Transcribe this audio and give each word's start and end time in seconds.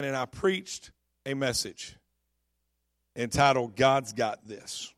and 0.00 0.16
I 0.16 0.26
preached 0.26 0.90
a 1.24 1.34
message 1.34 1.96
entitled 3.14 3.76
God's 3.76 4.12
Got 4.12 4.46
This. 4.46 4.92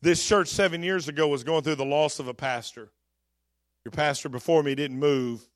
This 0.00 0.26
church 0.26 0.48
seven 0.48 0.82
years 0.82 1.08
ago 1.08 1.26
was 1.28 1.42
going 1.42 1.62
through 1.62 1.74
the 1.74 1.84
loss 1.84 2.18
of 2.20 2.28
a 2.28 2.34
pastor. 2.34 2.90
Your 3.84 3.92
pastor 3.92 4.28
before 4.28 4.62
me 4.62 4.74
didn't 4.74 4.98
move 4.98 5.46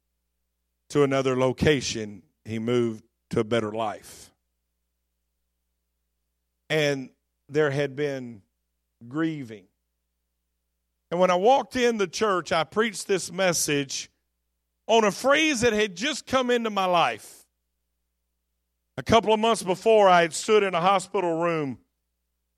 to 0.90 1.04
another 1.04 1.36
location, 1.36 2.22
he 2.44 2.58
moved 2.58 3.04
to 3.30 3.40
a 3.40 3.44
better 3.44 3.72
life. 3.72 4.30
And 6.68 7.10
there 7.48 7.70
had 7.70 7.94
been 7.94 8.42
grieving. 9.08 9.64
And 11.10 11.20
when 11.20 11.30
I 11.30 11.36
walked 11.36 11.76
in 11.76 11.98
the 11.98 12.08
church, 12.08 12.50
I 12.50 12.64
preached 12.64 13.06
this 13.06 13.30
message 13.30 14.10
on 14.86 15.04
a 15.04 15.10
phrase 15.10 15.62
that 15.62 15.72
had 15.72 15.96
just 15.96 16.26
come 16.26 16.50
into 16.50 16.70
my 16.70 16.84
life. 16.86 17.44
A 18.96 19.02
couple 19.02 19.32
of 19.34 19.40
months 19.40 19.62
before, 19.62 20.08
I 20.08 20.22
had 20.22 20.32
stood 20.32 20.62
in 20.62 20.74
a 20.74 20.80
hospital 20.80 21.40
room 21.40 21.78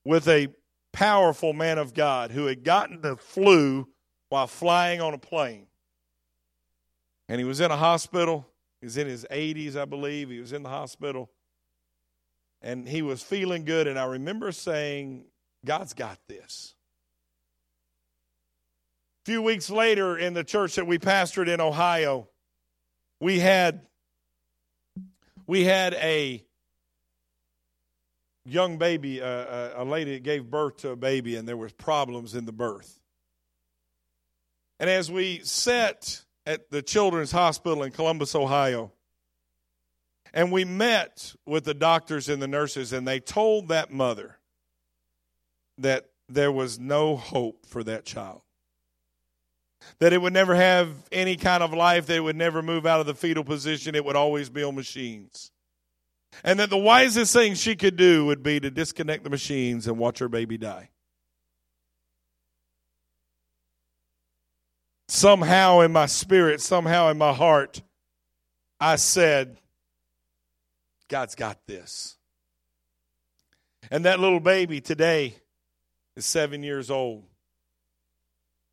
with 0.05 0.29
a 0.29 0.49
powerful 0.93 1.53
man 1.53 1.79
of 1.79 1.95
God 1.95 2.31
who 2.31 2.47
had 2.47 2.63
gotten 2.65 3.01
the 3.01 3.17
flu 3.17 3.89
while 4.29 4.47
flying 4.47 5.01
on 5.01 5.15
a 5.15 5.19
plane. 5.19 5.67
And 7.29 7.39
he 7.39 7.45
was 7.45 7.61
in 7.61 7.71
a 7.71 7.77
hospital. 7.77 8.47
He 8.81 8.87
was 8.87 8.97
in 8.97 9.07
his 9.07 9.27
80s, 9.31 9.77
I 9.77 9.85
believe. 9.85 10.31
He 10.31 10.41
was 10.41 10.53
in 10.53 10.63
the 10.63 10.69
hospital. 10.69 11.31
And 12.63 12.89
he 12.89 13.03
was 13.03 13.23
feeling 13.23 13.65
good. 13.65 13.87
And 13.87 13.99
I 13.99 14.05
remember 14.05 14.53
saying, 14.53 15.25
God's 15.65 15.93
got 15.93 16.19
this. 16.29 16.75
Few 19.29 19.43
weeks 19.43 19.69
later, 19.69 20.17
in 20.17 20.33
the 20.33 20.43
church 20.43 20.77
that 20.77 20.87
we 20.87 20.97
pastored 20.99 21.49
in 21.49 21.61
Ohio, 21.61 22.31
we 23.21 23.41
had 23.41 23.83
we 25.47 25.65
had 25.65 25.93
a 25.93 26.43
young 28.47 28.79
baby, 28.79 29.21
uh, 29.21 29.83
a 29.83 29.85
lady 29.85 30.19
gave 30.19 30.51
birth 30.51 30.79
to 30.79 30.93
a 30.93 30.97
baby, 30.97 31.37
and 31.37 31.47
there 31.47 31.59
was 31.59 31.75
problems 31.75 32.35
in 32.35 32.47
the 32.47 32.53
birth. 32.53 33.03
And 34.81 34.89
as 34.89 35.13
we 35.13 35.41
sat 35.45 36.25
at 36.47 36.71
the 36.71 36.81
Children's 36.81 37.31
Hospital 37.31 37.83
in 37.83 37.91
Columbus, 37.93 38.35
Ohio, 38.35 38.93
and 40.33 40.51
we 40.51 40.65
met 40.65 41.35
with 41.45 41.65
the 41.65 41.75
doctors 41.75 42.31
and 42.31 42.41
the 42.41 42.49
nurses, 42.49 42.95
and 42.95 43.07
they 43.07 43.21
told 43.21 43.69
that 43.69 43.93
mother 43.93 44.39
that 45.77 46.07
there 46.31 46.51
was 46.51 46.79
no 46.79 47.15
hope 47.15 47.67
for 47.67 47.85
that 47.85 48.07
child. 48.07 48.41
That 49.99 50.13
it 50.13 50.21
would 50.21 50.33
never 50.33 50.55
have 50.55 50.91
any 51.11 51.37
kind 51.37 51.63
of 51.63 51.73
life, 51.73 52.07
that 52.07 52.17
it 52.17 52.21
would 52.21 52.37
never 52.37 52.63
move 52.63 52.87
out 52.87 53.01
of 53.01 53.07
the 53.07 53.15
fetal 53.15 53.45
position, 53.45 53.95
it 53.95 54.05
would 54.05 54.17
always 54.17 54.49
be 54.49 54.63
on 54.63 54.75
machines. 54.75 55.51
And 56.45 56.61
that 56.61 56.71
the 56.71 56.79
wisest 56.79 57.33
thing 57.33 57.55
she 57.55 57.75
could 57.75 57.97
do 57.97 58.27
would 58.27 58.43
be 58.43 58.61
to 58.61 58.71
disconnect 58.71 59.25
the 59.25 59.31
machines 59.31 59.87
and 59.87 59.99
watch 59.99 60.19
her 60.19 60.29
baby 60.29 60.59
die. 60.59 60.91
Somehow 65.09 65.81
in 65.81 65.93
my 65.93 66.07
spirit, 66.07 66.61
somehow 66.61 67.11
in 67.11 67.19
my 67.19 67.33
heart, 67.33 67.83
I 68.79 68.97
said, 68.97 69.57
God's 71.09 71.35
got 71.35 71.59
this. 71.67 72.17
And 73.91 74.05
that 74.05 74.21
little 74.21 74.41
baby 74.41 74.81
today 74.81 75.35
is 76.15 76.27
seven 76.27 76.63
years 76.63 76.91
old, 76.91 77.25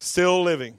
still 0.01 0.43
living, 0.43 0.77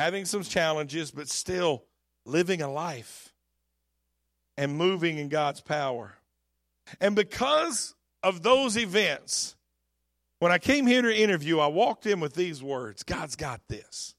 having 0.00 0.24
some 0.24 0.42
challenges, 0.42 1.10
but 1.10 1.28
still 1.28 1.84
living 2.24 2.62
a 2.62 2.72
life 2.72 3.34
and 4.56 4.74
moving 4.74 5.18
in 5.18 5.28
God's 5.28 5.60
power. 5.60 6.16
And 7.02 7.14
because 7.14 7.94
of 8.22 8.42
those 8.42 8.78
events, 8.78 9.56
when 10.38 10.52
I 10.52 10.58
came 10.58 10.86
here 10.86 11.02
to 11.02 11.14
interview, 11.14 11.58
I 11.58 11.66
walked 11.66 12.06
in 12.06 12.18
with 12.18 12.32
these 12.32 12.62
words 12.62 13.02
God's 13.02 13.36
got 13.36 13.60
this. 13.68 14.14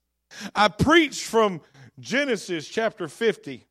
I 0.55 0.67
preached 0.67 1.23
from 1.23 1.61
Genesis 1.99 2.67
chapter 2.67 3.07
50. 3.07 3.65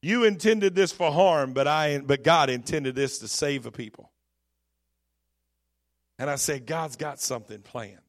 You 0.00 0.24
intended 0.24 0.74
this 0.74 0.90
for 0.90 1.12
harm, 1.12 1.52
but 1.52 1.68
I 1.68 1.98
but 1.98 2.24
God 2.24 2.48
intended 2.48 2.94
this 2.94 3.18
to 3.18 3.28
save 3.28 3.66
a 3.66 3.70
people. 3.70 4.10
And 6.18 6.30
I 6.30 6.36
said, 6.36 6.64
God's 6.64 6.96
got 6.96 7.20
something 7.20 7.60
planned. 7.60 8.05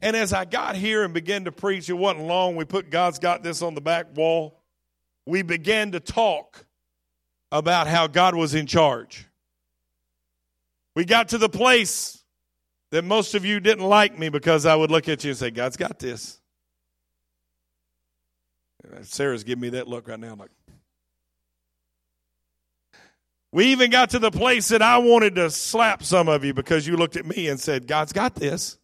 And 0.00 0.16
as 0.16 0.32
I 0.32 0.44
got 0.44 0.76
here 0.76 1.04
and 1.04 1.14
began 1.14 1.44
to 1.44 1.52
preach, 1.52 1.88
it 1.88 1.94
wasn't 1.94 2.26
long. 2.26 2.56
We 2.56 2.64
put 2.64 2.90
God's 2.90 3.18
got 3.18 3.42
this 3.42 3.62
on 3.62 3.74
the 3.74 3.80
back 3.80 4.16
wall. 4.16 4.60
We 5.26 5.42
began 5.42 5.92
to 5.92 6.00
talk 6.00 6.66
about 7.52 7.86
how 7.86 8.06
God 8.06 8.34
was 8.34 8.54
in 8.54 8.66
charge. 8.66 9.26
We 10.94 11.04
got 11.04 11.28
to 11.28 11.38
the 11.38 11.48
place 11.48 12.22
that 12.90 13.04
most 13.04 13.34
of 13.34 13.44
you 13.44 13.60
didn't 13.60 13.84
like 13.84 14.18
me 14.18 14.28
because 14.28 14.66
I 14.66 14.74
would 14.74 14.90
look 14.90 15.08
at 15.08 15.24
you 15.24 15.30
and 15.30 15.38
say, 15.38 15.50
God's 15.50 15.76
got 15.76 15.98
this. 15.98 16.40
Sarah's 19.02 19.44
giving 19.44 19.62
me 19.62 19.68
that 19.70 19.88
look 19.88 20.08
right 20.08 20.18
now. 20.18 20.32
I'm 20.32 20.38
like, 20.38 20.50
we 23.52 23.66
even 23.66 23.90
got 23.90 24.10
to 24.10 24.18
the 24.18 24.30
place 24.30 24.68
that 24.68 24.82
I 24.82 24.98
wanted 24.98 25.36
to 25.36 25.50
slap 25.50 26.02
some 26.02 26.28
of 26.28 26.44
you 26.44 26.54
because 26.54 26.86
you 26.86 26.96
looked 26.96 27.16
at 27.16 27.26
me 27.26 27.48
and 27.48 27.58
said, 27.58 27.86
God's 27.86 28.12
got 28.12 28.34
this. 28.34 28.78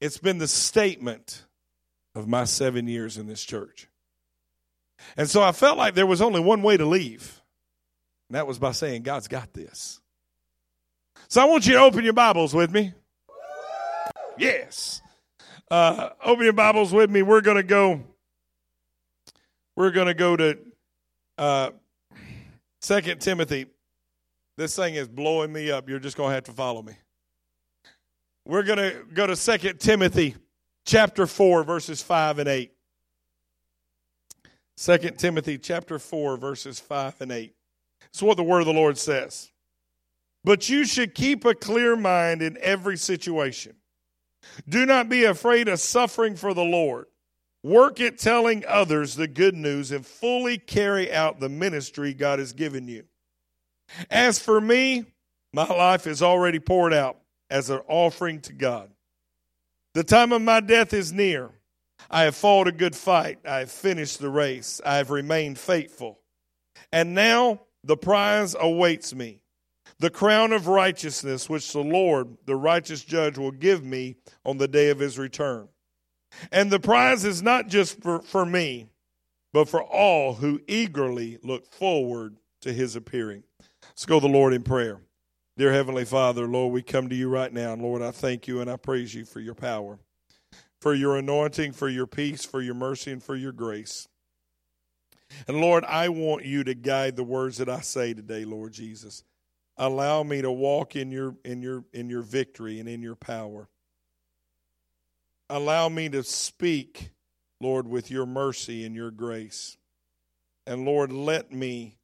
It's 0.00 0.18
been 0.18 0.38
the 0.38 0.48
statement 0.48 1.44
of 2.14 2.26
my 2.26 2.44
seven 2.44 2.88
years 2.88 3.18
in 3.18 3.26
this 3.26 3.44
church. 3.44 3.88
And 5.16 5.28
so 5.28 5.42
I 5.42 5.52
felt 5.52 5.78
like 5.78 5.94
there 5.94 6.06
was 6.06 6.22
only 6.22 6.40
one 6.40 6.62
way 6.62 6.76
to 6.76 6.86
leave, 6.86 7.40
and 8.28 8.36
that 8.36 8.46
was 8.46 8.58
by 8.58 8.72
saying, 8.72 9.02
God's 9.02 9.28
got 9.28 9.52
this. 9.52 10.00
So 11.28 11.40
I 11.40 11.44
want 11.44 11.66
you 11.66 11.74
to 11.74 11.80
open 11.80 12.04
your 12.04 12.12
Bibles 12.12 12.54
with 12.54 12.70
me. 12.70 12.92
Yes. 14.38 15.02
Uh, 15.70 16.10
open 16.24 16.44
your 16.44 16.52
Bibles 16.52 16.92
with 16.92 17.10
me. 17.10 17.22
We're 17.22 17.40
going 17.40 17.56
to 17.56 17.62
go. 17.62 18.02
We're 19.76 19.90
going 19.90 20.08
to 20.08 20.14
go 20.14 20.36
to 20.36 20.58
uh, 21.38 21.70
Second 22.80 23.20
Timothy. 23.20 23.66
This 24.56 24.74
thing 24.76 24.94
is 24.94 25.08
blowing 25.08 25.52
me 25.52 25.70
up. 25.70 25.88
You're 25.88 26.00
just 26.00 26.16
going 26.16 26.30
to 26.30 26.34
have 26.34 26.44
to 26.44 26.52
follow 26.52 26.82
me. 26.82 26.94
We're 28.46 28.62
going 28.62 28.78
to 28.78 29.04
go 29.12 29.26
to 29.26 29.36
Second 29.36 29.80
Timothy 29.80 30.34
chapter 30.86 31.26
4 31.26 31.62
verses 31.62 32.02
5 32.02 32.38
and 32.38 32.48
8. 32.48 32.72
2 34.76 34.98
Timothy 35.18 35.58
chapter 35.58 35.98
4 35.98 36.36
verses 36.38 36.80
5 36.80 37.20
and 37.20 37.32
8. 37.32 37.54
It's 38.06 38.22
what 38.22 38.38
the 38.38 38.42
word 38.42 38.60
of 38.60 38.66
the 38.66 38.72
Lord 38.72 38.96
says. 38.96 39.52
But 40.42 40.70
you 40.70 40.86
should 40.86 41.14
keep 41.14 41.44
a 41.44 41.54
clear 41.54 41.96
mind 41.96 42.40
in 42.40 42.56
every 42.62 42.96
situation. 42.96 43.76
Do 44.66 44.86
not 44.86 45.10
be 45.10 45.24
afraid 45.24 45.68
of 45.68 45.78
suffering 45.80 46.34
for 46.34 46.54
the 46.54 46.64
Lord. 46.64 47.06
Work 47.62 48.00
at 48.00 48.16
telling 48.16 48.64
others 48.66 49.16
the 49.16 49.28
good 49.28 49.54
news 49.54 49.92
and 49.92 50.04
fully 50.04 50.56
carry 50.56 51.12
out 51.12 51.40
the 51.40 51.50
ministry 51.50 52.14
God 52.14 52.38
has 52.38 52.54
given 52.54 52.88
you. 52.88 53.04
As 54.10 54.38
for 54.38 54.62
me, 54.62 55.04
my 55.52 55.66
life 55.66 56.06
is 56.06 56.22
already 56.22 56.58
poured 56.58 56.94
out 56.94 57.19
as 57.50 57.70
an 57.70 57.80
offering 57.88 58.40
to 58.42 58.52
God. 58.52 58.90
The 59.94 60.04
time 60.04 60.32
of 60.32 60.42
my 60.42 60.60
death 60.60 60.92
is 60.92 61.12
near. 61.12 61.50
I 62.10 62.22
have 62.22 62.36
fought 62.36 62.68
a 62.68 62.72
good 62.72 62.96
fight. 62.96 63.38
I 63.44 63.58
have 63.58 63.70
finished 63.70 64.20
the 64.20 64.30
race. 64.30 64.80
I 64.84 64.96
have 64.96 65.10
remained 65.10 65.58
faithful. 65.58 66.18
And 66.92 67.14
now 67.14 67.60
the 67.84 67.96
prize 67.96 68.56
awaits 68.58 69.14
me 69.14 69.40
the 69.98 70.10
crown 70.10 70.52
of 70.52 70.66
righteousness, 70.66 71.48
which 71.48 71.72
the 71.72 71.84
Lord, 71.84 72.38
the 72.46 72.56
righteous 72.56 73.04
judge, 73.04 73.36
will 73.36 73.50
give 73.50 73.84
me 73.84 74.16
on 74.46 74.56
the 74.56 74.68
day 74.68 74.88
of 74.88 74.98
his 74.98 75.18
return. 75.18 75.68
And 76.50 76.70
the 76.70 76.80
prize 76.80 77.24
is 77.24 77.42
not 77.42 77.68
just 77.68 78.00
for, 78.00 78.22
for 78.22 78.46
me, 78.46 78.86
but 79.52 79.68
for 79.68 79.82
all 79.82 80.34
who 80.34 80.60
eagerly 80.66 81.38
look 81.42 81.66
forward 81.66 82.36
to 82.62 82.72
his 82.72 82.96
appearing. 82.96 83.42
Let's 83.82 84.06
go 84.06 84.20
to 84.20 84.26
the 84.26 84.32
Lord 84.32 84.54
in 84.54 84.62
prayer. 84.62 85.00
Dear 85.60 85.74
Heavenly 85.74 86.06
Father, 86.06 86.46
Lord, 86.46 86.72
we 86.72 86.80
come 86.80 87.10
to 87.10 87.14
you 87.14 87.28
right 87.28 87.52
now. 87.52 87.74
And 87.74 87.82
Lord, 87.82 88.00
I 88.00 88.12
thank 88.12 88.48
you 88.48 88.62
and 88.62 88.70
I 88.70 88.76
praise 88.76 89.14
you 89.14 89.26
for 89.26 89.40
your 89.40 89.54
power, 89.54 89.98
for 90.80 90.94
your 90.94 91.18
anointing, 91.18 91.72
for 91.72 91.90
your 91.90 92.06
peace, 92.06 92.46
for 92.46 92.62
your 92.62 92.72
mercy, 92.72 93.12
and 93.12 93.22
for 93.22 93.36
your 93.36 93.52
grace. 93.52 94.08
And 95.46 95.60
Lord, 95.60 95.84
I 95.84 96.08
want 96.08 96.46
you 96.46 96.64
to 96.64 96.72
guide 96.72 97.14
the 97.14 97.24
words 97.24 97.58
that 97.58 97.68
I 97.68 97.80
say 97.80 98.14
today, 98.14 98.46
Lord 98.46 98.72
Jesus. 98.72 99.22
Allow 99.76 100.22
me 100.22 100.40
to 100.40 100.50
walk 100.50 100.96
in 100.96 101.10
your 101.10 101.36
in 101.44 101.60
your 101.60 101.84
in 101.92 102.08
your 102.08 102.22
victory 102.22 102.80
and 102.80 102.88
in 102.88 103.02
your 103.02 103.14
power. 103.14 103.68
Allow 105.50 105.90
me 105.90 106.08
to 106.08 106.22
speak, 106.22 107.10
Lord, 107.60 107.86
with 107.86 108.10
your 108.10 108.24
mercy 108.24 108.86
and 108.86 108.94
your 108.94 109.10
grace. 109.10 109.76
And 110.66 110.86
Lord, 110.86 111.12
let 111.12 111.52
me 111.52 111.98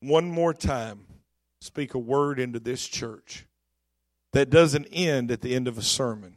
one 0.00 0.28
more 0.28 0.52
time 0.52 1.06
speak 1.60 1.94
a 1.94 1.98
word 1.98 2.40
into 2.40 2.58
this 2.58 2.86
church 2.86 3.46
that 4.32 4.50
doesn't 4.50 4.86
end 4.86 5.30
at 5.30 5.40
the 5.40 5.54
end 5.54 5.68
of 5.68 5.76
a 5.76 5.82
sermon, 5.82 6.36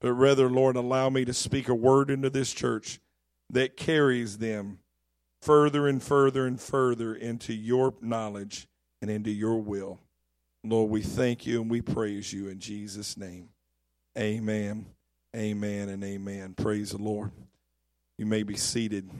but 0.00 0.12
rather, 0.12 0.48
Lord, 0.48 0.76
allow 0.76 1.08
me 1.10 1.24
to 1.24 1.34
speak 1.34 1.68
a 1.68 1.74
word 1.74 2.10
into 2.10 2.30
this 2.30 2.52
church 2.52 3.00
that 3.50 3.76
carries 3.76 4.38
them 4.38 4.78
further 5.40 5.86
and 5.86 6.02
further 6.02 6.46
and 6.46 6.60
further 6.60 7.14
into 7.14 7.52
your 7.52 7.94
knowledge 8.00 8.66
and 9.00 9.10
into 9.10 9.30
your 9.30 9.60
will. 9.60 10.00
Lord, 10.64 10.90
we 10.90 11.02
thank 11.02 11.46
you 11.46 11.60
and 11.60 11.70
we 11.70 11.82
praise 11.82 12.32
you 12.32 12.48
in 12.48 12.58
Jesus' 12.58 13.16
name. 13.16 13.50
Amen. 14.16 14.86
Amen 15.36 15.88
and 15.90 16.02
amen. 16.02 16.54
Praise 16.54 16.92
the 16.92 16.98
Lord. 16.98 17.30
You 18.16 18.24
may 18.24 18.42
be 18.42 18.56
seated. 18.56 19.10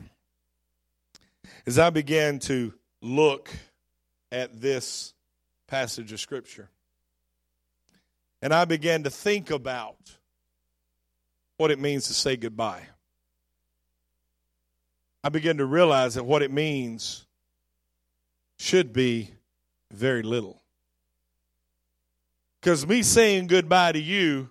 As 1.66 1.78
I 1.78 1.90
began 1.90 2.38
to 2.40 2.72
look 3.02 3.50
at 4.34 4.60
this 4.60 5.14
passage 5.68 6.12
of 6.12 6.18
Scripture, 6.18 6.68
and 8.42 8.52
I 8.52 8.64
began 8.64 9.04
to 9.04 9.10
think 9.10 9.50
about 9.50 9.96
what 11.56 11.70
it 11.70 11.78
means 11.78 12.08
to 12.08 12.14
say 12.14 12.36
goodbye. 12.36 12.82
I 15.22 15.28
began 15.28 15.58
to 15.58 15.64
realize 15.64 16.16
that 16.16 16.24
what 16.24 16.42
it 16.42 16.50
means 16.50 17.26
should 18.58 18.92
be 18.92 19.30
very 19.92 20.22
little. 20.22 20.60
Because 22.60 22.84
me 22.86 23.02
saying 23.02 23.46
goodbye 23.46 23.92
to 23.92 24.00
you 24.00 24.50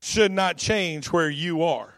should 0.00 0.32
not 0.32 0.56
change 0.56 1.12
where 1.12 1.28
you 1.28 1.64
are. 1.64 1.92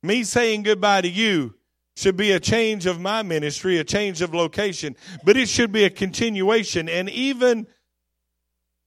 Me 0.00 0.22
saying 0.22 0.62
goodbye 0.62 1.00
to 1.00 1.08
you 1.08 1.54
should 1.96 2.16
be 2.16 2.32
a 2.32 2.40
change 2.40 2.86
of 2.86 3.00
my 3.00 3.22
ministry, 3.22 3.78
a 3.78 3.84
change 3.84 4.22
of 4.22 4.34
location, 4.34 4.96
but 5.24 5.36
it 5.36 5.48
should 5.48 5.72
be 5.72 5.84
a 5.84 5.90
continuation 5.90 6.88
and 6.88 7.10
even 7.10 7.66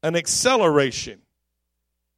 an 0.04 0.16
acceleration 0.16 1.22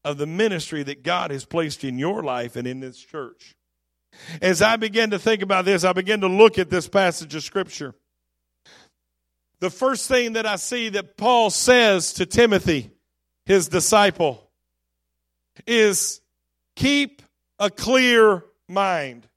of 0.03 0.17
the 0.17 0.25
ministry 0.25 0.83
that 0.83 1.03
God 1.03 1.31
has 1.31 1.45
placed 1.45 1.83
in 1.83 1.97
your 1.97 2.23
life 2.23 2.55
and 2.55 2.67
in 2.67 2.79
this 2.79 2.97
church. 2.97 3.55
As 4.41 4.61
I 4.61 4.77
began 4.77 5.11
to 5.11 5.19
think 5.19 5.41
about 5.41 5.65
this, 5.65 5.83
I 5.83 5.93
began 5.93 6.21
to 6.21 6.27
look 6.27 6.57
at 6.57 6.69
this 6.69 6.87
passage 6.87 7.35
of 7.35 7.43
Scripture. 7.43 7.93
The 9.59 9.69
first 9.69 10.07
thing 10.07 10.33
that 10.33 10.45
I 10.45 10.55
see 10.55 10.89
that 10.89 11.17
Paul 11.17 11.49
says 11.49 12.13
to 12.13 12.25
Timothy, 12.25 12.91
his 13.45 13.67
disciple, 13.67 14.49
is 15.65 16.21
keep 16.75 17.21
a 17.59 17.69
clear 17.69 18.43
mind. 18.67 19.27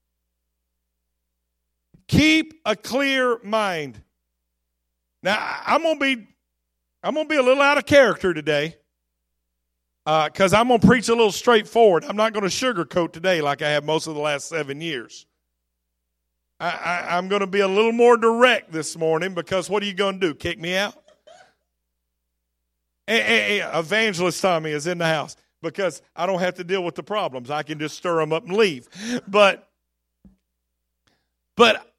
Keep 2.10 2.62
a 2.64 2.74
clear 2.74 3.38
mind. 3.44 4.02
Now, 5.22 5.60
I'm 5.64 5.80
to 5.82 5.96
be 5.96 6.26
I'm 7.04 7.14
to 7.14 7.24
be 7.24 7.36
a 7.36 7.42
little 7.42 7.62
out 7.62 7.78
of 7.78 7.86
character 7.86 8.34
today 8.34 8.74
because 10.04 10.52
uh, 10.52 10.58
I'm 10.58 10.66
going 10.66 10.80
to 10.80 10.86
preach 10.86 11.08
a 11.08 11.14
little 11.14 11.30
straightforward. 11.30 12.04
I'm 12.04 12.16
not 12.16 12.32
going 12.32 12.42
to 12.42 12.48
sugarcoat 12.48 13.12
today 13.12 13.40
like 13.40 13.62
I 13.62 13.70
have 13.70 13.84
most 13.84 14.08
of 14.08 14.16
the 14.16 14.20
last 14.20 14.48
seven 14.48 14.80
years. 14.80 15.24
I, 16.58 17.16
am 17.16 17.28
going 17.28 17.42
to 17.42 17.46
be 17.46 17.60
a 17.60 17.68
little 17.68 17.92
more 17.92 18.16
direct 18.16 18.72
this 18.72 18.98
morning 18.98 19.32
because 19.32 19.70
what 19.70 19.80
are 19.80 19.86
you 19.86 19.94
going 19.94 20.18
to 20.18 20.26
do? 20.30 20.34
Kick 20.34 20.58
me 20.58 20.74
out? 20.76 21.00
Hey, 23.06 23.20
hey, 23.20 23.58
hey, 23.60 23.78
Evangelist 23.78 24.42
Tommy 24.42 24.72
is 24.72 24.88
in 24.88 24.98
the 24.98 25.06
house 25.06 25.36
because 25.62 26.02
I 26.16 26.26
don't 26.26 26.40
have 26.40 26.56
to 26.56 26.64
deal 26.64 26.82
with 26.82 26.96
the 26.96 27.04
problems. 27.04 27.52
I 27.52 27.62
can 27.62 27.78
just 27.78 27.96
stir 27.96 28.16
them 28.16 28.32
up 28.32 28.46
and 28.48 28.56
leave. 28.56 28.88
But, 29.28 29.70
but 31.56 31.89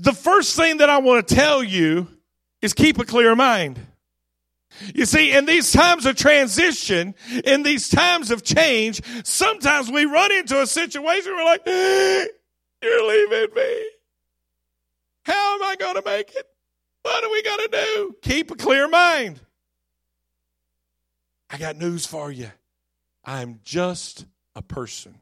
the 0.00 0.12
first 0.12 0.56
thing 0.56 0.78
that 0.78 0.90
I 0.90 0.98
want 0.98 1.26
to 1.26 1.34
tell 1.34 1.62
you 1.62 2.08
is 2.62 2.72
keep 2.74 2.98
a 2.98 3.04
clear 3.04 3.34
mind. 3.34 3.78
You 4.94 5.04
see, 5.04 5.32
in 5.32 5.46
these 5.46 5.72
times 5.72 6.06
of 6.06 6.16
transition, 6.16 7.14
in 7.44 7.62
these 7.62 7.88
times 7.88 8.30
of 8.30 8.42
change, 8.42 9.02
sometimes 9.26 9.90
we 9.90 10.04
run 10.04 10.32
into 10.32 10.60
a 10.60 10.66
situation 10.66 11.34
where 11.34 11.44
we're 11.44 11.50
like, 11.50 11.62
eh, 11.66 12.26
you're 12.82 13.08
leaving 13.08 13.54
me. 13.54 13.84
How 15.24 15.54
am 15.56 15.62
I 15.64 15.76
going 15.76 15.96
to 15.96 16.02
make 16.04 16.34
it? 16.34 16.46
What 17.02 17.24
are 17.24 17.30
we 17.30 17.42
going 17.42 17.58
to 17.58 17.68
do? 17.68 18.16
Keep 18.22 18.52
a 18.52 18.56
clear 18.56 18.88
mind. 18.88 19.40
I 21.50 21.58
got 21.58 21.76
news 21.76 22.06
for 22.06 22.30
you. 22.30 22.50
I'm 23.24 23.60
just 23.64 24.24
a 24.54 24.62
person. 24.62 25.18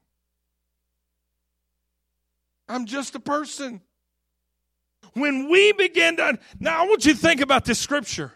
I'm 2.69 2.85
just 2.85 3.15
a 3.15 3.21
person. 3.21 3.81
When 5.15 5.49
we 5.51 5.73
begin 5.73 6.17
to, 6.17 6.39
now 6.61 6.83
I 6.83 6.87
want 6.87 7.05
you 7.05 7.13
to 7.13 7.19
think 7.19 7.41
about 7.41 7.65
this 7.65 7.79
scripture. 7.79 8.33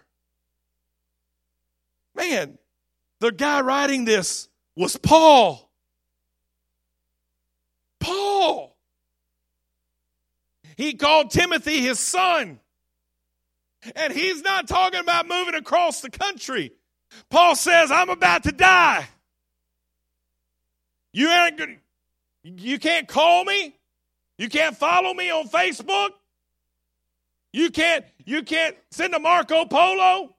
Man, 2.15 2.59
the 3.21 3.33
guy 3.33 3.61
writing 3.61 4.05
this 4.05 4.49
was 4.77 4.97
Paul. 4.97 5.71
Paul. 8.01 8.77
He 10.77 10.95
called 10.95 11.31
Timothy 11.31 11.81
his 11.81 11.99
son. 11.99 12.59
And 13.97 14.13
he's 14.13 14.43
not 14.43 14.69
talking 14.69 15.01
about 15.01 15.29
moving 15.29 15.55
across 15.55 16.01
the 16.01 16.11
country. 16.11 16.73
Paul 17.31 17.57
says, 17.57 17.91
I'm 17.91 18.11
about 18.11 18.45
to 18.45 18.53
die. 18.53 19.07
You 21.13 21.31
ain't 21.31 21.59
good. 21.59 21.79
You 22.43 22.79
can't 22.79 23.07
call 23.07 23.45
me. 23.45 23.75
You 24.39 24.49
can't 24.49 24.77
follow 24.77 25.13
me 25.15 25.31
on 25.31 25.49
Facebook. 25.49 26.11
You 27.53 27.71
can't 27.71 28.05
you 28.25 28.43
can't 28.43 28.77
send 28.91 29.15
a 29.15 29.19
Marco 29.19 29.65
Polo. 29.67 30.35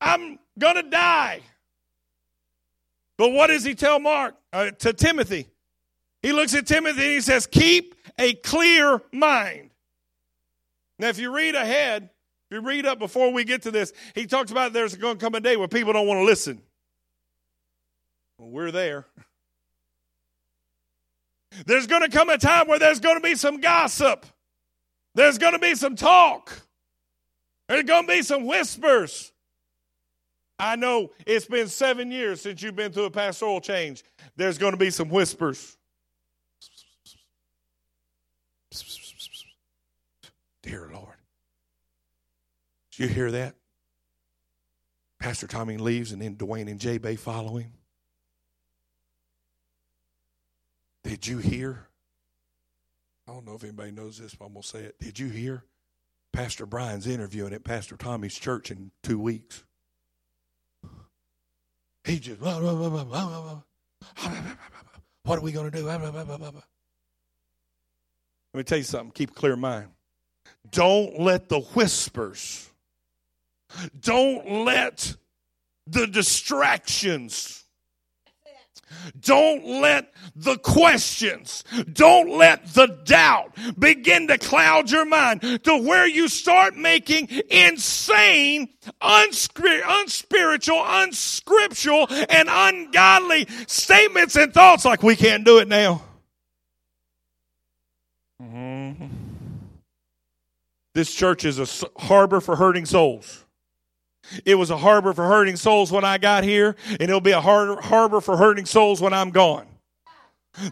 I'm 0.00 0.38
going 0.58 0.76
to 0.76 0.82
die. 0.82 1.40
But 3.16 3.30
what 3.32 3.48
does 3.48 3.64
he 3.64 3.74
tell 3.74 3.98
Mark 3.98 4.34
uh, 4.52 4.70
to 4.70 4.92
Timothy? 4.92 5.48
He 6.22 6.32
looks 6.32 6.54
at 6.54 6.66
Timothy 6.66 7.02
and 7.02 7.12
he 7.12 7.20
says, 7.20 7.46
"Keep 7.46 7.94
a 8.18 8.34
clear 8.34 9.00
mind." 9.12 9.70
Now, 10.98 11.08
if 11.08 11.18
you 11.18 11.34
read 11.34 11.54
ahead, 11.54 12.10
if 12.50 12.56
you 12.56 12.60
read 12.60 12.86
up 12.86 12.98
before 12.98 13.32
we 13.32 13.44
get 13.44 13.62
to 13.62 13.70
this, 13.70 13.92
he 14.14 14.26
talks 14.26 14.50
about 14.50 14.72
there's 14.72 14.94
going 14.94 15.18
to 15.18 15.24
come 15.24 15.34
a 15.34 15.40
day 15.40 15.56
where 15.56 15.68
people 15.68 15.92
don't 15.92 16.06
want 16.06 16.18
to 16.18 16.24
listen. 16.24 16.62
Well, 18.38 18.48
we're 18.48 18.70
there. 18.70 19.06
There's 21.64 21.86
going 21.86 22.02
to 22.02 22.08
come 22.08 22.28
a 22.28 22.38
time 22.38 22.68
where 22.68 22.78
there's 22.78 23.00
going 23.00 23.16
to 23.16 23.22
be 23.22 23.34
some 23.34 23.60
gossip. 23.60 24.26
There's 25.16 25.38
going 25.38 25.54
to 25.54 25.58
be 25.58 25.74
some 25.74 25.96
talk. 25.96 26.60
There's 27.68 27.84
going 27.84 28.06
to 28.06 28.12
be 28.12 28.20
some 28.20 28.44
whispers. 28.44 29.32
I 30.58 30.76
know 30.76 31.10
it's 31.26 31.46
been 31.46 31.68
seven 31.68 32.10
years 32.10 32.42
since 32.42 32.60
you've 32.60 32.76
been 32.76 32.92
through 32.92 33.06
a 33.06 33.10
pastoral 33.10 33.62
change. 33.62 34.04
There's 34.36 34.58
going 34.58 34.72
to 34.72 34.76
be 34.76 34.90
some 34.90 35.08
whispers. 35.08 35.78
Dear 40.62 40.90
Lord. 40.92 41.16
Did 42.90 42.98
you 42.98 43.08
hear 43.08 43.30
that? 43.30 43.54
Pastor 45.18 45.46
Tommy 45.46 45.78
leaves 45.78 46.12
and 46.12 46.20
then 46.20 46.36
Dwayne 46.36 46.70
and 46.70 46.78
J 46.78 46.98
Bay 46.98 47.16
follow 47.16 47.56
him. 47.56 47.72
Did 51.04 51.26
you 51.26 51.38
hear? 51.38 51.85
I 53.28 53.32
don't 53.32 53.44
know 53.44 53.54
if 53.54 53.64
anybody 53.64 53.90
knows 53.90 54.18
this, 54.18 54.34
but 54.34 54.44
I'm 54.46 54.52
going 54.52 54.62
to 54.62 54.68
say 54.68 54.80
it. 54.80 55.00
Did 55.00 55.18
you 55.18 55.28
hear? 55.28 55.64
Pastor 56.32 56.66
Brian's 56.66 57.06
interviewing 57.06 57.52
at 57.54 57.64
Pastor 57.64 57.96
Tommy's 57.96 58.38
church 58.38 58.70
in 58.70 58.90
two 59.02 59.18
weeks. 59.18 59.64
He 62.04 62.18
just, 62.18 62.40
what 62.40 62.62
are 65.26 65.40
we 65.40 65.50
going 65.50 65.70
to 65.70 65.76
do? 65.76 65.84
Let 65.86 66.00
me 68.54 68.62
tell 68.62 68.78
you 68.78 68.84
something. 68.84 69.10
Keep 69.12 69.30
a 69.32 69.34
clear 69.34 69.56
mind. 69.56 69.88
Don't 70.70 71.18
let 71.18 71.48
the 71.48 71.60
whispers, 71.60 72.70
don't 73.98 74.64
let 74.64 75.16
the 75.86 76.06
distractions 76.06 77.65
don't 79.18 79.64
let 79.64 80.12
the 80.34 80.58
questions, 80.58 81.64
don't 81.92 82.36
let 82.36 82.66
the 82.74 82.86
doubt 83.04 83.56
begin 83.78 84.28
to 84.28 84.38
cloud 84.38 84.90
your 84.90 85.04
mind 85.04 85.40
to 85.64 85.76
where 85.76 86.06
you 86.06 86.28
start 86.28 86.76
making 86.76 87.28
insane, 87.50 88.68
unspiritual, 89.00 90.82
unscriptural, 90.84 92.06
and 92.28 92.48
ungodly 92.50 93.46
statements 93.66 94.36
and 94.36 94.52
thoughts 94.52 94.84
like 94.84 95.02
we 95.02 95.16
can't 95.16 95.44
do 95.44 95.58
it 95.58 95.68
now. 95.68 96.02
Mm-hmm. 98.42 99.06
This 100.94 101.14
church 101.14 101.44
is 101.44 101.58
a 101.58 101.66
harbor 101.98 102.40
for 102.40 102.56
hurting 102.56 102.86
souls. 102.86 103.45
It 104.44 104.56
was 104.56 104.70
a 104.70 104.76
harbor 104.76 105.12
for 105.12 105.26
hurting 105.26 105.56
souls 105.56 105.92
when 105.92 106.04
I 106.04 106.18
got 106.18 106.44
here, 106.44 106.76
and 106.88 107.02
it'll 107.02 107.20
be 107.20 107.32
a 107.32 107.40
harbor 107.40 108.20
for 108.20 108.36
hurting 108.36 108.66
souls 108.66 109.00
when 109.00 109.12
I'm 109.12 109.30
gone. 109.30 109.66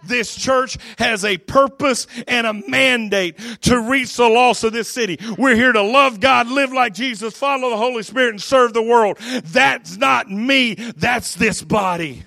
This 0.05 0.35
church 0.35 0.79
has 0.97 1.27
a 1.27 1.37
purpose 1.37 2.07
and 2.27 2.47
a 2.47 2.55
mandate 2.55 3.39
to 3.63 3.79
reach 3.79 4.17
the 4.17 4.29
lost 4.29 4.65
of 4.65 4.73
this 4.73 4.89
city. 4.89 5.19
We're 5.37 5.57
here 5.57 5.73
to 5.73 5.83
love 5.83 6.21
God, 6.21 6.49
live 6.49 6.73
like 6.73 6.95
Jesus, 6.95 7.37
follow 7.37 7.69
the 7.69 7.77
Holy 7.77 8.03
Spirit, 8.03 8.31
and 8.31 8.41
serve 8.43 8.73
the 8.73 8.83
world. 8.83 9.19
That's 9.19 9.99
not 9.99 10.31
me, 10.31 10.75
that's 10.75 11.35
this 11.35 11.63
body. 11.63 12.23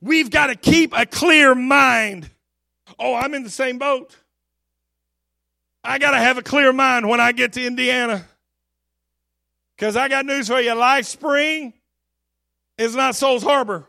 We've 0.00 0.30
got 0.30 0.46
to 0.46 0.54
keep 0.54 0.96
a 0.96 1.06
clear 1.06 1.54
mind. 1.54 2.30
Oh, 2.98 3.14
I'm 3.14 3.34
in 3.34 3.42
the 3.42 3.50
same 3.50 3.78
boat. 3.78 4.16
I 5.82 5.98
got 5.98 6.12
to 6.12 6.18
have 6.18 6.38
a 6.38 6.42
clear 6.42 6.72
mind 6.72 7.08
when 7.08 7.20
I 7.20 7.32
get 7.32 7.54
to 7.54 7.66
Indiana. 7.66 8.26
Because 9.80 9.96
I 9.96 10.08
got 10.08 10.26
news 10.26 10.48
for 10.48 10.60
you 10.60 10.74
Life 10.74 11.06
Spring 11.06 11.72
is 12.76 12.94
not 12.94 13.14
Souls 13.16 13.42
Harbor. 13.42 13.86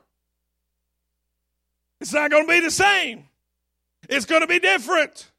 It's 1.99 2.13
not 2.13 2.31
going 2.31 2.47
to 2.47 2.49
be 2.49 2.61
the 2.61 2.71
same, 2.71 3.25
it's 4.07 4.25
going 4.25 4.39
to 4.39 4.47
be 4.47 4.59
different. 4.59 5.29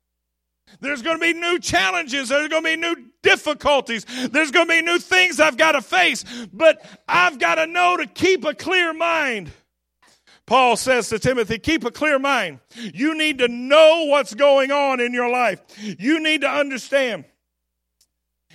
There's 0.81 1.03
going 1.03 1.19
to 1.19 1.21
be 1.21 1.33
new 1.33 1.59
challenges. 1.59 2.31
There's 2.31 2.49
going 2.49 2.63
to 2.63 2.71
be 2.71 2.77
new 2.77 2.97
difficulties. 3.23 4.07
There's 4.31 4.51
going 4.51 4.67
to 4.67 4.73
be 4.73 4.81
new 4.81 4.99
things 4.99 5.39
I've 5.39 5.59
got 5.59 5.73
to 5.73 5.83
face. 5.83 6.25
But 6.51 6.83
I've 7.07 7.39
got 7.39 7.57
to 7.57 7.67
know 7.67 7.99
to 7.99 8.07
keep 8.07 8.47
a 8.47 8.55
clear 8.55 8.95
mind. 8.95 9.51
Paul 10.47 10.77
says 10.77 11.11
to 11.11 11.19
Timothy, 11.19 11.59
keep 11.59 11.85
a 11.85 11.91
clear 11.91 12.19
mind. 12.19 12.61
You 12.75 13.15
need 13.15 13.39
to 13.39 13.49
know 13.49 14.07
what's 14.07 14.33
going 14.33 14.73
on 14.73 14.99
in 15.01 15.13
your 15.13 15.31
life. 15.31 15.61
You 15.79 16.21
need 16.21 16.41
to 16.41 16.49
understand. 16.49 17.27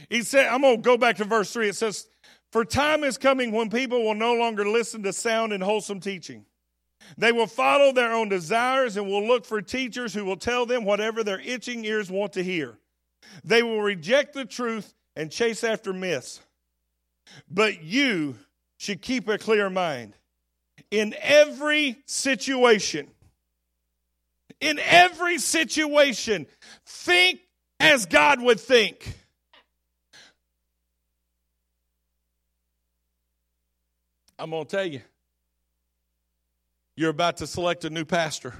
He 0.09 0.23
said, 0.23 0.47
I'm 0.47 0.61
going 0.61 0.77
to 0.77 0.81
go 0.81 0.97
back 0.97 1.17
to 1.17 1.25
verse 1.25 1.51
3. 1.51 1.69
It 1.69 1.75
says, 1.75 2.07
For 2.51 2.63
time 2.63 3.03
is 3.03 3.17
coming 3.17 3.51
when 3.51 3.69
people 3.69 4.03
will 4.03 4.15
no 4.15 4.33
longer 4.33 4.67
listen 4.67 5.03
to 5.03 5.13
sound 5.13 5.53
and 5.53 5.63
wholesome 5.63 5.99
teaching. 5.99 6.45
They 7.17 7.31
will 7.31 7.47
follow 7.47 7.93
their 7.93 8.13
own 8.13 8.29
desires 8.29 8.97
and 8.97 9.07
will 9.07 9.25
look 9.25 9.45
for 9.45 9.61
teachers 9.61 10.13
who 10.13 10.25
will 10.25 10.37
tell 10.37 10.65
them 10.65 10.83
whatever 10.83 11.23
their 11.23 11.39
itching 11.39 11.85
ears 11.85 12.11
want 12.11 12.33
to 12.33 12.43
hear. 12.43 12.77
They 13.43 13.63
will 13.63 13.81
reject 13.81 14.33
the 14.33 14.45
truth 14.45 14.93
and 15.15 15.31
chase 15.31 15.63
after 15.63 15.93
myths. 15.93 16.41
But 17.49 17.83
you 17.83 18.35
should 18.77 19.01
keep 19.01 19.27
a 19.27 19.37
clear 19.37 19.69
mind 19.69 20.13
in 20.91 21.15
every 21.21 21.97
situation. 22.05 23.07
In 24.59 24.79
every 24.79 25.37
situation, 25.37 26.47
think 26.85 27.41
as 27.79 28.05
God 28.05 28.41
would 28.41 28.59
think. 28.59 29.13
I'm 34.39 34.51
going 34.51 34.65
to 34.65 34.69
tell 34.69 34.85
you, 34.85 35.01
you're 36.95 37.09
about 37.09 37.37
to 37.37 37.47
select 37.47 37.85
a 37.85 37.89
new 37.89 38.05
pastor. 38.05 38.53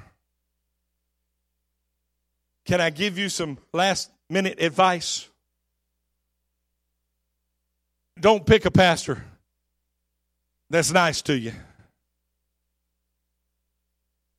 Can 2.65 2.81
I 2.81 2.89
give 2.89 3.17
you 3.17 3.29
some 3.29 3.57
last 3.74 4.12
minute 4.29 4.62
advice? 4.62 5.29
Don't 8.19 8.46
pick 8.46 8.65
a 8.65 8.72
pastor 8.72 9.24
that's 10.69 10.91
nice 10.91 11.22
to 11.24 11.38
you. 11.38 11.53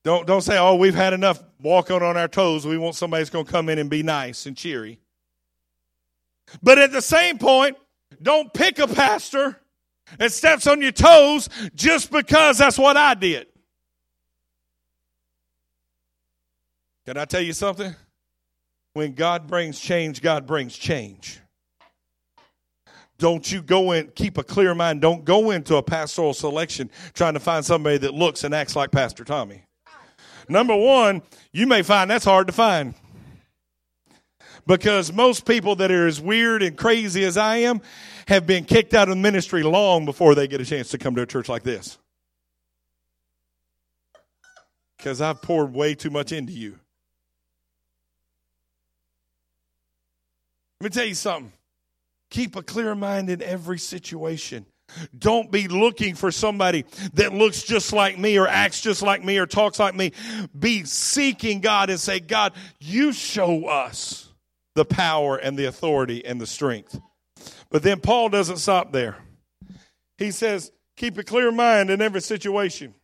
Don't, 0.04 0.26
don't 0.26 0.42
say, 0.42 0.58
oh, 0.58 0.74
we've 0.76 0.94
had 0.94 1.12
enough 1.12 1.42
walking 1.60 2.02
on 2.02 2.16
our 2.16 2.28
toes. 2.28 2.66
We 2.66 2.78
want 2.78 2.94
somebody 2.94 3.22
that's 3.22 3.30
going 3.30 3.44
to 3.44 3.50
come 3.50 3.68
in 3.68 3.78
and 3.78 3.90
be 3.90 4.02
nice 4.02 4.46
and 4.46 4.56
cheery. 4.56 5.00
But 6.62 6.78
at 6.78 6.92
the 6.92 7.02
same 7.02 7.38
point, 7.38 7.76
don't 8.22 8.52
pick 8.52 8.78
a 8.78 8.88
pastor 8.88 9.60
that 10.16 10.32
steps 10.32 10.66
on 10.66 10.80
your 10.80 10.92
toes 10.92 11.48
just 11.74 12.10
because 12.10 12.58
that's 12.58 12.78
what 12.78 12.96
I 12.96 13.14
did. 13.14 13.46
Can 17.06 17.16
I 17.16 17.24
tell 17.24 17.40
you 17.40 17.52
something? 17.52 17.94
When 18.94 19.12
God 19.12 19.46
brings 19.46 19.78
change, 19.80 20.20
God 20.22 20.46
brings 20.46 20.76
change. 20.76 21.40
Don't 23.18 23.50
you 23.50 23.62
go 23.62 23.92
in, 23.92 24.08
keep 24.14 24.38
a 24.38 24.44
clear 24.44 24.74
mind. 24.74 25.00
Don't 25.00 25.24
go 25.24 25.50
into 25.50 25.76
a 25.76 25.82
pastoral 25.82 26.34
selection 26.34 26.90
trying 27.14 27.34
to 27.34 27.40
find 27.40 27.64
somebody 27.64 27.98
that 27.98 28.14
looks 28.14 28.44
and 28.44 28.54
acts 28.54 28.76
like 28.76 28.90
Pastor 28.90 29.24
Tommy. 29.24 29.64
Number 30.48 30.76
one, 30.76 31.22
you 31.52 31.66
may 31.66 31.82
find 31.82 32.10
that's 32.10 32.24
hard 32.24 32.46
to 32.46 32.52
find. 32.52 32.94
Because 34.68 35.10
most 35.14 35.46
people 35.46 35.76
that 35.76 35.90
are 35.90 36.06
as 36.06 36.20
weird 36.20 36.62
and 36.62 36.76
crazy 36.76 37.24
as 37.24 37.38
I 37.38 37.56
am 37.56 37.80
have 38.28 38.46
been 38.46 38.64
kicked 38.64 38.92
out 38.92 39.08
of 39.08 39.16
ministry 39.16 39.62
long 39.62 40.04
before 40.04 40.34
they 40.34 40.46
get 40.46 40.60
a 40.60 40.64
chance 40.64 40.90
to 40.90 40.98
come 40.98 41.14
to 41.14 41.22
a 41.22 41.26
church 41.26 41.48
like 41.48 41.62
this. 41.62 41.96
Because 44.98 45.22
I've 45.22 45.40
poured 45.40 45.72
way 45.72 45.94
too 45.94 46.10
much 46.10 46.32
into 46.32 46.52
you. 46.52 46.78
Let 50.80 50.84
me 50.84 50.90
tell 50.90 51.06
you 51.06 51.14
something. 51.14 51.50
Keep 52.28 52.54
a 52.56 52.62
clear 52.62 52.94
mind 52.94 53.30
in 53.30 53.40
every 53.40 53.78
situation. 53.78 54.66
Don't 55.18 55.50
be 55.50 55.66
looking 55.66 56.14
for 56.14 56.30
somebody 56.30 56.84
that 57.14 57.32
looks 57.32 57.62
just 57.62 57.94
like 57.94 58.18
me 58.18 58.36
or 58.38 58.46
acts 58.46 58.82
just 58.82 59.00
like 59.00 59.24
me 59.24 59.38
or 59.38 59.46
talks 59.46 59.78
like 59.78 59.94
me. 59.94 60.12
Be 60.56 60.84
seeking 60.84 61.62
God 61.62 61.88
and 61.88 61.98
say, 61.98 62.20
God, 62.20 62.52
you 62.80 63.14
show 63.14 63.66
us 63.66 64.27
the 64.78 64.84
power 64.84 65.36
and 65.36 65.58
the 65.58 65.64
authority 65.64 66.24
and 66.24 66.40
the 66.40 66.46
strength. 66.46 67.00
But 67.68 67.82
then 67.82 67.98
Paul 67.98 68.28
doesn't 68.28 68.58
stop 68.58 68.92
there. 68.92 69.16
He 70.16 70.30
says, 70.30 70.70
keep 70.94 71.18
a 71.18 71.24
clear 71.24 71.50
mind 71.50 71.90
in 71.90 72.00
every 72.00 72.20
situation. 72.20 72.94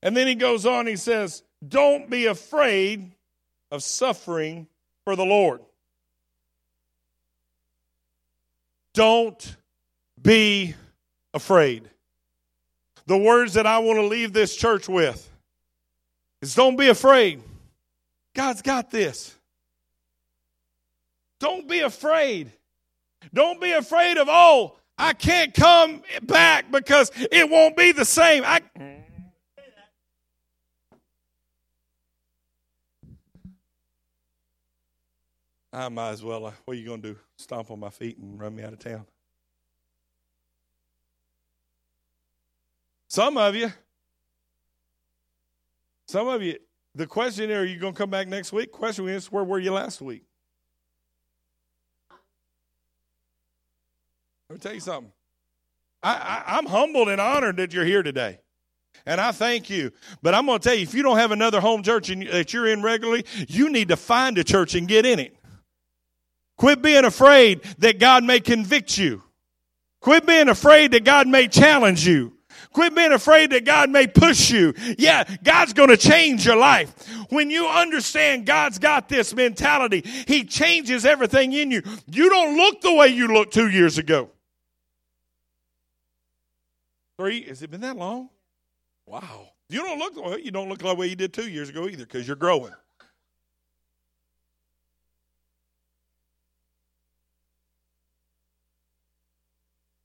And 0.00 0.16
then 0.16 0.28
he 0.28 0.36
goes 0.36 0.64
on, 0.64 0.86
he 0.86 0.94
says, 0.94 1.42
don't 1.66 2.08
be 2.08 2.26
afraid 2.26 3.10
of 3.72 3.82
suffering 3.82 4.68
for 5.04 5.16
the 5.16 5.24
Lord. 5.24 5.60
Don't 8.94 9.56
be 10.22 10.76
afraid. 11.34 11.90
The 13.06 13.18
words 13.18 13.54
that 13.54 13.66
I 13.66 13.80
want 13.80 13.98
to 13.98 14.06
leave 14.06 14.32
this 14.32 14.54
church 14.54 14.88
with 14.88 15.28
is 16.42 16.54
don't 16.54 16.76
be 16.76 16.86
afraid. 16.86 17.42
God's 18.34 18.62
got 18.62 18.92
this. 18.92 19.36
Don't 21.40 21.66
be 21.66 21.80
afraid. 21.80 22.52
Don't 23.34 23.60
be 23.60 23.72
afraid 23.72 24.18
of, 24.18 24.28
oh, 24.30 24.76
I 24.96 25.14
can't 25.14 25.52
come 25.52 26.02
back 26.22 26.70
because 26.70 27.10
it 27.32 27.48
won't 27.50 27.76
be 27.76 27.92
the 27.92 28.04
same. 28.04 28.44
I, 28.44 28.60
I 35.72 35.88
might 35.88 36.10
as 36.10 36.22
well. 36.22 36.46
Uh, 36.46 36.52
what 36.64 36.76
are 36.76 36.80
you 36.80 36.86
going 36.86 37.00
to 37.02 37.14
do? 37.14 37.18
Stomp 37.36 37.70
on 37.70 37.80
my 37.80 37.90
feet 37.90 38.18
and 38.18 38.38
run 38.38 38.54
me 38.54 38.62
out 38.62 38.74
of 38.74 38.78
town? 38.78 39.06
Some 43.08 43.38
of 43.38 43.56
you, 43.56 43.72
some 46.06 46.28
of 46.28 46.42
you, 46.42 46.58
the 46.94 47.06
question 47.06 47.50
are 47.50 47.64
you 47.64 47.78
going 47.78 47.94
to 47.94 47.98
come 47.98 48.10
back 48.10 48.28
next 48.28 48.52
week? 48.52 48.70
Question 48.70 49.08
is, 49.08 49.32
where 49.32 49.42
were 49.42 49.58
you 49.58 49.72
last 49.72 50.00
week? 50.00 50.24
Tell 54.60 54.74
you 54.74 54.80
something. 54.80 55.12
I, 56.02 56.14
I, 56.46 56.56
I'm 56.56 56.66
humbled 56.66 57.08
and 57.08 57.20
honored 57.20 57.56
that 57.58 57.72
you're 57.72 57.84
here 57.84 58.02
today. 58.02 58.40
And 59.06 59.20
I 59.20 59.32
thank 59.32 59.70
you. 59.70 59.92
But 60.22 60.34
I'm 60.34 60.46
going 60.46 60.58
to 60.58 60.68
tell 60.68 60.76
you, 60.76 60.82
if 60.82 60.94
you 60.94 61.02
don't 61.02 61.18
have 61.18 61.30
another 61.30 61.60
home 61.60 61.82
church 61.82 62.10
in, 62.10 62.20
that 62.20 62.52
you're 62.52 62.66
in 62.66 62.82
regularly, 62.82 63.24
you 63.48 63.70
need 63.70 63.88
to 63.88 63.96
find 63.96 64.36
a 64.38 64.44
church 64.44 64.74
and 64.74 64.86
get 64.86 65.06
in 65.06 65.18
it. 65.18 65.36
Quit 66.56 66.82
being 66.82 67.04
afraid 67.04 67.62
that 67.78 67.98
God 67.98 68.24
may 68.24 68.40
convict 68.40 68.98
you. 68.98 69.22
Quit 70.00 70.26
being 70.26 70.48
afraid 70.48 70.92
that 70.92 71.04
God 71.04 71.26
may 71.26 71.48
challenge 71.48 72.06
you. 72.06 72.34
Quit 72.72 72.94
being 72.94 73.12
afraid 73.12 73.50
that 73.50 73.64
God 73.64 73.90
may 73.90 74.06
push 74.06 74.50
you. 74.50 74.74
Yeah, 74.98 75.24
God's 75.42 75.72
going 75.72 75.88
to 75.88 75.96
change 75.96 76.44
your 76.44 76.56
life. 76.56 76.90
When 77.30 77.50
you 77.50 77.66
understand 77.66 78.46
God's 78.46 78.78
got 78.78 79.08
this 79.08 79.34
mentality, 79.34 80.02
He 80.26 80.44
changes 80.44 81.04
everything 81.04 81.52
in 81.52 81.70
you. 81.70 81.82
You 82.06 82.28
don't 82.28 82.56
look 82.56 82.80
the 82.80 82.94
way 82.94 83.08
you 83.08 83.28
looked 83.28 83.54
two 83.54 83.68
years 83.68 83.98
ago. 83.98 84.30
Three? 87.20 87.42
Has 87.42 87.60
it 87.62 87.70
been 87.70 87.82
that 87.82 87.98
long? 87.98 88.30
Wow. 89.04 89.50
You 89.68 89.82
don't 89.82 89.98
look 89.98 90.16
well, 90.16 90.38
you 90.38 90.50
don't 90.50 90.70
look 90.70 90.78
the 90.78 90.94
way 90.94 91.06
you 91.06 91.16
did 91.16 91.34
two 91.34 91.50
years 91.50 91.68
ago 91.68 91.86
either 91.86 92.06
because 92.06 92.26
you're 92.26 92.34
growing. 92.34 92.72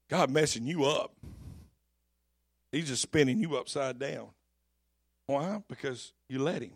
God 0.10 0.30
messing 0.30 0.68
you 0.68 0.84
up. 0.84 1.14
He's 2.74 2.90
just 2.90 3.04
spinning 3.04 3.40
you 3.40 3.56
upside 3.56 3.98
down. 3.98 4.28
Why? 5.26 5.64
Because 5.70 6.12
you 6.28 6.40
let 6.40 6.62
him. 6.62 6.74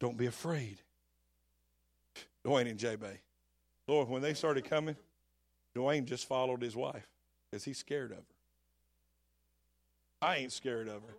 Don't 0.00 0.16
be 0.16 0.26
afraid. 0.26 0.78
Dwayne 2.44 2.68
and 2.68 2.80
J 2.80 2.96
Bay. 2.96 3.20
Lord, 3.86 4.08
when 4.08 4.22
they 4.22 4.34
started 4.34 4.64
coming, 4.64 4.96
Dwayne 5.76 6.04
just 6.04 6.26
followed 6.26 6.62
his 6.62 6.74
wife 6.74 7.08
because 7.48 7.62
he's 7.62 7.78
scared 7.78 8.10
of 8.10 8.16
her. 8.16 8.37
I 10.20 10.36
ain't 10.36 10.52
scared 10.52 10.88
of 10.88 11.02
her. 11.02 11.14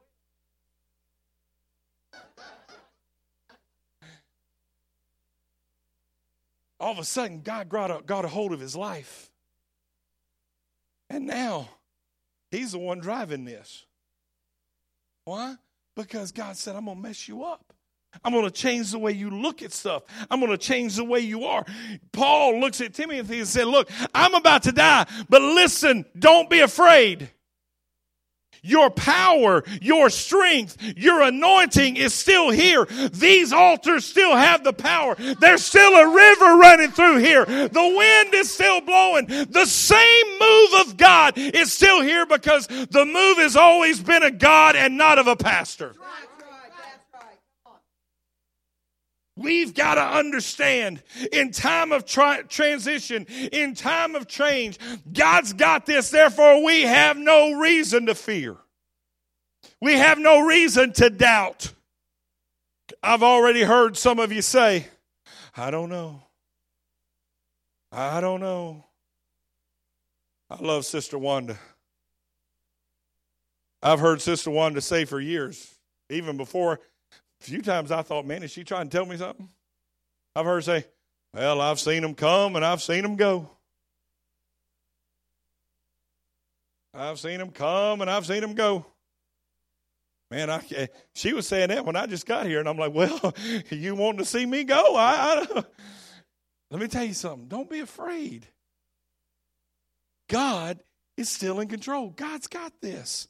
All 6.80 6.92
of 6.92 7.00
a 7.00 7.04
sudden, 7.04 7.42
God 7.42 7.68
got 7.68 7.92
a, 7.92 8.02
got 8.02 8.24
a 8.24 8.30
hold 8.30 8.54
of 8.54 8.60
his 8.60 8.76
life. 8.76 9.30
And 11.10 11.26
now, 11.28 11.68
he's 12.52 12.72
the 12.72 12.80
one 12.80 13.00
driving 13.00 13.44
this. 13.44 13.86
Why? 15.26 15.56
Because 15.96 16.32
God 16.32 16.56
said, 16.56 16.76
I'm 16.76 16.86
going 16.86 16.98
to 16.98 17.04
mess 17.04 17.28
you 17.28 17.44
up. 17.44 17.74
I'm 18.24 18.32
going 18.34 18.46
to 18.46 18.52
change 18.52 18.92
the 18.92 19.00
way 19.00 19.12
you 19.12 19.30
look 19.30 19.62
at 19.62 19.72
stuff. 19.72 20.04
I'm 20.32 20.40
going 20.40 20.52
to 20.52 20.58
change 20.58 20.96
the 20.96 21.04
way 21.04 21.20
you 21.20 21.44
are. 21.44 21.66
Paul 22.12 22.60
looks 22.60 22.82
at 22.82 22.94
Timothy 22.94 23.40
and 23.40 23.48
said, 23.48 23.68
Look, 23.68 23.90
I'm 24.16 24.34
about 24.34 24.64
to 24.64 24.72
die, 24.72 25.06
but 25.30 25.42
listen, 25.42 26.06
don't 26.18 26.50
be 26.50 26.62
afraid. 26.62 27.30
Your 28.62 28.90
power, 28.90 29.64
your 29.82 30.10
strength, 30.10 30.78
your 30.98 31.22
anointing 31.22 31.96
is 31.98 32.14
still 32.14 32.50
here. 32.50 32.86
These 32.86 33.54
altars 33.54 34.06
still 34.06 34.36
have 34.36 34.64
the 34.64 34.74
power. 34.74 35.16
There's 35.16 35.64
still 35.64 35.94
a 35.94 36.14
river 36.14 36.58
running 36.58 36.92
through 36.92 37.18
here. 37.18 37.46
The 37.46 37.94
wind 37.98 38.34
is 38.34 38.52
still 38.54 38.82
blowing. 38.82 39.28
The 39.28 39.66
same 39.66 40.40
move 40.40 40.88
of 40.88 40.98
God 40.98 41.38
is 41.38 41.72
still 41.72 42.02
here 42.02 42.26
because 42.26 42.68
the 42.68 43.06
move 43.06 43.38
has 43.38 43.56
always 43.56 44.00
been 44.00 44.24
a 44.24 44.32
God 44.32 44.76
and 44.76 44.98
not 44.98 45.20
of 45.20 45.28
a 45.28 45.36
pastor. 45.36 45.96
We've 49.40 49.74
got 49.74 49.96
to 49.96 50.02
understand 50.02 51.02
in 51.32 51.52
time 51.52 51.94
of 51.94 52.04
transition, 52.06 53.26
in 53.54 53.74
time 53.74 54.16
of 54.16 54.28
change, 54.28 54.78
God's 55.14 55.54
got 55.54 55.86
this. 55.86 56.10
Therefore, 56.10 56.62
we 56.62 56.82
have 56.82 57.16
no 57.16 57.54
reason 57.54 58.08
to 58.08 58.16
fear. 58.16 58.58
We 59.80 59.94
have 59.94 60.20
no 60.20 60.42
reason 60.42 60.92
to 60.94 61.10
doubt. 61.10 61.74
I've 63.02 63.24
already 63.24 63.64
heard 63.64 63.96
some 63.96 64.20
of 64.20 64.34
you 64.34 64.42
say, 64.42 64.88
I 65.56 65.72
don't 65.72 65.90
know. 65.90 66.22
I 67.94 68.20
don't 68.20 68.42
know. 68.42 68.84
I 70.50 70.62
love 70.62 70.86
Sister 70.86 71.18
Wanda. 71.18 71.58
I've 73.82 74.02
heard 74.02 74.20
Sister 74.20 74.52
Wanda 74.52 74.82
say 74.82 75.06
for 75.06 75.22
years, 75.22 75.76
even 76.10 76.36
before 76.36 76.82
a 77.42 77.44
few 77.44 77.62
times 77.62 77.92
I 77.92 78.02
thought, 78.02 78.26
man, 78.26 78.44
is 78.44 78.52
she 78.52 78.64
trying 78.64 78.90
to 78.90 78.98
tell 78.98 79.06
me 79.06 79.18
something? 79.18 79.50
I've 80.36 80.46
heard 80.46 80.56
her 80.56 80.62
say, 80.62 80.86
well, 81.34 81.62
I've 81.62 81.80
seen 81.80 82.02
them 82.02 82.16
come 82.16 82.56
and 82.56 82.66
I've 82.66 82.82
seen 82.82 83.04
them 83.04 83.16
go. 83.16 83.50
I've 86.94 87.20
seen 87.20 87.38
them 87.40 87.52
come 87.52 88.02
and 88.02 88.10
I've 88.10 88.26
seen 88.26 88.42
them 88.42 88.56
go. 88.56 88.86
Man, 90.32 90.50
I, 90.50 90.90
she 91.16 91.34
was 91.34 91.48
saying 91.48 91.70
that 91.70 91.86
when 91.86 91.96
I 91.96 92.06
just 92.06 92.26
got 92.28 92.46
here, 92.46 92.60
and 92.60 92.70
I'm 92.70 92.78
like, 92.78 92.94
well, 92.94 93.34
you 93.70 93.96
wanting 93.96 94.20
to 94.20 94.26
see 94.26 94.46
me 94.46 94.64
go? 94.64 94.96
I, 94.96 95.46
I 95.56 95.64
let 96.72 96.80
me 96.80 96.88
tell 96.88 97.04
you 97.04 97.14
something. 97.14 97.48
Don't 97.48 97.70
be 97.70 97.80
afraid. 97.80 98.48
God 100.30 100.80
is 101.18 101.30
still 101.30 101.60
in 101.60 101.68
control. 101.68 102.12
God's 102.12 102.48
got 102.48 102.74
this. 102.82 103.28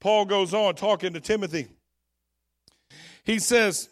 Paul 0.00 0.24
goes 0.24 0.54
on 0.54 0.76
talking 0.76 1.12
to 1.14 1.20
Timothy. 1.20 1.68
He 3.24 3.38
says, 3.38 3.90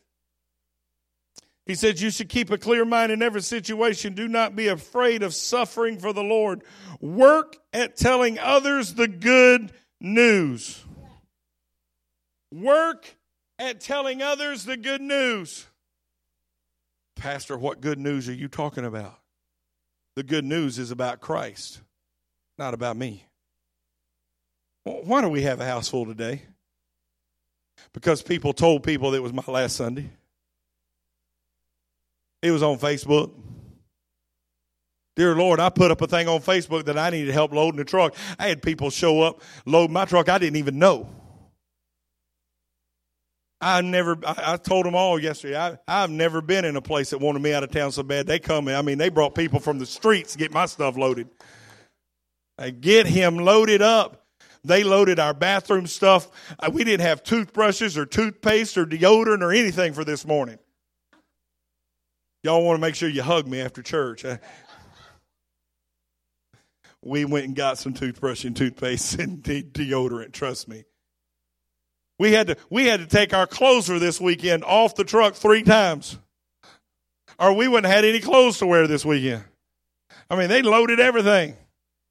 he 1.68 1.75
said, 1.75 2.00
You 2.00 2.11
should 2.11 2.30
keep 2.30 2.50
a 2.50 2.58
clear 2.58 2.85
mind 2.85 3.12
in 3.12 3.23
every 3.23 3.42
situation. 3.42 4.14
Do 4.14 4.26
not 4.26 4.56
be 4.56 4.68
afraid 4.68 5.23
of 5.23 5.35
suffering 5.35 5.99
for 5.99 6.14
the 6.14 6.23
Lord. 6.23 6.62
Work 7.00 7.56
at 7.75 7.97
telling 7.97 8.38
others 8.38 8.94
the 8.94 9.06
good 9.06 9.70
news. 10.00 10.82
Work 12.50 13.16
at 13.58 13.80
telling 13.80 14.23
others 14.23 14.64
the 14.64 14.78
good 14.78 15.02
news. 15.02 15.66
Pastor, 17.16 17.58
what 17.58 17.82
good 17.82 17.99
news 17.99 18.28
are 18.28 18.35
you 18.35 18.49
talking 18.49 18.87
about? 18.87 19.18
The 20.16 20.23
good 20.23 20.44
news 20.47 20.78
is 20.78 20.90
about 20.90 21.20
Christ, 21.20 21.82
not 22.56 22.75
about 22.75 22.97
me. 22.97 23.25
Why 24.85 25.20
do 25.20 25.28
we 25.28 25.42
have 25.42 25.61
a 25.61 25.66
house 25.66 25.88
full 25.88 26.06
today? 26.06 26.42
Because 27.92 28.23
people 28.23 28.52
told 28.52 28.82
people 28.82 29.11
that 29.11 29.18
it 29.18 29.23
was 29.23 29.32
my 29.32 29.42
last 29.47 29.76
Sunday. 29.76 30.11
It 32.43 32.50
was 32.50 32.62
on 32.62 32.78
Facebook. 32.78 33.32
Dear 35.17 35.34
Lord, 35.34 35.58
I 35.58 35.69
put 35.69 35.91
up 35.91 36.00
a 36.00 36.06
thing 36.06 36.28
on 36.28 36.41
Facebook 36.41 36.84
that 36.84 36.97
I 36.97 37.10
needed 37.10 37.32
help 37.34 37.52
loading 37.52 37.78
the 37.78 37.84
truck. 37.84 38.14
I 38.38 38.49
had 38.49 38.62
people 38.62 38.91
show 38.91 39.23
up, 39.23 39.43
load 39.67 39.91
my 39.91 40.04
truck 40.04 40.28
I 40.28 40.38
didn't 40.38 40.56
even 40.56 40.78
know. 40.78 41.08
I 43.60 43.80
never, 43.80 44.17
I, 44.25 44.56
told 44.56 44.86
them 44.86 44.95
all 44.95 45.19
yesterday, 45.19 45.58
I, 45.58 45.78
I've 45.88 46.10
never 46.10 46.41
been 46.41 46.64
in 46.64 46.76
a 46.76 46.80
place 46.80 47.10
that 47.10 47.19
wanted 47.19 47.43
me 47.43 47.52
out 47.52 47.64
of 47.64 47.73
town 47.73 47.91
so 47.91 48.04
bad. 48.04 48.28
They 48.28 48.38
come, 48.38 48.69
I 48.69 48.82
mean, 48.82 48.99
they 48.99 49.08
brought 49.08 49.34
people 49.34 49.58
from 49.58 49.80
the 49.80 49.86
streets 49.86 50.32
to 50.32 50.38
get 50.38 50.52
my 50.52 50.67
stuff 50.67 50.97
loaded. 50.97 51.28
I 52.56 52.71
get 52.71 53.06
him 53.06 53.38
loaded 53.38 53.82
up. 53.82 54.27
They 54.69 54.85
loaded 54.85 55.19
our 55.19 55.35
bathroom 55.35 55.87
stuff. 55.87 56.28
Uh, 56.59 56.71
we 56.73 56.85
didn't 56.85 57.07
have 57.07 57.23
toothbrushes 57.23 57.99
or 57.99 58.07
toothpaste 58.07 58.78
or 58.78 58.87
deodorant 58.87 59.43
or 59.43 59.52
anything 59.52 59.93
for 59.95 60.04
this 60.04 60.26
morning. 60.26 60.59
Y'all 62.45 62.65
want 62.65 62.76
to 62.76 62.81
make 62.81 62.95
sure 62.95 63.09
you 63.09 63.23
hug 63.23 63.47
me 63.47 63.61
after 63.61 63.83
church. 63.83 64.25
We 67.02 67.25
went 67.25 67.47
and 67.47 67.57
got 67.57 67.78
some 67.78 67.95
toothbrush 67.95 68.45
and 68.45 68.57
toothpaste 68.57 69.19
and 69.19 69.43
de- 69.43 69.63
deodorant, 69.63 70.33
trust 70.33 70.69
me. 70.69 70.85
We 72.19 72.33
had 72.33 72.49
to 72.49 72.57
we 72.69 72.87
had 72.87 73.00
to 73.00 73.07
take 73.07 73.33
our 73.33 73.47
clothes 73.47 73.87
for 73.87 73.99
this 73.99 74.21
weekend 74.21 74.65
off 74.65 74.97
the 74.97 75.04
truck 75.04 75.35
three 75.35 75.63
times. 75.63 76.19
Or 77.39 77.52
we 77.52 77.69
wouldn't 77.69 77.87
have 77.87 77.97
had 77.97 78.04
any 78.04 78.21
clothes 78.21 78.59
to 78.59 78.67
wear 78.67 78.89
this 78.89 79.04
weekend. 79.04 79.45
I 80.28 80.37
mean, 80.37 80.49
they 80.49 80.63
loaded 80.63 80.99
everything. 80.99 81.57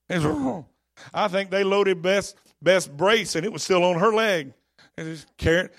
I 0.10 1.28
think 1.28 1.50
they 1.50 1.66
loaded 1.66 2.02
best 2.02 2.38
best 2.62 2.96
brace 2.96 3.36
and 3.36 3.46
it 3.46 3.52
was 3.52 3.64
still 3.64 3.84
on 3.84 4.00
her 4.00 4.14
leg. 4.14 4.54
And 4.98 5.08
just 5.08 5.38
carrying. 5.38 5.70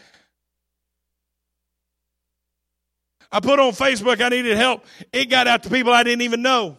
I 3.31 3.41
put 3.41 3.59
on 3.59 3.73
Facebook 3.73 4.21
I 4.21 4.29
needed 4.29 4.57
help. 4.57 4.85
It 5.13 5.27
got 5.27 5.47
out 5.47 5.65
to 5.65 5.71
people 5.71 5.93
I 5.93 6.03
didn't 6.03 6.23
even 6.23 6.41
know. 6.41 6.79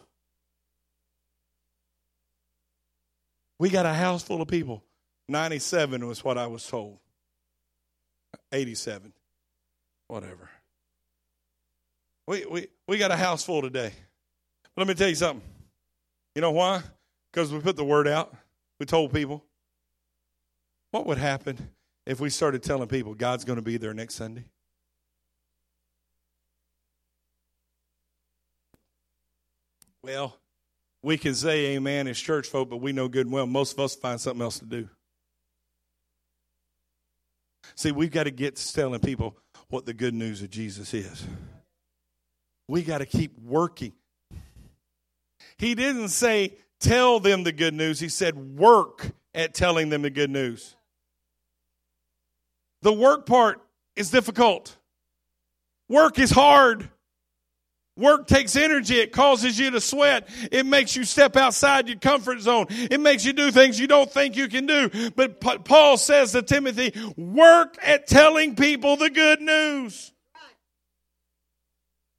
We 3.60 3.70
got 3.70 3.86
a 3.86 3.94
house 3.94 4.24
full 4.24 4.42
of 4.42 4.48
people. 4.48 4.84
97 5.28 6.08
was 6.08 6.24
what 6.24 6.38
I 6.38 6.48
was 6.48 6.66
told. 6.66 6.98
87. 8.52 9.14
Whatever. 10.08 10.50
We, 12.26 12.46
we, 12.46 12.68
we 12.88 12.98
got 12.98 13.12
a 13.12 13.18
house 13.18 13.44
full 13.44 13.62
today. 13.62 13.92
But 14.76 14.82
Let 14.82 14.88
me 14.88 14.94
tell 14.94 15.10
you 15.10 15.16
something. 15.16 15.46
You 16.36 16.42
know 16.42 16.52
why? 16.52 16.82
Because 17.32 17.52
we 17.52 17.60
put 17.60 17.76
the 17.76 17.84
word 17.84 18.08
out. 18.08 18.34
We 18.80 18.86
told 18.86 19.14
people. 19.14 19.44
What 20.92 21.06
would 21.06 21.18
happen 21.18 21.70
if 22.06 22.20
we 22.20 22.30
started 22.30 22.64
telling 22.64 22.88
people 22.88 23.14
God's 23.14 23.46
going 23.46 23.58
to 23.58 23.64
be 23.64 23.78
there 23.78 23.94
next 23.94 24.16
Sunday? 24.16 24.46
Well, 30.02 30.38
we 31.04 31.18
can 31.18 31.36
say 31.36 31.76
amen 31.76 32.08
as 32.08 32.20
church 32.20 32.48
folk, 32.48 32.70
but 32.70 32.78
we 32.78 32.92
know 32.92 33.08
good 33.08 33.26
and 33.26 33.34
well 33.34 33.46
most 33.46 33.74
of 33.74 33.80
us 33.80 33.96
find 33.96 34.20
something 34.20 34.42
else 34.42 34.60
to 34.60 34.66
do. 34.66 34.90
See, 37.76 37.92
we've 37.92 38.12
got 38.12 38.24
to 38.24 38.32
get 38.32 38.56
to 38.56 38.74
telling 38.74 39.00
people 39.00 39.38
what 39.70 39.86
the 39.86 39.94
good 39.94 40.14
news 40.14 40.42
of 40.42 40.50
Jesus 40.50 40.94
is. 40.94 41.24
We 42.68 42.82
got 42.82 43.00
to 43.00 43.06
keep 43.06 43.38
working. 43.40 43.94
He 45.58 45.76
didn't 45.76 46.10
say 46.10 46.58
tell 46.80 47.20
them 47.20 47.44
the 47.44 47.52
good 47.52 47.74
news, 47.74 48.00
he 48.00 48.10
said 48.10 48.58
work 48.58 49.12
at 49.34 49.54
telling 49.54 49.90
them 49.90 50.02
the 50.02 50.10
good 50.10 50.30
news. 50.30 50.76
The 52.82 52.94
work 52.94 53.26
part 53.26 53.62
is 53.96 54.10
difficult. 54.10 54.76
Work 55.88 56.20
is 56.20 56.32
hard. 56.32 56.90
Work 57.98 58.28
takes 58.28 58.56
energy. 58.56 58.98
It 59.00 59.12
causes 59.12 59.60
you 59.60 59.72
to 59.72 59.82
sweat. 59.82 60.30
It 60.52 60.66
makes 60.66 60.96
you 60.96 61.04
step 61.04 61.36
outside 61.36 61.90
your 61.90 61.98
comfort 62.00 62.40
zone. 62.40 62.68
It 62.70 63.02
makes 63.02 63.26
you 63.26 63.34
do 63.34 63.52
things 63.52 63.78
you 63.78 63.88
don't 63.88 64.10
think 64.10 64.38
you 64.38 64.48
can 64.48 64.66
do. 64.66 65.12
But 65.16 65.42
Paul 65.66 65.98
says 65.98 66.32
to 66.32 66.42
Timothy, 66.42 66.94
work 67.18 67.78
at 67.82 68.08
telling 68.08 68.56
people 68.56 68.96
the 68.96 69.10
good 69.10 69.42
news. 69.42 70.14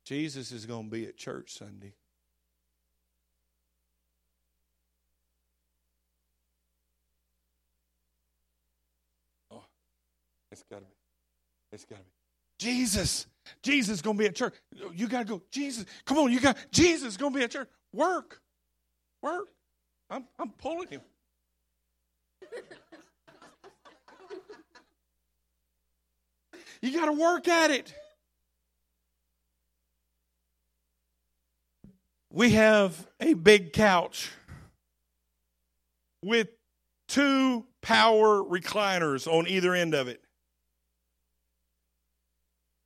Jesus 0.04 0.52
is 0.52 0.66
going 0.66 0.86
to 0.86 0.90
be 0.90 1.06
at 1.06 1.16
church 1.16 1.56
Sunday. 1.56 1.94
It's 10.52 10.62
got 10.70 10.78
to 10.78 10.84
be. 10.84 10.92
It's 11.72 11.84
got 11.84 11.96
to 11.96 12.02
be. 12.02 12.10
Jesus. 12.58 13.26
Jesus 13.62 13.96
is 13.96 14.02
going 14.02 14.16
to 14.16 14.20
be 14.20 14.26
at 14.26 14.34
church. 14.34 14.54
You 14.94 15.08
got 15.08 15.20
to 15.20 15.24
go. 15.24 15.42
Jesus. 15.50 15.86
Come 16.04 16.18
on. 16.18 16.30
You 16.32 16.40
got 16.40 16.56
Jesus 16.70 17.08
is 17.08 17.16
going 17.16 17.32
to 17.32 17.38
be 17.38 17.44
at 17.44 17.50
church. 17.50 17.68
Work. 17.92 18.40
Work. 19.22 19.48
I'm, 20.10 20.24
I'm 20.38 20.50
pulling 20.50 20.88
him. 20.88 21.00
you 26.82 26.92
got 26.92 27.06
to 27.06 27.12
work 27.12 27.48
at 27.48 27.70
it. 27.70 27.94
We 32.32 32.52
have 32.52 33.08
a 33.20 33.34
big 33.34 33.72
couch 33.72 34.30
with 36.22 36.48
two 37.08 37.66
power 37.82 38.42
recliners 38.42 39.26
on 39.26 39.48
either 39.48 39.74
end 39.74 39.94
of 39.94 40.06
it. 40.06 40.22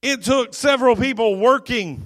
It 0.05 0.23
took 0.23 0.53
several 0.53 0.97
people 0.97 1.37
working 1.37 2.03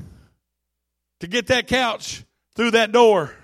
to 1.18 1.26
get 1.26 1.48
that 1.48 1.66
couch 1.66 2.24
through 2.54 2.70
that 2.70 2.92
door. 2.92 3.34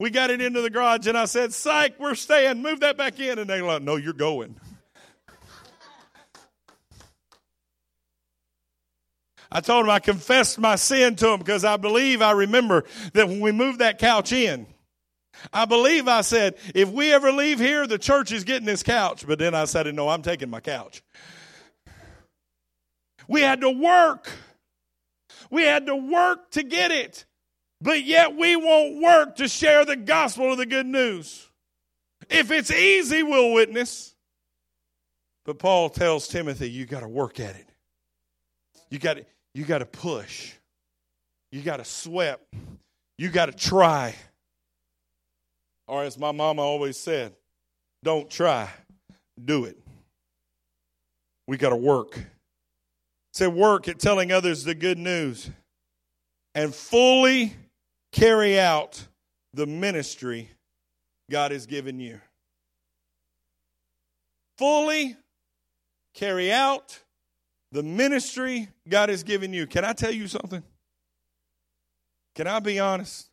We 0.00 0.10
got 0.10 0.30
it 0.30 0.40
into 0.40 0.62
the 0.62 0.68
garage, 0.68 1.06
and 1.06 1.16
I 1.16 1.26
said, 1.26 1.52
Psych, 1.52 1.94
we're 2.00 2.16
staying. 2.16 2.60
Move 2.60 2.80
that 2.80 2.96
back 2.96 3.20
in. 3.20 3.38
And 3.38 3.48
they're 3.48 3.62
like, 3.62 3.82
No, 3.82 3.94
you're 3.94 4.14
going. 4.14 4.56
I 9.52 9.60
told 9.60 9.84
him 9.84 9.90
I 9.90 10.00
confessed 10.00 10.58
my 10.58 10.74
sin 10.74 11.14
to 11.16 11.28
him 11.28 11.38
because 11.38 11.64
I 11.64 11.76
believe 11.76 12.22
I 12.22 12.32
remember 12.32 12.84
that 13.12 13.28
when 13.28 13.38
we 13.38 13.52
moved 13.52 13.78
that 13.78 14.00
couch 14.00 14.32
in, 14.32 14.66
I 15.52 15.66
believe 15.66 16.08
I 16.08 16.22
said, 16.22 16.56
if 16.74 16.88
we 16.88 17.12
ever 17.12 17.30
leave 17.30 17.60
here, 17.60 17.86
the 17.86 17.98
church 17.98 18.32
is 18.32 18.42
getting 18.42 18.66
this 18.66 18.82
couch. 18.82 19.24
But 19.24 19.38
then 19.38 19.54
I 19.54 19.66
said, 19.66 19.92
no, 19.94 20.08
I'm 20.08 20.22
taking 20.22 20.50
my 20.50 20.60
couch. 20.60 21.02
We 23.30 23.42
had 23.42 23.60
to 23.60 23.70
work. 23.70 24.28
We 25.50 25.62
had 25.62 25.86
to 25.86 25.94
work 25.94 26.50
to 26.50 26.64
get 26.64 26.90
it. 26.90 27.24
But 27.80 28.02
yet 28.02 28.36
we 28.36 28.56
won't 28.56 29.00
work 29.00 29.36
to 29.36 29.46
share 29.46 29.84
the 29.84 29.94
gospel 29.94 30.50
of 30.50 30.58
the 30.58 30.66
good 30.66 30.84
news. 30.84 31.48
If 32.28 32.50
it's 32.50 32.72
easy, 32.72 33.22
we'll 33.22 33.52
witness. 33.52 34.16
But 35.44 35.60
Paul 35.60 35.90
tells 35.90 36.26
Timothy, 36.26 36.68
you 36.70 36.86
got 36.86 37.00
to 37.00 37.08
work 37.08 37.38
at 37.38 37.54
it. 37.54 37.68
You 38.90 38.98
got 38.98 39.18
to, 39.18 39.24
you 39.54 39.64
got 39.64 39.78
to 39.78 39.86
push. 39.86 40.52
You 41.52 41.62
got 41.62 41.76
to 41.76 41.84
sweat. 41.84 42.40
You 43.16 43.28
got 43.28 43.46
to 43.46 43.52
try. 43.52 44.16
Or 45.86 46.02
as 46.02 46.18
my 46.18 46.32
mama 46.32 46.62
always 46.62 46.96
said, 46.96 47.32
don't 48.02 48.28
try, 48.28 48.68
do 49.42 49.66
it. 49.66 49.78
We 51.46 51.56
got 51.58 51.70
to 51.70 51.76
work. 51.76 52.18
Say 53.40 53.46
work 53.46 53.88
at 53.88 53.98
telling 53.98 54.32
others 54.32 54.64
the 54.64 54.74
good 54.74 54.98
news 54.98 55.48
and 56.54 56.74
fully 56.74 57.54
carry 58.12 58.60
out 58.60 59.06
the 59.54 59.64
ministry 59.64 60.50
God 61.30 61.50
has 61.50 61.64
given 61.64 62.00
you. 62.00 62.20
Fully 64.58 65.16
carry 66.12 66.52
out 66.52 66.98
the 67.72 67.82
ministry 67.82 68.68
God 68.86 69.08
has 69.08 69.22
given 69.22 69.54
you. 69.54 69.66
Can 69.66 69.86
I 69.86 69.94
tell 69.94 70.12
you 70.12 70.28
something? 70.28 70.62
Can 72.34 72.46
I 72.46 72.60
be 72.60 72.78
honest? 72.78 73.30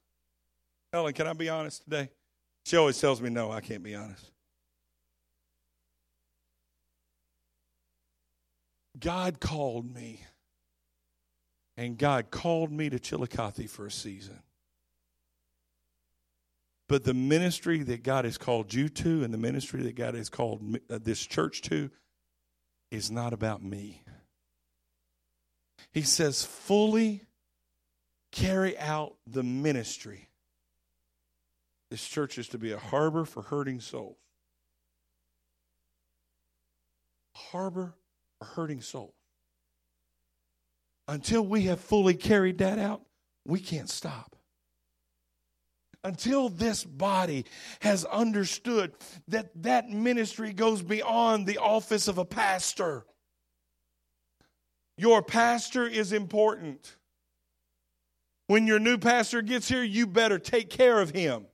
Helen, 0.93 1.12
can 1.12 1.28
I 1.28 1.34
be 1.34 1.50
honest 1.50 1.84
today? 1.84 2.10
She 2.65 2.78
always 2.78 2.98
tells 2.98 3.20
me, 3.20 3.30
no, 3.30 3.52
I 3.52 3.60
can't 3.60 3.84
be 3.84 3.93
honest. 3.93 4.32
God 8.99 9.39
called 9.39 9.93
me. 9.93 10.23
And 11.75 11.97
God 11.97 12.31
called 12.31 12.71
me 12.71 12.89
to 12.89 12.99
Chillicothe 12.99 13.69
for 13.69 13.86
a 13.86 13.91
season. 13.91 14.39
But 16.89 17.03
the 17.03 17.13
ministry 17.13 17.83
that 17.83 18.01
God 18.01 18.25
has 18.25 18.38
called 18.38 18.73
you 18.73 18.89
to 18.89 19.23
and 19.23 19.33
the 19.33 19.38
ministry 19.38 19.83
that 19.83 19.95
God 19.95 20.15
has 20.15 20.29
called 20.29 20.77
uh, 20.89 20.99
this 21.01 21.23
church 21.25 21.62
to 21.63 21.91
is 22.89 23.12
not 23.12 23.33
about 23.33 23.62
me. 23.62 24.01
He 25.91 26.01
says, 26.01 26.43
fully 26.45 27.25
carry 28.31 28.77
out 28.77 29.15
the 29.27 29.43
ministry 29.43 30.27
this 31.89 32.05
church 32.05 32.38
is 32.38 32.49
to 32.49 32.57
be 32.57 32.71
a 32.71 32.77
harbor 32.77 33.25
for 33.25 33.43
hurting 33.43 33.79
souls. 33.79 34.17
Harbor 37.33 37.93
for 38.39 38.45
hurting 38.45 38.82
soul. 38.82 39.13
Until 41.08 41.45
we 41.45 41.63
have 41.63 41.80
fully 41.80 42.15
carried 42.15 42.58
that 42.58 42.80
out, 42.80 43.02
we 43.45 43.60
can't 43.60 43.89
stop. 43.89 44.36
Until 46.04 46.50
this 46.50 46.84
body 46.84 47.45
has 47.82 48.06
understood 48.06 48.93
that 49.28 49.50
that 49.63 49.89
ministry 49.89 50.54
goes 50.54 50.82
beyond 50.82 51.45
the 51.47 51.58
office 51.58 52.08
of 52.08 52.17
a 52.17 52.26
pastor. 52.26 53.06
Your 54.97 55.21
pastor 55.21 55.88
is 55.88 56.13
important. 56.13 56.95
When 58.47 58.67
your 58.67 58.80
new 58.80 58.97
pastor 58.97 59.41
gets 59.41 59.67
here, 59.67 59.84
you 59.84 60.08
better 60.08 60.39
take 60.39 60.69
care 60.69 61.02
of 61.02 61.12
him. 61.12 61.45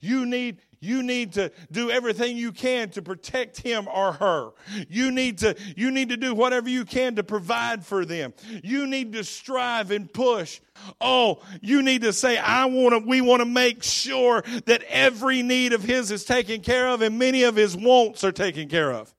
You 0.00 0.26
need 0.26 0.58
you 0.80 1.02
need 1.02 1.32
to 1.32 1.50
do 1.72 1.90
everything 1.90 2.36
you 2.36 2.52
can 2.52 2.90
to 2.90 3.02
protect 3.02 3.60
him 3.60 3.88
or 3.92 4.12
her. 4.12 4.50
You 4.88 5.10
need 5.10 5.38
to 5.38 5.56
you 5.76 5.90
need 5.90 6.10
to 6.10 6.16
do 6.16 6.34
whatever 6.34 6.68
you 6.68 6.84
can 6.84 7.16
to 7.16 7.24
provide 7.24 7.84
for 7.84 8.04
them. 8.04 8.32
You 8.62 8.86
need 8.86 9.12
to 9.14 9.24
strive 9.24 9.90
and 9.90 10.12
push. 10.12 10.60
Oh, 11.00 11.42
you 11.60 11.82
need 11.82 12.02
to 12.02 12.12
say 12.12 12.38
I 12.38 12.66
want 12.66 12.92
to 12.92 13.08
we 13.08 13.20
want 13.20 13.40
to 13.40 13.46
make 13.46 13.82
sure 13.82 14.42
that 14.66 14.82
every 14.88 15.42
need 15.42 15.72
of 15.72 15.82
his 15.82 16.10
is 16.10 16.24
taken 16.24 16.60
care 16.60 16.88
of 16.88 17.02
and 17.02 17.18
many 17.18 17.42
of 17.42 17.56
his 17.56 17.76
wants 17.76 18.22
are 18.22 18.32
taken 18.32 18.68
care 18.68 18.92
of. 18.92 19.12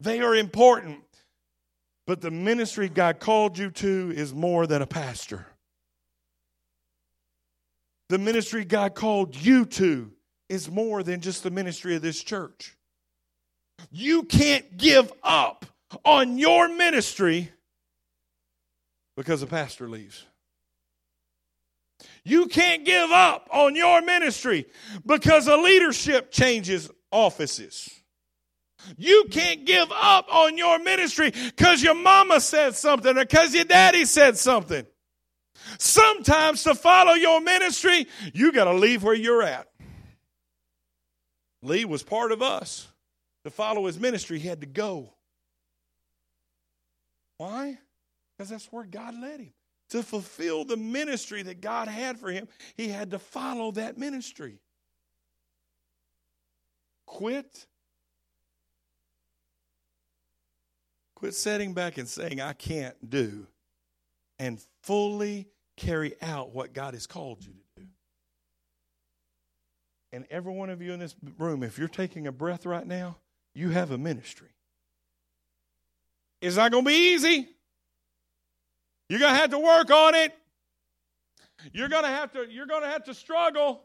They 0.00 0.20
are 0.20 0.34
important. 0.34 1.00
But 2.06 2.20
the 2.20 2.30
ministry 2.30 2.90
God 2.90 3.18
called 3.18 3.56
you 3.56 3.70
to 3.70 4.12
is 4.14 4.34
more 4.34 4.66
than 4.66 4.82
a 4.82 4.86
pastor. 4.86 5.46
The 8.08 8.18
ministry 8.18 8.64
God 8.64 8.94
called 8.94 9.34
you 9.34 9.64
to 9.66 10.12
is 10.48 10.70
more 10.70 11.02
than 11.02 11.20
just 11.20 11.42
the 11.42 11.50
ministry 11.50 11.96
of 11.96 12.02
this 12.02 12.22
church. 12.22 12.76
You 13.90 14.24
can't 14.24 14.76
give 14.76 15.12
up 15.22 15.66
on 16.04 16.38
your 16.38 16.68
ministry 16.68 17.50
because 19.16 19.42
a 19.42 19.46
pastor 19.46 19.88
leaves. 19.88 20.24
You 22.24 22.46
can't 22.46 22.84
give 22.84 23.10
up 23.10 23.48
on 23.52 23.76
your 23.76 24.02
ministry 24.02 24.66
because 25.06 25.46
a 25.46 25.56
leadership 25.56 26.30
changes 26.30 26.90
offices. 27.10 27.88
You 28.96 29.26
can't 29.30 29.64
give 29.64 29.90
up 29.92 30.26
on 30.32 30.58
your 30.58 30.78
ministry 30.78 31.30
because 31.30 31.82
your 31.82 31.94
mama 31.94 32.40
said 32.40 32.74
something 32.74 33.16
or 33.16 33.24
because 33.24 33.54
your 33.54 33.64
daddy 33.64 34.04
said 34.04 34.36
something. 34.36 34.86
Sometimes 35.78 36.62
to 36.64 36.74
follow 36.74 37.14
your 37.14 37.40
ministry, 37.40 38.06
you 38.32 38.52
got 38.52 38.64
to 38.64 38.74
leave 38.74 39.02
where 39.02 39.14
you're 39.14 39.42
at. 39.42 39.68
Lee 41.62 41.84
was 41.84 42.02
part 42.02 42.32
of 42.32 42.42
us. 42.42 42.88
To 43.44 43.50
follow 43.50 43.86
his 43.86 44.00
ministry, 44.00 44.38
he 44.38 44.48
had 44.48 44.60
to 44.62 44.66
go. 44.66 45.12
Why? 47.36 47.78
Because 48.36 48.50
that's 48.50 48.66
where 48.72 48.84
God 48.84 49.14
led 49.20 49.40
him. 49.40 49.52
To 49.90 50.02
fulfill 50.02 50.64
the 50.64 50.78
ministry 50.78 51.42
that 51.42 51.60
God 51.60 51.88
had 51.88 52.18
for 52.18 52.30
him, 52.30 52.48
he 52.74 52.88
had 52.88 53.10
to 53.10 53.18
follow 53.18 53.70
that 53.72 53.98
ministry. 53.98 54.60
Quit. 57.06 57.66
Quit 61.14 61.34
sitting 61.34 61.74
back 61.74 61.98
and 61.98 62.08
saying, 62.08 62.40
I 62.40 62.54
can't 62.54 62.96
do, 63.08 63.46
and 64.38 64.58
fully 64.82 65.48
carry 65.76 66.14
out 66.22 66.54
what 66.54 66.72
God 66.72 66.94
has 66.94 67.06
called 67.06 67.44
you 67.44 67.52
to 67.52 67.82
do. 67.82 67.86
And 70.12 70.26
every 70.30 70.52
one 70.52 70.70
of 70.70 70.80
you 70.80 70.92
in 70.92 71.00
this 71.00 71.14
room, 71.38 71.62
if 71.62 71.78
you're 71.78 71.88
taking 71.88 72.26
a 72.26 72.32
breath 72.32 72.66
right 72.66 72.86
now, 72.86 73.16
you 73.54 73.70
have 73.70 73.90
a 73.90 73.98
ministry. 73.98 74.48
It's 76.40 76.56
not 76.56 76.70
going 76.70 76.84
to 76.84 76.88
be 76.88 77.14
easy. 77.14 77.48
You're 79.08 79.20
going 79.20 79.32
to 79.32 79.38
have 79.38 79.50
to 79.50 79.58
work 79.58 79.90
on 79.90 80.14
it. 80.14 80.34
You're 81.72 81.88
going 81.88 82.02
to 82.02 82.08
have 82.08 82.32
to 82.32 82.46
you're 82.50 82.66
going 82.66 82.82
to 82.82 82.88
have 82.88 83.04
to 83.04 83.14
struggle. 83.14 83.84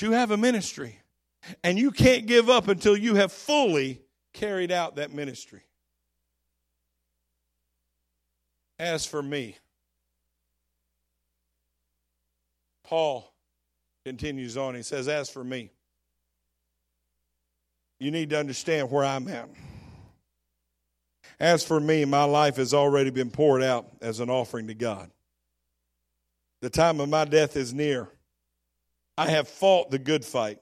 You 0.00 0.12
have 0.12 0.30
a 0.30 0.36
ministry. 0.36 1.00
And 1.62 1.78
you 1.78 1.90
can't 1.90 2.26
give 2.26 2.50
up 2.50 2.68
until 2.68 2.96
you 2.96 3.14
have 3.14 3.32
fully 3.32 4.02
carried 4.32 4.72
out 4.72 4.96
that 4.96 5.12
ministry. 5.12 5.62
As 8.78 9.06
for 9.06 9.22
me, 9.22 9.56
Paul 12.88 13.30
continues 14.06 14.56
on. 14.56 14.74
He 14.74 14.82
says, 14.82 15.08
As 15.08 15.28
for 15.28 15.44
me, 15.44 15.70
you 18.00 18.10
need 18.10 18.30
to 18.30 18.38
understand 18.38 18.90
where 18.90 19.04
I'm 19.04 19.28
at. 19.28 19.50
As 21.38 21.62
for 21.62 21.78
me, 21.78 22.06
my 22.06 22.24
life 22.24 22.56
has 22.56 22.72
already 22.72 23.10
been 23.10 23.30
poured 23.30 23.62
out 23.62 23.86
as 24.00 24.20
an 24.20 24.30
offering 24.30 24.68
to 24.68 24.74
God. 24.74 25.10
The 26.62 26.70
time 26.70 26.98
of 27.00 27.10
my 27.10 27.26
death 27.26 27.56
is 27.56 27.74
near. 27.74 28.08
I 29.18 29.28
have 29.28 29.48
fought 29.48 29.90
the 29.90 29.98
good 29.98 30.24
fight. 30.24 30.58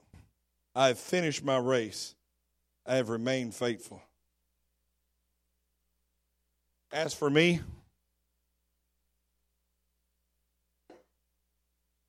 I 0.75 0.87
have 0.87 0.99
finished 0.99 1.45
my 1.45 1.57
race. 1.57 2.13
I 2.85 2.95
have 2.95 3.07
remained 3.07 3.55
faithful. 3.55 4.01
As 6.91 7.13
for 7.13 7.29
me, 7.29 7.61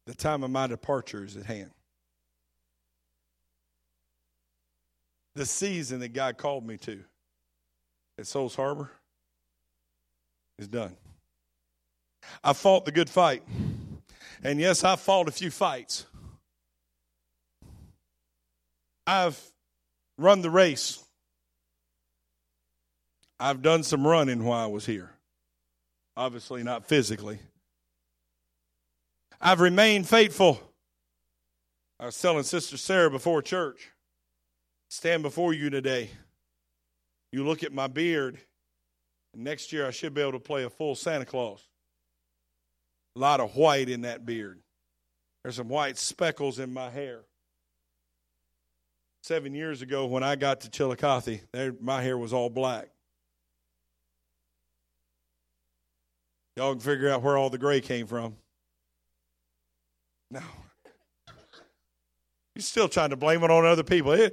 The 0.08 0.14
time 0.14 0.42
of 0.42 0.50
my 0.50 0.66
departure 0.66 1.22
is 1.22 1.36
at 1.36 1.44
hand. 1.44 1.70
The 5.34 5.44
season 5.44 6.00
that 6.00 6.14
God 6.14 6.38
called 6.38 6.66
me 6.66 6.78
to 6.78 7.04
at 8.18 8.26
Souls 8.26 8.54
Harbor 8.54 8.90
is 10.58 10.66
done. 10.66 10.96
I 12.42 12.54
fought 12.54 12.86
the 12.86 12.90
good 12.90 13.10
fight. 13.10 13.42
And 14.42 14.58
yes, 14.58 14.82
I 14.82 14.96
fought 14.96 15.28
a 15.28 15.30
few 15.30 15.50
fights. 15.50 16.06
I've 19.06 19.38
run 20.16 20.40
the 20.40 20.48
race. 20.48 21.04
I've 23.38 23.60
done 23.60 23.82
some 23.82 24.06
running 24.06 24.42
while 24.42 24.64
I 24.64 24.68
was 24.68 24.86
here. 24.86 25.10
Obviously, 26.16 26.62
not 26.62 26.86
physically. 26.86 27.40
I've 29.40 29.60
remained 29.60 30.08
faithful. 30.08 30.60
I 32.00 32.06
was 32.06 32.20
telling 32.20 32.42
Sister 32.42 32.76
Sarah 32.76 33.10
before 33.10 33.42
church 33.42 33.90
stand 34.88 35.22
before 35.22 35.52
you 35.52 35.70
today. 35.70 36.10
You 37.30 37.44
look 37.44 37.62
at 37.62 37.72
my 37.72 37.86
beard, 37.86 38.38
next 39.34 39.72
year 39.72 39.86
I 39.86 39.90
should 39.90 40.14
be 40.14 40.20
able 40.20 40.32
to 40.32 40.40
play 40.40 40.64
a 40.64 40.70
full 40.70 40.94
Santa 40.94 41.24
Claus. 41.24 41.68
A 43.16 43.18
lot 43.18 43.40
of 43.40 43.54
white 43.54 43.88
in 43.88 44.02
that 44.02 44.26
beard. 44.26 44.60
There's 45.42 45.56
some 45.56 45.68
white 45.68 45.98
speckles 45.98 46.58
in 46.58 46.72
my 46.72 46.90
hair. 46.90 47.20
Seven 49.22 49.54
years 49.54 49.82
ago, 49.82 50.06
when 50.06 50.22
I 50.22 50.36
got 50.36 50.62
to 50.62 50.70
Chillicothe, 50.70 51.40
there, 51.52 51.74
my 51.80 52.02
hair 52.02 52.16
was 52.16 52.32
all 52.32 52.48
black. 52.48 52.88
Y'all 56.56 56.72
can 56.72 56.80
figure 56.80 57.08
out 57.08 57.22
where 57.22 57.36
all 57.36 57.50
the 57.50 57.58
gray 57.58 57.80
came 57.80 58.06
from. 58.06 58.36
No. 60.30 60.40
You're 62.54 62.62
still 62.62 62.88
trying 62.88 63.10
to 63.10 63.16
blame 63.16 63.42
it 63.44 63.50
on 63.50 63.64
other 63.64 63.84
people. 63.84 64.12
I, 64.12 64.30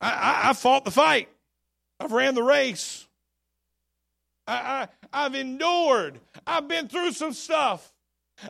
I, 0.00 0.40
I 0.50 0.52
fought 0.52 0.84
the 0.84 0.90
fight. 0.90 1.28
I've 2.00 2.12
ran 2.12 2.34
the 2.34 2.42
race. 2.42 3.06
I, 4.46 4.88
I, 5.12 5.24
I've 5.24 5.34
endured. 5.34 6.18
I've 6.46 6.66
been 6.66 6.88
through 6.88 7.12
some 7.12 7.32
stuff. 7.32 7.92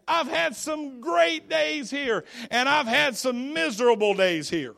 I've 0.09 0.29
had 0.29 0.57
some 0.57 1.01
great 1.01 1.51
days 1.51 1.91
here, 1.91 2.25
and 2.51 2.69
I've 2.69 2.87
had 2.87 3.17
some 3.17 3.53
miserable 3.53 4.15
days 4.15 4.49
here. 4.49 4.75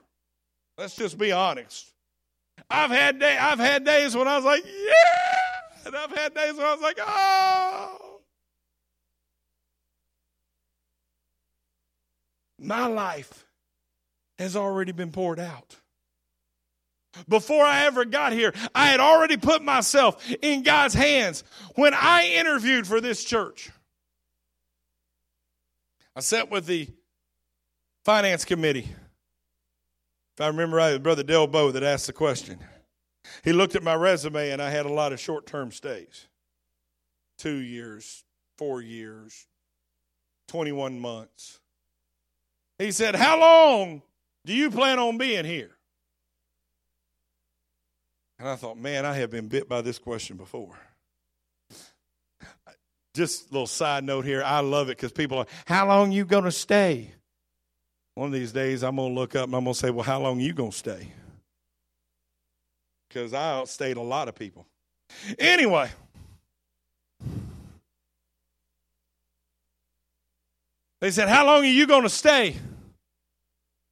Let's 0.76 0.96
just 0.96 1.18
be 1.18 1.30
honest. 1.30 1.92
I've 2.68 2.90
had 2.90 3.20
day, 3.20 3.36
I've 3.36 3.58
had 3.58 3.84
days 3.84 4.16
when 4.16 4.26
I 4.26 4.36
was 4.36 4.44
like, 4.44 4.64
yeah, 4.64 5.86
and 5.86 5.94
I've 5.94 6.10
had 6.10 6.34
days 6.34 6.54
when 6.54 6.66
I 6.66 6.72
was 6.72 6.82
like, 6.82 6.98
oh. 7.00 8.03
My 12.64 12.86
life 12.86 13.46
has 14.38 14.56
already 14.56 14.92
been 14.92 15.12
poured 15.12 15.38
out. 15.38 15.76
Before 17.28 17.64
I 17.64 17.84
ever 17.86 18.04
got 18.04 18.32
here, 18.32 18.52
I 18.74 18.86
had 18.86 19.00
already 19.00 19.36
put 19.36 19.62
myself 19.62 20.28
in 20.42 20.62
God's 20.62 20.94
hands 20.94 21.44
when 21.76 21.94
I 21.94 22.26
interviewed 22.34 22.86
for 22.86 23.00
this 23.00 23.22
church. 23.22 23.70
I 26.16 26.20
sat 26.20 26.50
with 26.50 26.66
the 26.66 26.88
finance 28.04 28.44
committee. 28.44 28.88
If 30.34 30.40
I 30.40 30.48
remember 30.48 30.76
right, 30.78 31.00
Brother 31.00 31.22
Del 31.22 31.46
Bow 31.46 31.70
that 31.70 31.82
asked 31.84 32.06
the 32.06 32.12
question. 32.12 32.58
He 33.44 33.52
looked 33.52 33.76
at 33.76 33.82
my 33.82 33.94
resume, 33.94 34.50
and 34.50 34.60
I 34.60 34.70
had 34.70 34.86
a 34.86 34.92
lot 34.92 35.12
of 35.12 35.20
short 35.20 35.46
term 35.46 35.70
stays 35.70 36.26
two 37.38 37.56
years, 37.56 38.24
four 38.56 38.80
years, 38.80 39.46
21 40.48 40.98
months. 40.98 41.60
He 42.78 42.90
said, 42.90 43.14
How 43.14 43.38
long 43.40 44.02
do 44.44 44.52
you 44.52 44.70
plan 44.70 44.98
on 44.98 45.18
being 45.18 45.44
here? 45.44 45.70
And 48.38 48.48
I 48.48 48.56
thought, 48.56 48.76
man, 48.76 49.06
I 49.06 49.14
have 49.14 49.30
been 49.30 49.48
bit 49.48 49.68
by 49.68 49.80
this 49.80 49.98
question 49.98 50.36
before. 50.36 50.76
Just 53.14 53.50
a 53.50 53.52
little 53.52 53.66
side 53.66 54.02
note 54.02 54.24
here. 54.24 54.42
I 54.44 54.58
love 54.60 54.88
it 54.88 54.96
because 54.96 55.12
people 55.12 55.38
are, 55.38 55.46
how 55.66 55.86
long 55.86 56.10
you 56.10 56.24
going 56.24 56.44
to 56.44 56.52
stay? 56.52 57.12
One 58.16 58.26
of 58.26 58.32
these 58.32 58.52
days, 58.52 58.82
I'm 58.82 58.96
going 58.96 59.14
to 59.14 59.20
look 59.20 59.36
up 59.36 59.44
and 59.46 59.54
I'm 59.54 59.64
going 59.64 59.74
to 59.74 59.78
say, 59.78 59.90
well, 59.90 60.02
how 60.02 60.20
long 60.20 60.40
you 60.40 60.52
going 60.52 60.72
to 60.72 60.76
stay? 60.76 61.12
Because 63.08 63.32
I 63.32 63.52
outstayed 63.52 63.96
a 63.96 64.02
lot 64.02 64.28
of 64.28 64.34
people. 64.34 64.66
Anyway. 65.38 65.90
They 71.04 71.10
said, 71.10 71.28
how 71.28 71.44
long 71.44 71.64
are 71.64 71.66
you 71.66 71.86
going 71.86 72.04
to 72.04 72.08
stay? 72.08 72.56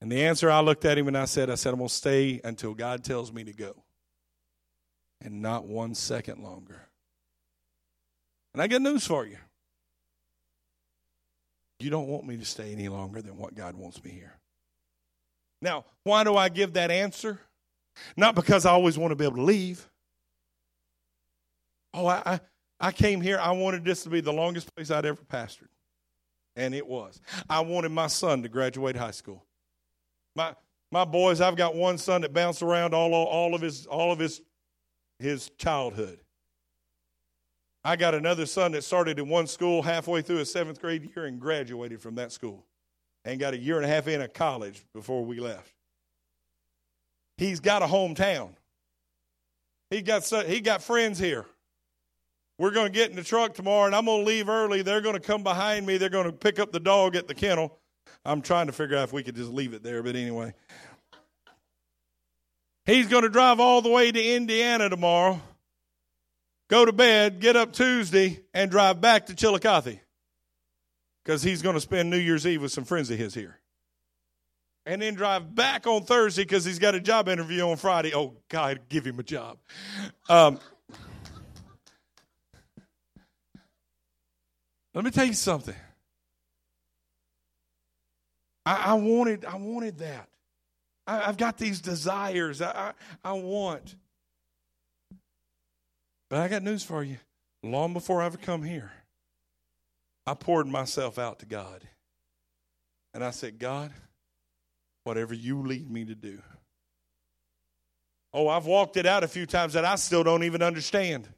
And 0.01 0.11
the 0.11 0.25
answer, 0.25 0.51
I 0.51 0.61
looked 0.61 0.87
at 0.87 0.97
him 0.97 1.09
and 1.09 1.19
I 1.19 1.27
said, 1.27 1.51
I 1.51 1.57
said, 1.57 1.75
I'm 1.75 1.79
going 1.79 1.89
to 1.89 1.95
stay 1.95 2.41
until 2.43 2.73
God 2.73 3.05
tells 3.05 3.31
me 3.31 3.45
to 3.45 3.53
go. 3.53 3.85
And 5.21 5.43
not 5.43 5.67
one 5.67 5.95
second 5.95 6.43
longer. 6.43 6.81
And 8.55 8.63
I 8.63 8.67
got 8.67 8.81
news 8.81 9.07
for 9.07 9.27
you. 9.27 9.37
You 11.81 11.91
don't 11.91 12.09
want 12.09 12.27
me 12.27 12.39
to 12.39 12.47
stay 12.47 12.73
any 12.73 12.89
longer 12.89 13.21
than 13.21 13.37
what 13.37 13.55
God 13.55 13.77
wants 13.77 14.03
me 14.03 14.11
here. 14.11 14.39
Now, 15.61 15.85
why 16.05 16.25
do 16.25 16.35
I 16.35 16.49
give 16.49 16.73
that 16.73 16.91
answer? 16.91 17.39
Not 18.17 18.35
because 18.35 18.65
I 18.65 18.71
always 18.71 18.97
want 18.97 19.11
to 19.11 19.17
be 19.17 19.27
able 19.27 19.37
to 19.37 19.43
leave. 19.43 19.87
Oh, 21.93 22.07
I, 22.07 22.23
I, 22.25 22.41
I 22.81 22.91
came 22.91 23.21
here, 23.21 23.39
I 23.39 23.51
wanted 23.51 23.85
this 23.85 24.03
to 24.05 24.09
be 24.09 24.23
the 24.23 24.33
longest 24.33 24.75
place 24.75 24.91
I'd 24.91 25.05
ever 25.05 25.21
pastored. 25.31 25.69
And 26.57 26.75
it 26.75 26.87
was. 26.87 27.21
I 27.49 27.61
wanted 27.61 27.91
my 27.91 28.09
son 28.09 28.43
to 28.43 28.49
graduate 28.49 28.97
high 28.97 29.11
school. 29.13 29.45
My 30.35 30.55
my 30.91 31.05
boys, 31.07 31.41
I've 31.41 31.57
got 31.57 31.75
one 31.75 31.97
son 31.97 32.21
that 32.21 32.35
bounced 32.35 32.63
around 32.63 32.93
all, 32.95 33.15
all 33.15 33.55
of 33.55 33.63
his 33.63 33.87
all 33.87 34.13
of 34.13 34.19
his 34.19 34.43
his 35.19 35.51
childhood. 35.57 36.19
I 37.85 37.97
got 37.97 38.15
another 38.15 38.47
son 38.47 38.73
that 38.73 38.85
started 38.85 39.19
in 39.19 39.29
one 39.29 39.47
school 39.47 39.83
halfway 39.83 40.23
through 40.23 40.37
his 40.37 40.53
seventh 40.53 40.81
grade 40.81 41.11
year 41.17 41.27
and 41.27 41.41
graduated 41.41 42.01
from 42.01 42.15
that 42.17 42.31
school 42.31 42.65
and 43.25 43.41
got 43.41 43.55
a 43.55 43.59
year 43.59 43.77
and 43.77 43.85
a 43.85 43.89
half 43.89 44.07
in 44.07 44.21
a 44.21 44.29
college 44.29 44.85
before 44.95 45.25
we 45.25 45.41
left. 45.41 45.73
He's 47.39 47.61
got 47.61 47.83
a 47.83 47.87
hometown. 47.87 48.51
He 49.91 50.01
got 50.03 50.25
he 50.47 50.61
got 50.61 50.83
friends 50.83 51.19
here. 51.19 51.47
We're 52.59 52.71
going 52.71 52.93
to 52.93 52.93
get 52.93 53.11
in 53.11 53.17
the 53.17 53.25
truck 53.25 53.55
tomorrow, 53.55 53.87
and 53.87 53.95
I'm 53.95 54.05
going 54.05 54.21
to 54.21 54.27
leave 54.27 54.49
early. 54.49 54.83
They're 54.83 55.01
going 55.01 55.15
to 55.15 55.21
come 55.21 55.43
behind 55.43 55.87
me. 55.87 55.97
They're 55.97 56.09
going 56.09 56.27
to 56.27 56.33
pick 56.33 56.59
up 56.59 56.73
the 56.73 56.81
dog 56.81 57.17
at 57.17 57.27
the 57.27 57.35
kennel. 57.35 57.79
I'm 58.25 58.43
trying 58.43 58.67
to 58.67 58.73
figure 58.73 58.97
out 58.97 59.05
if 59.05 59.13
we 59.13 59.23
could 59.23 59.35
just 59.35 59.51
leave 59.51 59.75
it 59.75 59.83
there, 59.83 60.03
but 60.03 60.15
anyway. 60.15 60.55
He's 62.85 63.09
going 63.09 63.23
to 63.23 63.29
drive 63.29 63.59
all 63.59 63.81
the 63.81 63.91
way 63.91 64.13
to 64.13 64.35
Indiana 64.35 64.89
tomorrow 64.89 65.41
go 66.73 66.87
to 66.87 66.93
bed, 66.93 67.39
get 67.39 67.55
up 67.55 67.71
Tuesday, 67.75 68.41
and 68.55 68.71
drive 68.71 68.99
back 68.99 69.27
to 69.27 69.35
Chillicothe 69.35 69.99
because 71.23 71.43
he's 71.43 71.61
going 71.61 71.75
to 71.75 71.81
spend 71.83 72.09
New 72.09 72.17
Year's 72.17 72.47
Eve 72.47 72.63
with 72.63 72.73
some 72.73 72.85
friends 72.85 73.11
of 73.11 73.19
his 73.19 73.35
here. 73.35 73.61
And 74.87 75.03
then 75.03 75.15
drive 75.15 75.55
back 75.55 75.87
on 75.87 76.05
Thursday 76.05 76.45
because 76.45 76.65
he's 76.65 76.79
got 76.79 76.95
a 76.95 77.01
job 77.01 77.29
interview 77.29 77.69
on 77.69 77.77
Friday. 77.77 78.15
Oh, 78.15 78.39
God, 78.49 78.81
give 78.89 79.05
him 79.05 79.19
a 79.19 79.23
job. 79.23 79.59
Um, 80.31 80.59
let 84.95 85.05
me 85.05 85.11
tell 85.11 85.25
you 85.25 85.33
something. 85.33 85.75
I, 88.65 88.77
I 88.77 88.95
wanted, 88.95 89.45
I 89.45 89.57
wanted 89.57 89.99
that. 89.99 90.29
I, 91.07 91.21
have 91.21 91.37
got 91.37 91.59
these 91.59 91.81
desires. 91.81 92.63
I, 92.63 92.93
I, 93.25 93.31
I 93.31 93.33
want. 93.33 93.97
But 96.31 96.41
I 96.41 96.49
got 96.49 96.63
news 96.63 96.85
for 96.85 97.03
you. 97.03 97.19
Long 97.63 97.93
before 97.93 98.23
I 98.23 98.27
ever 98.27 98.39
come 98.39 98.63
here, 98.63 98.91
I 100.27 100.35
poured 100.35 100.67
myself 100.67 101.19
out 101.19 101.41
to 101.41 101.47
God. 101.47 101.83
And 103.15 103.23
I 103.23 103.31
said, 103.31 103.59
God, 103.59 103.93
whatever 105.05 105.35
you 105.35 105.61
lead 105.63 105.91
me 105.91 106.05
to 106.05 106.15
do. 106.15 106.41
Oh, 108.33 108.49
I've 108.49 108.65
walked 108.67 108.97
it 108.97 109.05
out 109.05 109.25
a 109.25 109.29
few 109.29 109.45
times 109.45 109.75
that 109.75 109.85
I 109.85 109.97
still 109.97 110.25
don't 110.25 110.45
even 110.45 110.63
understand. 110.63 111.29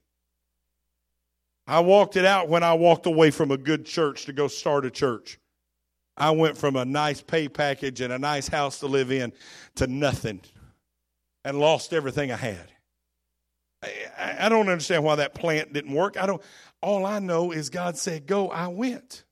I 1.66 1.80
walked 1.80 2.16
it 2.16 2.24
out 2.24 2.48
when 2.48 2.62
I 2.62 2.74
walked 2.74 3.06
away 3.06 3.30
from 3.30 3.50
a 3.50 3.56
good 3.56 3.86
church 3.86 4.26
to 4.26 4.32
go 4.32 4.48
start 4.48 4.84
a 4.84 4.90
church. 4.90 5.38
I 6.16 6.30
went 6.30 6.56
from 6.56 6.76
a 6.76 6.84
nice 6.84 7.22
pay 7.22 7.48
package 7.48 8.00
and 8.00 8.12
a 8.12 8.18
nice 8.18 8.48
house 8.48 8.80
to 8.80 8.86
live 8.86 9.10
in 9.10 9.32
to 9.76 9.86
nothing 9.86 10.40
and 11.44 11.58
lost 11.58 11.92
everything 11.92 12.30
I 12.30 12.36
had. 12.36 12.70
I, 13.82 14.36
I 14.40 14.48
don't 14.48 14.68
understand 14.68 15.04
why 15.04 15.16
that 15.16 15.34
plant 15.34 15.72
didn't 15.72 15.92
work. 15.92 16.16
I 16.16 16.26
don't. 16.26 16.42
All 16.80 17.06
I 17.06 17.18
know 17.18 17.50
is 17.50 17.70
God 17.70 17.96
said, 17.96 18.26
"Go." 18.26 18.48
I 18.48 18.68
went. 18.68 19.24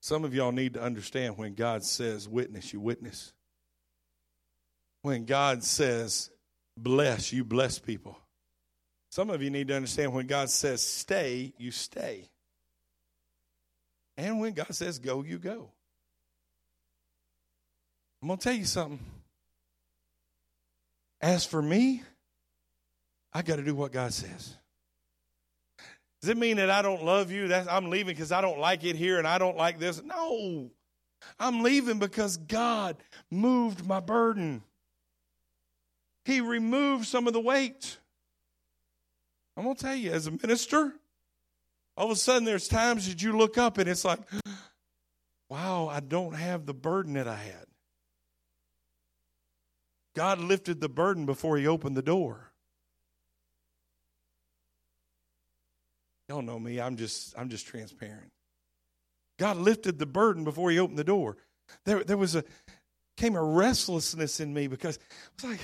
Some 0.00 0.24
of 0.24 0.34
y'all 0.34 0.52
need 0.52 0.74
to 0.74 0.82
understand 0.82 1.38
when 1.38 1.54
God 1.54 1.82
says 1.82 2.28
witness, 2.28 2.74
you 2.74 2.80
witness. 2.80 3.32
When 5.00 5.24
God 5.24 5.64
says 5.64 6.30
bless, 6.76 7.32
you 7.32 7.44
bless 7.44 7.78
people. 7.78 8.18
Some 9.10 9.30
of 9.30 9.42
you 9.42 9.50
need 9.50 9.68
to 9.68 9.76
understand 9.76 10.12
when 10.12 10.26
God 10.26 10.50
says 10.50 10.82
stay, 10.82 11.52
you 11.56 11.70
stay. 11.70 12.28
And 14.16 14.40
when 14.40 14.52
God 14.52 14.74
says 14.74 14.98
go, 14.98 15.22
you 15.22 15.38
go. 15.38 15.70
I'm 18.22 18.28
going 18.28 18.38
to 18.38 18.44
tell 18.44 18.54
you 18.54 18.64
something. 18.64 18.98
As 21.20 21.44
for 21.44 21.60
me, 21.60 22.02
I 23.32 23.42
got 23.42 23.56
to 23.56 23.62
do 23.62 23.74
what 23.74 23.92
God 23.92 24.12
says. 24.12 24.56
Does 26.20 26.30
it 26.30 26.38
mean 26.38 26.56
that 26.56 26.70
I 26.70 26.80
don't 26.80 27.04
love 27.04 27.30
you? 27.30 27.48
That 27.48 27.70
I'm 27.70 27.90
leaving 27.90 28.14
because 28.14 28.32
I 28.32 28.40
don't 28.40 28.58
like 28.58 28.82
it 28.82 28.96
here 28.96 29.18
and 29.18 29.28
I 29.28 29.38
don't 29.38 29.56
like 29.56 29.78
this? 29.78 30.02
No. 30.02 30.70
I'm 31.38 31.62
leaving 31.62 31.98
because 31.98 32.36
God 32.36 32.96
moved 33.30 33.86
my 33.86 34.00
burden. 34.00 34.62
He 36.24 36.40
removed 36.40 37.06
some 37.06 37.26
of 37.26 37.32
the 37.32 37.40
weight. 37.40 37.98
I'm 39.56 39.64
going 39.64 39.76
to 39.76 39.82
tell 39.82 39.94
you, 39.94 40.10
as 40.12 40.26
a 40.26 40.30
minister, 40.32 40.94
all 41.96 42.06
of 42.06 42.10
a 42.12 42.16
sudden 42.16 42.44
there's 42.44 42.66
times 42.66 43.08
that 43.08 43.22
you 43.22 43.36
look 43.36 43.58
up 43.58 43.78
and 43.78 43.88
it's 43.88 44.04
like, 44.04 44.20
wow, 45.48 45.88
I 45.88 46.00
don't 46.00 46.34
have 46.34 46.66
the 46.66 46.74
burden 46.74 47.14
that 47.14 47.28
I 47.28 47.36
had. 47.36 47.66
God 50.16 50.38
lifted 50.38 50.80
the 50.80 50.88
burden 50.88 51.26
before 51.26 51.56
he 51.56 51.66
opened 51.66 51.96
the 51.96 52.02
door. 52.02 52.52
Y'all 56.28 56.42
know 56.42 56.58
me, 56.58 56.80
I'm 56.80 56.96
just 56.96 57.34
I'm 57.36 57.50
just 57.50 57.66
transparent. 57.66 58.30
God 59.38 59.56
lifted 59.56 59.98
the 59.98 60.06
burden 60.06 60.44
before 60.44 60.70
he 60.70 60.78
opened 60.78 60.98
the 60.98 61.04
door. 61.04 61.36
There, 61.84 62.02
there 62.02 62.16
was 62.16 62.34
a 62.34 62.44
came 63.16 63.36
a 63.36 63.42
restlessness 63.42 64.40
in 64.40 64.54
me 64.54 64.66
because 64.66 64.98
it's 65.34 65.44
like 65.44 65.60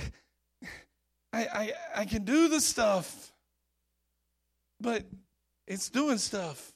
I, 1.33 1.47
I 1.47 1.73
I 1.97 2.05
can 2.05 2.25
do 2.25 2.49
the 2.49 2.61
stuff, 2.61 3.33
but 4.81 5.05
it's 5.67 5.89
doing 5.91 6.19
stuff 6.19 6.73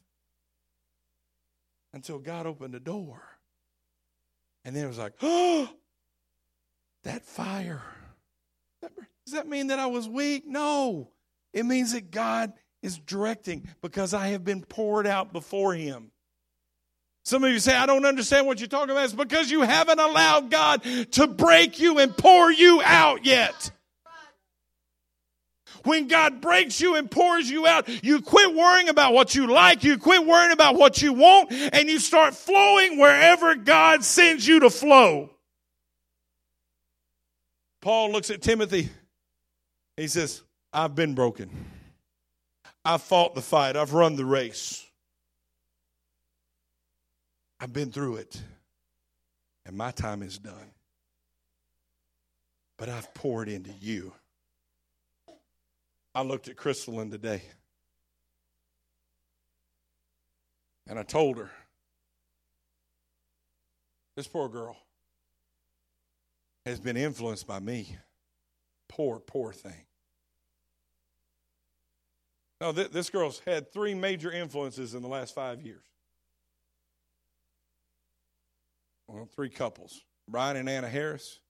until 1.93 2.19
God 2.19 2.47
opened 2.47 2.75
the 2.75 2.81
door. 2.81 3.23
And 4.65 4.75
then 4.75 4.85
it 4.85 4.89
was 4.89 4.99
like, 4.99 5.15
oh, 5.23 5.69
that 7.03 7.25
fire. 7.25 7.83
Does 8.83 9.35
that 9.35 9.49
mean 9.49 9.69
that 9.69 9.79
I 9.79 9.87
was 9.87 10.09
weak? 10.09 10.45
No. 10.47 11.11
It 11.53 11.65
means 11.65 11.93
that 11.93 12.11
God 12.11 12.53
is 12.83 12.99
directing 12.99 13.67
because 13.81 14.13
I 14.13 14.29
have 14.29 14.45
been 14.45 14.63
poured 14.63 15.07
out 15.07 15.33
before 15.33 15.75
Him. 15.75 16.11
Some 17.25 17.43
of 17.43 17.51
you 17.51 17.59
say, 17.59 17.75
I 17.75 17.87
don't 17.87 18.05
understand 18.05 18.47
what 18.47 18.61
you're 18.61 18.69
talking 18.69 18.91
about. 18.91 19.05
It's 19.05 19.15
because 19.15 19.51
you 19.51 19.63
haven't 19.63 19.99
allowed 19.99 20.51
God 20.51 20.83
to 21.13 21.27
break 21.27 21.81
you 21.81 21.99
and 21.99 22.15
pour 22.15 22.53
you 22.53 22.83
out 22.85 23.25
yet. 23.25 23.71
When 25.83 26.09
God 26.09 26.41
breaks 26.41 26.81
you 26.81 26.97
and 26.97 27.11
pours 27.11 27.51
you 27.51 27.67
out, 27.67 27.89
you 28.05 28.21
quit 28.23 28.55
worrying 28.55 28.89
about 28.89 29.13
what 29.13 29.35
you 29.35 29.49
like, 29.49 29.85
you 29.85 29.99
quit 29.99 30.27
worrying 30.27 30.53
about 30.53 30.77
what 30.77 31.03
you 31.03 31.13
want, 31.13 31.53
and 31.53 31.89
you 31.89 31.99
start 31.99 32.35
flowing 32.35 32.99
wherever 32.99 33.55
God 33.55 34.05
sends 34.05 34.47
you 34.47 34.61
to 34.61 34.71
flow. 34.71 35.31
Paul 37.81 38.13
looks 38.13 38.31
at 38.31 38.41
Timothy. 38.41 38.89
He 39.97 40.09
says, 40.09 40.43
I've 40.73 40.95
been 40.95 41.15
broken. 41.15 41.51
I've 42.85 43.03
fought 43.03 43.35
the 43.35 43.43
fight. 43.43 43.77
I've 43.77 43.93
run 43.93 44.17
the 44.17 44.25
race. 44.25 44.85
I've 47.61 47.73
been 47.73 47.91
through 47.91 48.17
it. 48.17 48.41
And 49.67 49.77
my 49.77 49.91
time 49.91 50.23
is 50.23 50.39
done. 50.39 50.73
But 52.77 52.89
I've 52.89 53.13
poured 53.15 53.49
into 53.49 53.71
you. 53.81 54.13
I 56.15 56.23
looked 56.23 56.49
at 56.49 56.57
Crystalline 56.57 57.11
today. 57.11 57.43
And 60.87 60.99
I 60.99 61.03
told 61.03 61.39
her, 61.39 61.51
this 64.17 64.29
poor 64.29 64.49
girl 64.49 64.77
has 66.67 66.79
been 66.79 66.97
influenced 66.97 67.47
by 67.47 67.59
me. 67.59 67.97
Poor, 68.89 69.19
poor 69.19 69.53
thing. 69.53 69.87
No, 72.61 72.73
th- 72.73 72.93
this 72.93 73.11
girl's 73.11 73.41
had 73.41 73.73
three 73.73 73.95
major 73.95 74.31
influences 74.31 74.95
in 74.95 75.03
the 75.03 75.09
last 75.09 75.35
five 75.35 75.61
years. 75.63 75.85
Well, 79.09 79.29
three 79.35 79.51
couples 79.51 80.01
Brian 80.29 80.57
and 80.57 80.69
Anna 80.69 80.89
Harris, 80.89 81.41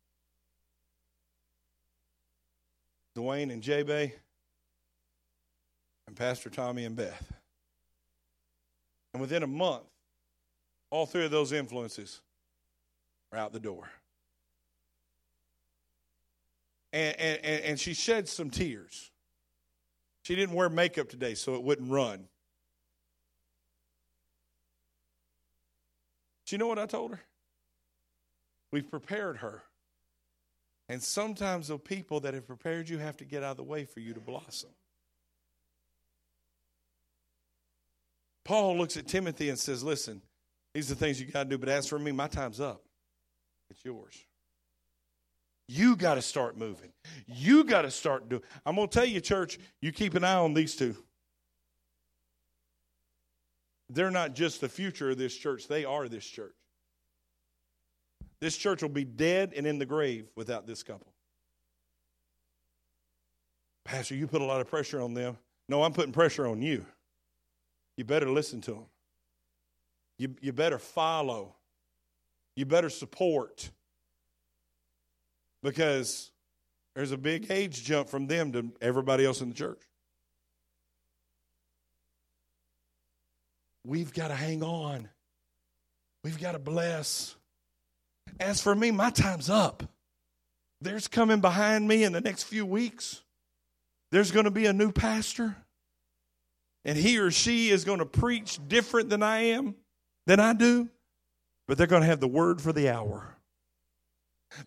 Dwayne 3.17 3.53
and 3.53 3.63
J 3.63 3.83
Bay, 3.83 4.15
and 6.07 6.17
Pastor 6.17 6.51
Tommy 6.51 6.85
and 6.85 6.97
Beth. 6.97 7.33
And 9.13 9.21
within 9.21 9.43
a 9.43 9.47
month, 9.47 9.85
all 10.91 11.07
three 11.07 11.25
of 11.25 11.31
those 11.31 11.53
influences 11.53 12.21
are 13.33 13.39
out 13.39 13.53
the 13.53 13.61
door. 13.61 13.89
And, 16.93 17.17
and, 17.19 17.63
and 17.63 17.81
she 17.81 17.95
shed 17.95 18.29
some 18.29 18.51
tears. 18.51 19.11
She 20.23 20.35
didn't 20.35 20.55
wear 20.55 20.69
makeup 20.69 21.09
today 21.09 21.35
so 21.35 21.55
it 21.55 21.63
wouldn't 21.63 21.91
run. 21.91 22.29
Do 26.47 26.55
you 26.55 26.59
know 26.59 26.67
what 26.67 26.79
I 26.79 26.87
told 26.87 27.11
her? 27.13 27.21
We've 28.71 28.89
prepared 28.89 29.39
her. 29.39 29.63
And 30.89 31.03
sometimes 31.03 31.69
the 31.69 31.79
people 31.79 32.21
that 32.21 32.35
have 32.35 32.47
prepared 32.47 32.89
you 32.89 32.99
have 32.99 33.17
to 33.19 33.25
get 33.25 33.43
out 33.43 33.53
of 33.53 33.57
the 33.57 33.63
way 33.63 33.85
for 33.85 34.01
you 34.01 34.13
to 34.15 34.21
blossom. 34.21 34.71
Paul 38.45 38.77
looks 38.77 38.97
at 38.97 39.07
Timothy 39.07 39.49
and 39.49 39.59
says, 39.59 39.83
Listen, 39.83 40.21
these 40.75 40.91
are 40.91 40.95
the 40.95 41.01
things 41.01 41.21
you 41.21 41.27
got 41.27 41.45
to 41.45 41.49
do, 41.51 41.59
but 41.59 41.69
as 41.69 41.87
for 41.87 41.99
me, 41.99 42.13
my 42.13 42.29
time's 42.29 42.61
up. 42.61 42.83
It's 43.71 43.85
yours. 43.85 44.15
You 45.67 45.97
got 45.97 46.17
to 46.17 46.23
start 46.23 46.59
moving. 46.59 46.93
You 47.27 47.65
got 47.65 47.83
to 47.83 47.91
start 47.91 48.29
doing. 48.29 48.43
I'm 48.67 48.77
going 48.77 48.89
to 48.89 48.95
tell 48.95 49.07
you, 49.07 49.21
church, 49.21 49.59
you 49.81 49.93
keep 49.93 50.15
an 50.15 50.25
eye 50.25 50.35
on 50.35 50.53
these 50.53 50.77
two. 50.77 50.95
They're 53.89 54.11
not 54.11 54.35
just 54.35 54.61
the 54.61 54.69
future 54.69 55.11
of 55.11 55.19
this 55.19 55.35
church, 55.35 55.69
they 55.69 55.85
are 55.85 56.09
this 56.09 56.27
church. 56.27 56.55
This 58.41 58.57
church 58.57 58.83
will 58.83 58.91
be 58.91 59.05
dead 59.05 59.55
and 59.57 59.67
in 59.67 59.79
the 59.79 59.87
grave 59.87 60.27
without 60.37 60.67
this 60.67 60.83
couple. 60.83 61.13
Pastor, 63.87 64.15
you 64.15 64.27
put 64.27 64.43
a 64.43 64.45
lot 64.45 64.61
of 64.61 64.67
pressure 64.67 65.01
on 65.01 65.15
them. 65.15 65.39
No, 65.69 65.83
I'm 65.83 65.93
putting 65.93 66.13
pressure 66.13 66.47
on 66.47 66.61
you 66.61 66.85
you 67.97 68.05
better 68.05 68.31
listen 68.31 68.61
to 68.63 68.73
them. 68.73 68.87
You, 70.19 70.35
you 70.41 70.53
better 70.53 70.79
follow. 70.79 71.55
You 72.57 72.67
better 72.67 72.91
support. 72.91 73.71
Because 75.63 76.31
there's 76.95 77.13
a 77.13 77.17
big 77.17 77.51
age 77.51 77.83
jump 77.85 78.09
from 78.09 78.27
them 78.27 78.53
to 78.53 78.73
everybody 78.81 79.25
else 79.25 79.41
in 79.41 79.49
the 79.49 79.55
church. 79.55 79.81
We've 83.87 84.13
got 84.13 84.29
to 84.29 84.35
hang 84.35 84.63
on. 84.63 85.09
We've 86.23 86.41
got 86.41 86.53
to 86.53 86.59
bless. 86.59 87.37
As 88.41 88.61
for 88.61 88.75
me, 88.75 88.91
my 88.91 89.11
time's 89.11 89.51
up. 89.51 89.83
There's 90.81 91.09
coming 91.09 91.41
behind 91.41 91.87
me 91.87 92.05
in 92.05 92.13
the 92.13 92.21
next 92.21 92.45
few 92.45 92.65
weeks. 92.65 93.23
There's 94.11 94.31
going 94.31 94.45
to 94.45 94.51
be 94.51 94.67
a 94.67 94.73
new 94.73 94.93
pastor 94.93 95.57
and 96.85 96.99
he 96.99 97.19
or 97.19 97.31
she 97.31 97.71
is 97.71 97.85
going 97.85 98.01
to 98.01 98.07
preach 98.07 98.59
different 98.69 99.09
than 99.11 99.23
I 99.23 99.39
am, 99.39 99.75
than 100.27 100.41
I 100.41 100.53
do, 100.53 100.89
but 101.67 101.79
they're 101.79 101.87
going 101.87 102.03
to 102.03 102.09
have 102.09 102.21
the 102.21 102.29
word 102.29 102.61
for 102.61 102.73
the 102.73 102.91
hour. 102.91 103.37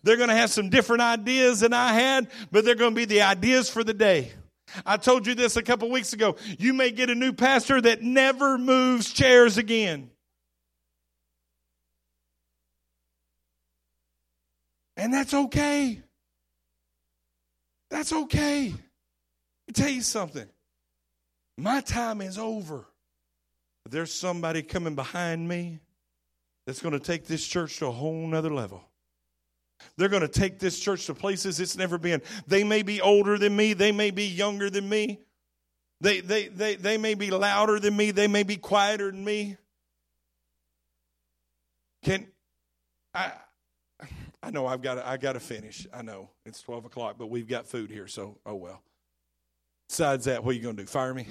They're 0.02 0.16
going 0.16 0.28
to 0.28 0.34
have 0.34 0.50
some 0.50 0.68
different 0.68 1.02
ideas 1.02 1.60
than 1.60 1.72
I 1.72 1.92
had, 1.92 2.28
but 2.50 2.64
they're 2.64 2.74
going 2.74 2.92
to 2.92 2.96
be 2.96 3.04
the 3.04 3.22
ideas 3.22 3.70
for 3.70 3.84
the 3.84 3.94
day. 3.94 4.32
I 4.84 4.98
told 4.98 5.26
you 5.26 5.34
this 5.34 5.56
a 5.56 5.62
couple 5.62 5.90
weeks 5.90 6.12
ago. 6.12 6.36
You 6.58 6.74
may 6.74 6.90
get 6.90 7.08
a 7.08 7.14
new 7.14 7.32
pastor 7.32 7.80
that 7.80 8.02
never 8.02 8.58
moves 8.58 9.10
chairs 9.12 9.56
again. 9.56 10.10
And 14.96 15.14
that's 15.14 15.32
okay. 15.32 16.02
That's 17.88 18.12
okay. 18.12 18.64
Let 18.64 18.72
me 18.72 19.72
tell 19.72 19.88
you 19.88 20.02
something. 20.02 20.46
My 21.58 21.80
time 21.80 22.20
is 22.20 22.38
over. 22.38 22.86
There's 23.90 24.12
somebody 24.12 24.62
coming 24.62 24.94
behind 24.94 25.48
me 25.48 25.80
that's 26.66 26.80
going 26.80 26.92
to 26.92 27.00
take 27.00 27.26
this 27.26 27.44
church 27.44 27.78
to 27.78 27.86
a 27.86 27.90
whole 27.90 28.26
nother 28.28 28.54
level. 28.54 28.84
They're 29.96 30.08
going 30.08 30.22
to 30.22 30.28
take 30.28 30.60
this 30.60 30.78
church 30.78 31.06
to 31.06 31.14
places 31.14 31.58
it's 31.58 31.76
never 31.76 31.98
been. 31.98 32.22
They 32.46 32.62
may 32.62 32.82
be 32.82 33.00
older 33.00 33.38
than 33.38 33.56
me, 33.56 33.72
they 33.72 33.90
may 33.90 34.12
be 34.12 34.26
younger 34.26 34.70
than 34.70 34.88
me. 34.88 35.18
They, 36.00 36.20
they, 36.20 36.46
they, 36.46 36.76
they 36.76 36.96
may 36.96 37.14
be 37.14 37.32
louder 37.32 37.80
than 37.80 37.96
me, 37.96 38.12
they 38.12 38.28
may 38.28 38.44
be 38.44 38.56
quieter 38.56 39.10
than 39.10 39.24
me. 39.24 39.56
Can 42.04 42.28
I 43.12 43.32
I 44.40 44.50
know 44.50 44.66
I've 44.66 44.82
got 44.82 44.94
to, 44.94 45.06
I 45.06 45.16
got 45.16 45.32
to 45.32 45.40
finish. 45.40 45.88
I 45.92 46.02
know 46.02 46.30
it's 46.46 46.62
12 46.62 46.84
o'clock, 46.84 47.16
but 47.18 47.26
we've 47.26 47.48
got 47.48 47.66
food 47.66 47.90
here, 47.90 48.06
so 48.06 48.38
oh 48.46 48.54
well. 48.54 48.80
Besides 49.88 50.26
that, 50.26 50.44
what 50.44 50.50
are 50.50 50.54
you 50.54 50.62
going 50.62 50.76
to 50.76 50.82
do? 50.82 50.86
Fire 50.86 51.14
me? 51.14 51.26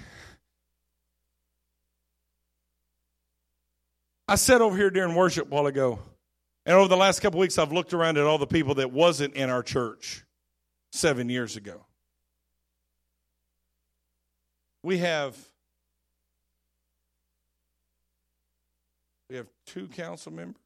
I 4.27 4.35
sat 4.35 4.61
over 4.61 4.75
here 4.75 4.89
during 4.89 5.15
worship 5.15 5.45
a 5.45 5.49
while 5.49 5.67
ago, 5.67 5.99
and 6.65 6.75
over 6.75 6.89
the 6.89 6.97
last 6.97 7.21
couple 7.21 7.39
weeks, 7.39 7.57
I've 7.57 7.71
looked 7.71 7.93
around 7.93 8.17
at 8.17 8.25
all 8.25 8.37
the 8.37 8.47
people 8.47 8.75
that 8.75 8.91
wasn't 8.91 9.35
in 9.35 9.49
our 9.49 9.63
church 9.63 10.25
seven 10.91 11.29
years 11.29 11.55
ago. 11.55 11.85
We 14.83 14.97
have 14.99 15.37
we 19.29 19.37
have 19.37 19.47
two 19.65 19.87
council 19.87 20.31
members 20.31 20.61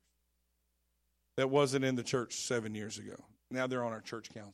that 1.37 1.49
wasn't 1.49 1.85
in 1.85 1.95
the 1.95 2.03
church 2.03 2.35
seven 2.35 2.75
years 2.75 2.97
ago. 2.97 3.15
Now 3.49 3.67
they're 3.67 3.83
on 3.83 3.93
our 3.93 4.01
church 4.01 4.29
council. 4.33 4.53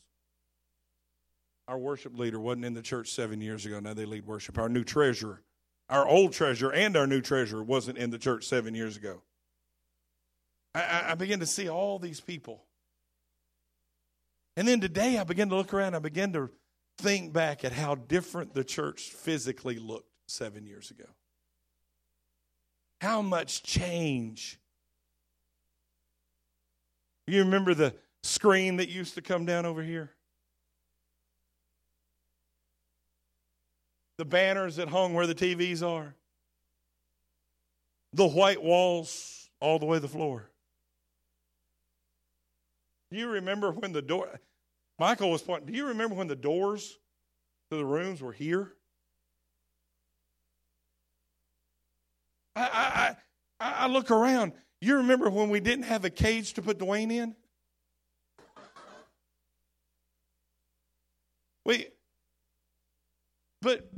Our 1.68 1.78
worship 1.78 2.18
leader 2.18 2.40
wasn't 2.40 2.66
in 2.66 2.74
the 2.74 2.82
church 2.82 3.12
seven 3.12 3.42
years 3.42 3.66
ago. 3.66 3.80
Now 3.80 3.94
they 3.94 4.06
lead 4.06 4.26
worship. 4.26 4.58
Our 4.58 4.70
new 4.70 4.84
treasurer, 4.84 5.42
our 5.90 6.08
old 6.08 6.34
treasurer, 6.34 6.72
and 6.72 6.96
our 6.96 7.08
new 7.08 7.22
treasurer 7.22 7.64
wasn't 7.64 7.98
in 7.98 8.10
the 8.10 8.18
church 8.18 8.46
seven 8.46 8.74
years 8.74 8.96
ago. 8.96 9.22
I, 10.74 11.12
I 11.12 11.16
to 11.16 11.46
see 11.46 11.70
all 11.70 12.00
these 12.00 12.22
people. 12.22 12.64
And 14.56 14.68
then 14.68 14.80
today 14.80 15.18
I 15.18 15.24
began 15.24 15.50
to 15.50 15.56
look 15.56 15.74
around. 15.74 15.96
I 15.96 16.00
began 16.00 16.34
to 16.34 16.50
think 16.98 17.34
back 17.34 17.64
at 17.64 17.72
how 17.72 17.96
different 17.96 18.54
the 18.54 18.64
church 18.64 19.12
physically 19.12 19.78
looked 19.78 20.10
seven 20.28 20.66
years 20.66 20.92
ago. 20.92 21.06
How 23.02 23.22
much 23.22 23.62
change. 23.62 24.60
You 27.28 27.44
remember 27.44 27.74
the 27.74 27.94
screen 28.24 28.78
that 28.78 28.90
used 28.90 29.16
to 29.16 29.22
come 29.22 29.46
down 29.46 29.66
over 29.66 29.84
here? 29.84 30.12
The 34.18 34.26
banners 34.26 34.78
that 34.78 34.90
hung 34.90 35.14
where 35.14 35.28
the 35.28 35.36
TVs 35.36 35.84
are? 35.84 36.16
The 38.14 38.28
white 38.28 38.62
walls 38.62 39.50
all 39.60 39.78
the 39.78 39.86
way 39.86 39.98
to 39.98 40.02
the 40.02 40.08
floor. 40.08 40.50
Do 43.12 43.18
you 43.18 43.28
remember 43.30 43.72
when 43.72 43.94
the 43.94 44.02
door, 44.02 44.40
Michael 45.00 45.32
was 45.32 45.42
pointing, 45.42 45.68
do 45.68 45.78
you 45.78 45.88
remember 45.88 46.16
when 46.16 46.28
the 46.28 46.36
doors 46.36 46.98
to 47.70 47.78
the 47.78 47.86
rooms 47.86 48.22
were 48.22 48.34
here? 48.34 48.74
I, 52.56 53.16
I, 53.60 53.66
I, 53.66 53.72
I 53.84 53.88
look 53.88 54.10
around. 54.10 54.54
You 54.82 54.98
remember 54.98 55.30
when 55.30 55.50
we 55.50 55.60
didn't 55.60 55.86
have 55.86 56.06
a 56.06 56.10
cage 56.10 56.54
to 56.54 56.62
put 56.62 56.80
Dwayne 56.80 57.12
in? 57.12 57.36
We, 61.66 61.88
but 63.62 63.90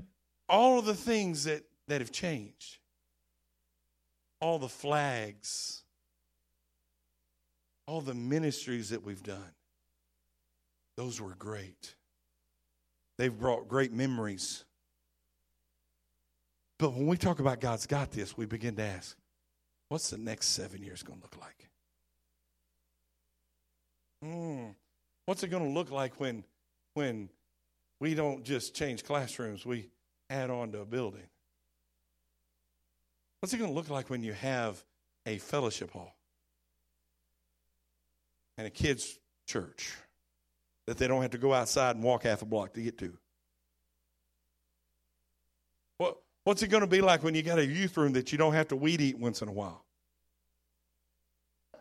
all 0.50 0.80
of 0.80 0.86
the 0.86 0.96
things 0.96 1.44
that, 1.46 1.64
that 1.88 2.02
have 2.02 2.12
changed, 2.12 2.80
all 4.42 4.60
the 4.60 4.70
flags, 4.70 5.84
all 7.88 8.02
the 8.02 8.14
ministries 8.14 8.90
that 8.90 9.04
we've 9.04 9.24
done, 9.24 9.54
those 10.98 11.22
were 11.22 11.36
great. 11.36 11.96
They've 13.18 13.38
brought 13.38 13.68
great 13.68 13.94
memories. 13.94 14.66
But 16.78 16.94
when 16.94 17.08
we 17.08 17.18
talk 17.18 17.40
about 17.40 17.60
God's 17.60 17.86
got 17.86 18.12
this, 18.12 18.38
we 18.38 18.46
begin 18.46 18.76
to 18.78 18.84
ask, 18.84 19.18
what's 19.90 20.10
the 20.10 20.18
next 20.18 20.48
seven 20.48 20.82
years 20.82 21.04
going 21.04 21.20
to 21.20 21.24
look 21.26 21.38
like? 21.40 21.70
Mm, 24.24 24.76
what's 25.26 25.44
it 25.44 25.50
going 25.50 25.64
to 25.64 25.70
look 25.70 25.92
like 25.92 26.20
when, 26.20 26.44
when 26.94 27.30
we 28.00 28.16
don't 28.16 28.44
just 28.44 28.74
change 28.74 29.04
classrooms, 29.04 29.66
we 29.66 29.90
add 30.30 30.50
on 30.50 30.72
to 30.72 30.80
a 30.80 30.86
building? 30.86 31.28
What's 33.40 33.54
it 33.54 33.58
going 33.58 33.70
to 33.70 33.76
look 33.76 33.90
like 33.90 34.10
when 34.10 34.24
you 34.24 34.34
have 34.34 34.84
a 35.26 35.38
fellowship 35.38 35.92
hall? 35.92 36.16
and 38.60 38.68
a 38.68 38.70
kids' 38.70 39.18
church 39.48 39.96
that 40.86 40.98
they 40.98 41.08
don't 41.08 41.22
have 41.22 41.32
to 41.32 41.38
go 41.38 41.54
outside 41.54 41.96
and 41.96 42.04
walk 42.04 42.24
half 42.24 42.42
a 42.42 42.46
block 42.46 42.74
to 42.74 42.82
get 42.82 42.98
to. 42.98 43.14
What, 45.98 46.18
what's 46.44 46.62
it 46.62 46.68
going 46.68 46.82
to 46.82 46.88
be 46.88 47.00
like 47.00 47.24
when 47.24 47.36
you 47.36 47.42
got 47.42 47.58
a 47.58 47.66
youth 47.66 47.96
room 47.96 48.12
that 48.14 48.34
you 48.34 48.38
don't 48.38 48.52
have 48.52 48.68
to 48.68 48.76
weed 48.76 49.00
eat 49.00 49.18
once 49.18 49.42
in 49.42 49.48
a 49.48 49.54
while? 49.54 49.86
In 51.74 51.80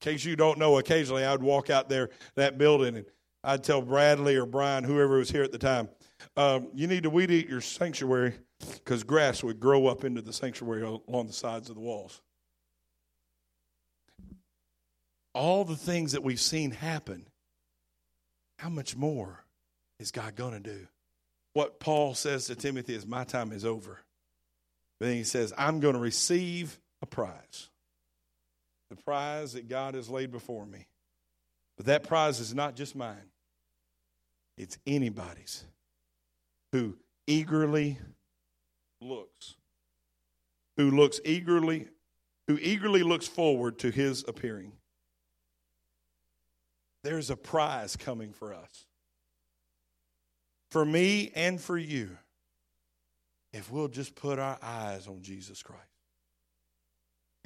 case 0.00 0.24
you 0.24 0.34
don't 0.34 0.58
know, 0.58 0.78
occasionally 0.78 1.24
I 1.24 1.30
would 1.30 1.44
walk 1.44 1.70
out 1.70 1.88
there, 1.88 2.10
that 2.34 2.58
building, 2.58 2.96
and 2.96 3.06
I'd 3.44 3.62
tell 3.62 3.80
Bradley 3.80 4.34
or 4.34 4.46
Brian, 4.46 4.82
whoever 4.82 5.18
was 5.18 5.30
here 5.30 5.44
at 5.44 5.52
the 5.52 5.58
time, 5.58 5.88
um, 6.36 6.68
you 6.74 6.86
need 6.86 7.04
to 7.04 7.10
weed 7.10 7.30
eat 7.30 7.48
your 7.48 7.60
sanctuary 7.60 8.34
because 8.60 9.02
grass 9.04 9.42
would 9.42 9.60
grow 9.60 9.86
up 9.86 10.04
into 10.04 10.22
the 10.22 10.32
sanctuary 10.32 10.82
along 10.82 11.26
the 11.26 11.32
sides 11.32 11.68
of 11.68 11.74
the 11.74 11.80
walls 11.80 12.20
all 15.34 15.64
the 15.64 15.76
things 15.76 16.12
that 16.12 16.22
we've 16.22 16.40
seen 16.40 16.70
happen, 16.70 17.26
how 18.58 18.68
much 18.68 18.96
more 18.96 19.44
is 19.98 20.12
God 20.12 20.36
going 20.36 20.52
to 20.52 20.60
do? 20.60 20.86
What 21.52 21.80
Paul 21.80 22.14
says 22.14 22.46
to 22.46 22.54
Timothy 22.54 22.94
is, 22.94 23.06
My 23.06 23.24
time 23.24 23.52
is 23.52 23.64
over. 23.64 24.00
But 24.98 25.06
then 25.06 25.16
he 25.16 25.24
says, 25.24 25.52
I'm 25.58 25.80
going 25.80 25.94
to 25.94 26.00
receive 26.00 26.78
a 27.02 27.06
prize. 27.06 27.68
The 28.90 28.96
prize 28.96 29.54
that 29.54 29.68
God 29.68 29.94
has 29.94 30.08
laid 30.08 30.30
before 30.30 30.64
me. 30.64 30.86
But 31.76 31.86
that 31.86 32.04
prize 32.04 32.38
is 32.38 32.54
not 32.54 32.76
just 32.76 32.94
mine, 32.94 33.30
it's 34.56 34.78
anybody's 34.86 35.64
who 36.74 36.94
eagerly 37.26 37.98
looks, 39.00 39.54
who 40.76 40.90
looks 40.90 41.20
eagerly, 41.24 41.88
who 42.48 42.58
eagerly 42.60 43.02
looks 43.02 43.26
forward 43.26 43.78
to 43.78 43.90
his 43.90 44.24
appearing 44.28 44.72
there's 47.04 47.28
a 47.28 47.36
prize 47.36 47.96
coming 47.96 48.32
for 48.32 48.54
us. 48.54 48.86
For 50.70 50.84
me 50.84 51.30
and 51.36 51.60
for 51.60 51.78
you, 51.78 52.16
if 53.52 53.70
we'll 53.70 53.88
just 53.88 54.16
put 54.16 54.40
our 54.40 54.58
eyes 54.60 55.06
on 55.06 55.22
Jesus 55.22 55.62
Christ. 55.62 55.82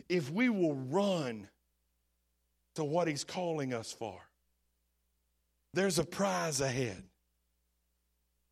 If 0.08 0.30
we 0.30 0.48
will 0.48 0.74
run 0.74 1.48
to 2.76 2.84
what 2.84 3.08
He's 3.08 3.24
calling 3.24 3.74
us 3.74 3.92
for, 3.92 4.18
there's 5.74 5.98
a 5.98 6.04
prize 6.04 6.60
ahead. 6.62 7.02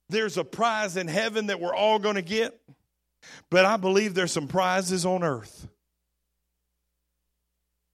There's 0.09 0.37
a 0.37 0.45
prize 0.45 0.97
in 0.97 1.09
heaven 1.09 1.47
that 1.47 1.61
we're 1.61 1.75
all 1.75 1.99
going 1.99 2.15
to 2.15 2.23
get, 2.23 2.59
but 3.51 3.65
I 3.65 3.77
believe 3.77 4.15
there's 4.15 4.33
some 4.33 4.49
prizes 4.49 5.05
on 5.05 5.23
earth. 5.23 5.69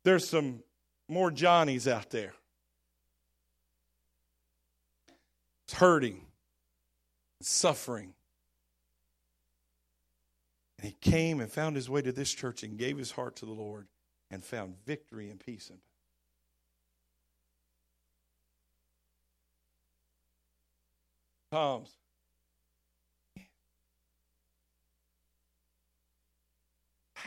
There's 0.05 0.29
some 0.29 0.63
more 1.09 1.31
Johnnies 1.31 1.89
out 1.89 2.11
there. 2.11 2.35
It's 5.65 5.75
hurting, 5.75 6.21
suffering. 7.41 8.13
And 10.79 10.89
he 10.89 10.97
came 11.01 11.41
and 11.41 11.51
found 11.51 11.77
his 11.77 11.89
way 11.89 12.03
to 12.03 12.13
this 12.13 12.33
church 12.33 12.63
and 12.63 12.77
gave 12.77 12.99
his 12.99 13.13
heart 13.13 13.37
to 13.37 13.47
the 13.47 13.53
Lord 13.53 13.87
and 14.31 14.45
found 14.45 14.75
victory 14.85 15.31
and 15.31 15.39
peace 15.39 15.71
in 15.71 15.79
Tom's. 21.53 21.95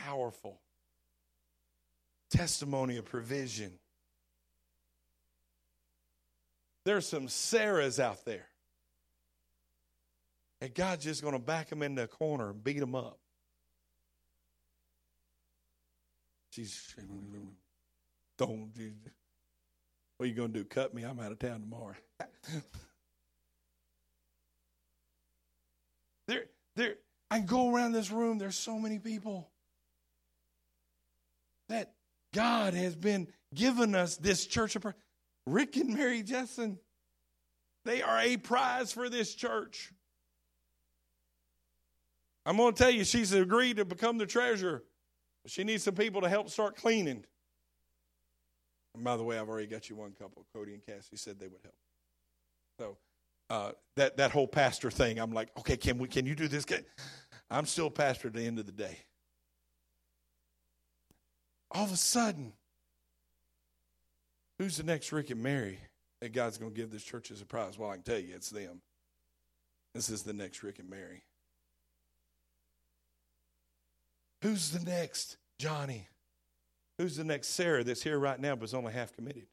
Powerful 0.04 0.60
testimony 2.30 2.96
of 2.96 3.04
provision. 3.04 3.72
There's 6.84 7.08
some 7.08 7.26
Sarahs 7.26 7.98
out 7.98 8.24
there. 8.24 8.46
And 10.60 10.72
God's 10.74 11.04
just 11.04 11.22
going 11.22 11.34
to 11.34 11.40
back 11.40 11.68
them 11.68 11.82
into 11.82 12.02
a 12.02 12.06
corner 12.06 12.50
and 12.50 12.62
beat 12.62 12.78
them 12.78 12.94
up. 12.94 13.18
She's, 16.50 16.94
don't, 18.38 18.70
what 20.16 20.24
are 20.24 20.26
you 20.26 20.34
going 20.34 20.52
to 20.52 20.60
do? 20.60 20.64
Cut 20.64 20.94
me? 20.94 21.02
I'm 21.02 21.20
out 21.20 21.32
of 21.32 21.38
town 21.38 21.60
tomorrow. 21.60 21.96
there, 26.28 26.46
there, 26.76 26.94
I 27.30 27.40
go 27.40 27.74
around 27.74 27.92
this 27.92 28.10
room, 28.10 28.38
there's 28.38 28.56
so 28.56 28.78
many 28.78 28.98
people 28.98 29.50
God 32.36 32.74
has 32.74 32.94
been 32.94 33.28
giving 33.54 33.94
us 33.94 34.18
this 34.18 34.46
church 34.46 34.76
Rick 35.46 35.76
and 35.76 35.94
Mary 35.94 36.22
Jessen, 36.22 36.76
they 37.86 38.02
are 38.02 38.20
a 38.20 38.36
prize 38.36 38.92
for 38.92 39.08
this 39.08 39.34
church. 39.34 39.90
I'm 42.44 42.58
going 42.58 42.74
to 42.74 42.78
tell 42.78 42.90
you, 42.90 43.04
she's 43.04 43.32
agreed 43.32 43.78
to 43.78 43.86
become 43.86 44.18
the 44.18 44.26
treasurer. 44.26 44.84
She 45.46 45.64
needs 45.64 45.84
some 45.84 45.94
people 45.94 46.20
to 46.20 46.28
help 46.28 46.50
start 46.50 46.76
cleaning. 46.76 47.24
And 48.94 49.02
by 49.02 49.16
the 49.16 49.24
way, 49.24 49.38
I've 49.38 49.48
already 49.48 49.66
got 49.66 49.88
you 49.88 49.96
one 49.96 50.12
couple. 50.12 50.44
Cody 50.52 50.74
and 50.74 50.84
Cassie 50.84 51.16
said 51.16 51.40
they 51.40 51.48
would 51.48 51.62
help. 51.62 51.76
So 52.78 52.98
uh, 53.48 53.72
that 53.96 54.18
that 54.18 54.30
whole 54.30 54.48
pastor 54.48 54.90
thing, 54.90 55.18
I'm 55.18 55.32
like, 55.32 55.48
okay, 55.58 55.78
can 55.78 55.96
we? 55.96 56.08
Can 56.08 56.26
you 56.26 56.34
do 56.34 56.48
this? 56.48 56.66
I'm 57.50 57.64
still 57.64 57.88
pastor 57.88 58.28
at 58.28 58.34
the 58.34 58.42
end 58.42 58.58
of 58.58 58.66
the 58.66 58.72
day. 58.72 58.98
All 61.70 61.84
of 61.84 61.92
a 61.92 61.96
sudden, 61.96 62.52
Who's 64.58 64.78
the 64.78 64.84
next 64.84 65.12
Rick 65.12 65.30
and 65.30 65.42
Mary 65.42 65.78
that 66.20 66.32
God's 66.32 66.58
going 66.58 66.72
to 66.72 66.76
give 66.76 66.90
this 66.90 67.04
church 67.04 67.30
a 67.30 67.44
prize? 67.44 67.78
Well, 67.78 67.90
I 67.90 67.94
can 67.94 68.02
tell 68.02 68.18
you, 68.18 68.34
it's 68.34 68.50
them. 68.50 68.80
This 69.94 70.08
is 70.08 70.22
the 70.22 70.32
next 70.32 70.62
Rick 70.62 70.78
and 70.78 70.88
Mary. 70.88 71.22
Who's 74.42 74.70
the 74.70 74.84
next 74.84 75.36
Johnny? 75.58 76.08
Who's 76.98 77.16
the 77.16 77.24
next 77.24 77.48
Sarah 77.48 77.84
that's 77.84 78.02
here 78.02 78.18
right 78.18 78.40
now 78.40 78.56
but 78.56 78.64
is 78.64 78.74
only 78.74 78.92
half 78.92 79.14
committed? 79.14 79.46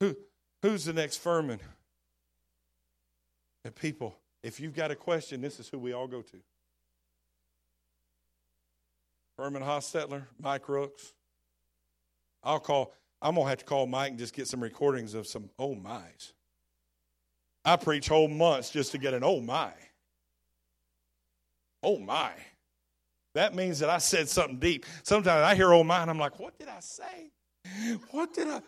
Who, 0.00 0.16
who's 0.62 0.84
the 0.84 0.92
next 0.92 1.18
Furman? 1.18 1.60
And 3.64 3.74
people, 3.74 4.16
if 4.42 4.60
you've 4.60 4.74
got 4.74 4.90
a 4.90 4.96
question, 4.96 5.40
this 5.40 5.58
is 5.60 5.68
who 5.68 5.78
we 5.78 5.92
all 5.92 6.06
go 6.06 6.22
to. 6.22 6.36
Furman 9.36 9.62
Hostetler, 9.62 10.24
Mike 10.40 10.68
Rooks. 10.68 11.12
I'll 12.42 12.60
call, 12.60 12.94
I'm 13.20 13.34
going 13.34 13.44
to 13.44 13.48
have 13.50 13.58
to 13.58 13.64
call 13.64 13.86
Mike 13.86 14.10
and 14.10 14.18
just 14.18 14.34
get 14.34 14.48
some 14.48 14.62
recordings 14.62 15.14
of 15.14 15.26
some 15.26 15.50
oh 15.58 15.74
my's. 15.74 16.32
I 17.64 17.76
preach 17.76 18.08
whole 18.08 18.28
months 18.28 18.70
just 18.70 18.92
to 18.92 18.98
get 18.98 19.12
an 19.12 19.24
oh 19.24 19.40
my. 19.40 19.72
Oh 21.82 21.98
my. 21.98 22.30
That 23.34 23.54
means 23.54 23.80
that 23.80 23.90
I 23.90 23.98
said 23.98 24.28
something 24.28 24.58
deep. 24.58 24.86
Sometimes 25.02 25.42
I 25.42 25.54
hear 25.54 25.72
oh 25.72 25.84
my 25.84 26.00
and 26.00 26.10
I'm 26.10 26.18
like, 26.18 26.38
what 26.38 26.58
did 26.58 26.68
I 26.68 26.80
say? 26.80 27.30
What 28.12 28.32
did 28.32 28.48
I? 28.48 28.62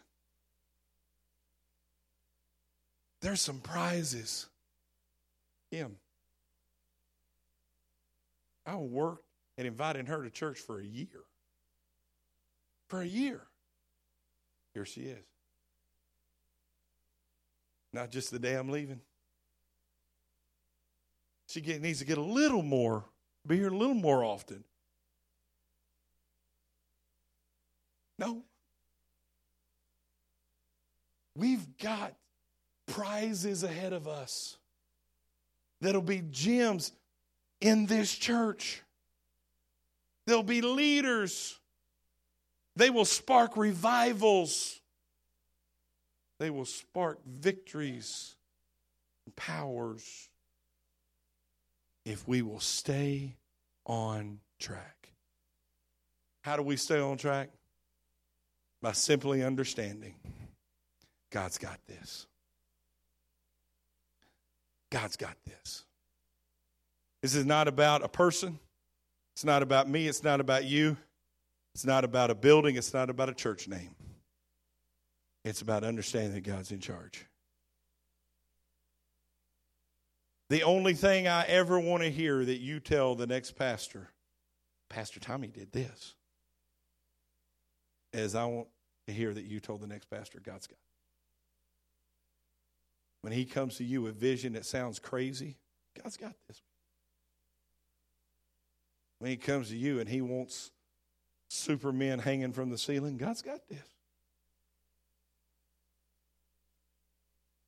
There's 3.23 3.41
some 3.41 3.61
prizes. 3.61 4.47
Him. 5.71 5.97
I 8.66 8.77
worked 8.77 9.25
and 9.59 9.67
invited 9.67 10.07
her 10.07 10.23
to 10.23 10.31
church 10.31 10.59
for 10.61 10.79
a 10.79 10.85
year. 10.85 11.25
For 12.89 13.03
a 13.03 13.07
year. 13.07 13.43
Here 14.73 14.87
she 14.87 15.03
is. 15.03 15.27
Not 17.93 18.11
just 18.11 18.31
the 18.31 18.39
day 18.39 18.55
I'm 18.55 18.69
leaving. 18.69 19.01
She 21.49 21.61
get, 21.61 21.83
needs 21.83 21.99
to 21.99 22.05
get 22.05 22.19
a 22.19 22.23
little 22.23 22.63
more, 22.63 23.05
be 23.47 23.57
here 23.57 23.69
a 23.69 23.77
little 23.77 23.95
more 23.95 24.23
often. 24.23 24.63
No. 28.19 28.45
We've 31.35 31.77
got 31.79 32.15
prizes 32.87 33.65
ahead 33.65 33.93
of 33.93 34.07
us 34.07 34.57
that'll 35.81 36.01
be 36.01 36.23
gems 36.31 36.93
in 37.61 37.87
this 37.87 38.15
church. 38.15 38.83
There'll 40.29 40.43
be 40.43 40.61
leaders. 40.61 41.59
They 42.76 42.91
will 42.91 43.07
spark 43.07 43.57
revivals. 43.57 44.79
They 46.39 46.51
will 46.51 46.66
spark 46.66 47.18
victories 47.26 48.37
and 49.24 49.35
powers 49.35 50.29
if 52.05 52.29
we 52.29 52.43
will 52.43 52.61
stay 52.61 53.37
on 53.87 54.41
track. 54.59 55.09
How 56.43 56.59
do 56.59 56.62
we 56.62 56.76
stay 56.76 57.01
on 57.01 57.16
track? 57.16 57.49
By 58.83 58.93
simply 58.93 59.43
understanding 59.43 60.14
God's 61.31 61.57
got 61.57 61.81
this. 61.87 62.26
God's 64.91 65.16
got 65.16 65.39
this. 65.47 65.87
This 67.22 67.35
is 67.35 67.47
not 67.47 67.66
about 67.66 68.05
a 68.05 68.09
person. 68.09 68.59
It's 69.39 69.45
not 69.45 69.62
about 69.62 69.89
me. 69.89 70.09
It's 70.09 70.24
not 70.24 70.41
about 70.41 70.64
you. 70.64 70.97
It's 71.72 71.84
not 71.84 72.03
about 72.03 72.28
a 72.28 72.34
building. 72.34 72.74
It's 72.74 72.93
not 72.93 73.09
about 73.09 73.28
a 73.28 73.32
church 73.32 73.68
name. 73.68 73.95
It's 75.45 75.62
about 75.62 75.84
understanding 75.84 76.32
that 76.32 76.41
God's 76.41 76.72
in 76.72 76.80
charge. 76.80 77.24
The 80.51 80.64
only 80.64 80.93
thing 80.93 81.28
I 81.28 81.45
ever 81.45 81.78
want 81.78 82.03
to 82.03 82.11
hear 82.11 82.45
that 82.45 82.59
you 82.59 82.80
tell 82.80 83.14
the 83.14 83.28
next 83.28 83.53
pastor, 83.53 84.09
Pastor 84.91 85.20
Tommy 85.20 85.47
did 85.47 85.70
this, 85.70 86.16
is 88.12 88.34
I 88.34 88.45
want 88.47 88.66
to 89.07 89.12
hear 89.12 89.32
that 89.32 89.45
you 89.45 89.61
told 89.61 89.82
the 89.82 89.86
next 89.86 90.11
pastor, 90.11 90.41
God's 90.41 90.66
got. 90.66 90.80
When 93.20 93.32
he 93.32 93.45
comes 93.45 93.76
to 93.76 93.84
you 93.84 94.03
with 94.03 94.16
vision 94.16 94.55
that 94.55 94.66
sounds 94.66 94.99
crazy, 94.99 95.59
God's 96.03 96.16
got 96.16 96.34
this. 96.49 96.61
When 99.19 99.31
he 99.31 99.37
comes 99.37 99.69
to 99.71 99.77
you 99.77 100.01
and 100.01 100.09
he 100.09 100.21
wants 100.21 100.71
supermen 101.49 102.19
hanging 102.19 102.53
from 102.53 102.71
the 102.71 102.79
ceiling, 102.79 103.16
God's 103.16 103.43
got 103.43 103.66
this. 103.69 103.79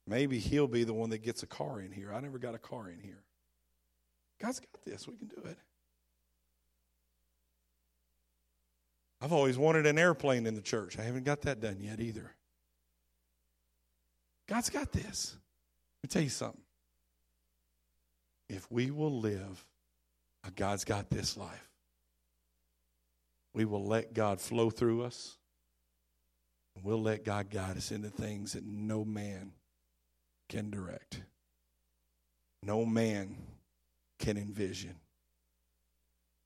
Maybe 0.06 0.38
he'll 0.38 0.68
be 0.68 0.84
the 0.84 0.92
one 0.92 1.10
that 1.10 1.22
gets 1.22 1.42
a 1.42 1.46
car 1.46 1.80
in 1.80 1.92
here. 1.92 2.12
I 2.12 2.20
never 2.20 2.38
got 2.38 2.54
a 2.54 2.58
car 2.58 2.88
in 2.88 3.00
here. 3.00 3.22
God's 4.40 4.60
got 4.60 4.84
this. 4.84 5.06
We 5.06 5.16
can 5.16 5.28
do 5.28 5.42
it. 5.44 5.58
I've 9.20 9.32
always 9.32 9.58
wanted 9.58 9.86
an 9.86 9.98
airplane 9.98 10.46
in 10.46 10.54
the 10.54 10.62
church. 10.62 10.98
I 10.98 11.02
haven't 11.02 11.24
got 11.24 11.42
that 11.42 11.60
done 11.60 11.78
yet 11.80 12.00
either. 12.00 12.34
God's 14.48 14.70
got 14.70 14.90
this. 14.92 15.36
Let 16.02 16.08
me 16.08 16.12
tell 16.12 16.22
you 16.22 16.30
something. 16.30 16.62
If 18.48 18.70
we 18.70 18.90
will 18.90 19.20
live 19.20 19.64
Uh, 20.44 20.50
God's 20.56 20.84
got 20.84 21.10
this 21.10 21.36
life, 21.36 21.68
we 23.54 23.64
will 23.64 23.84
let 23.84 24.14
God 24.14 24.40
flow 24.40 24.70
through 24.70 25.02
us. 25.04 25.36
And 26.76 26.84
we'll 26.84 27.02
let 27.02 27.24
God 27.24 27.50
guide 27.50 27.76
us 27.76 27.90
into 27.90 28.10
things 28.10 28.52
that 28.52 28.64
no 28.64 29.04
man 29.04 29.52
can 30.48 30.70
direct, 30.70 31.20
no 32.62 32.84
man 32.84 33.36
can 34.18 34.36
envision. 34.36 34.94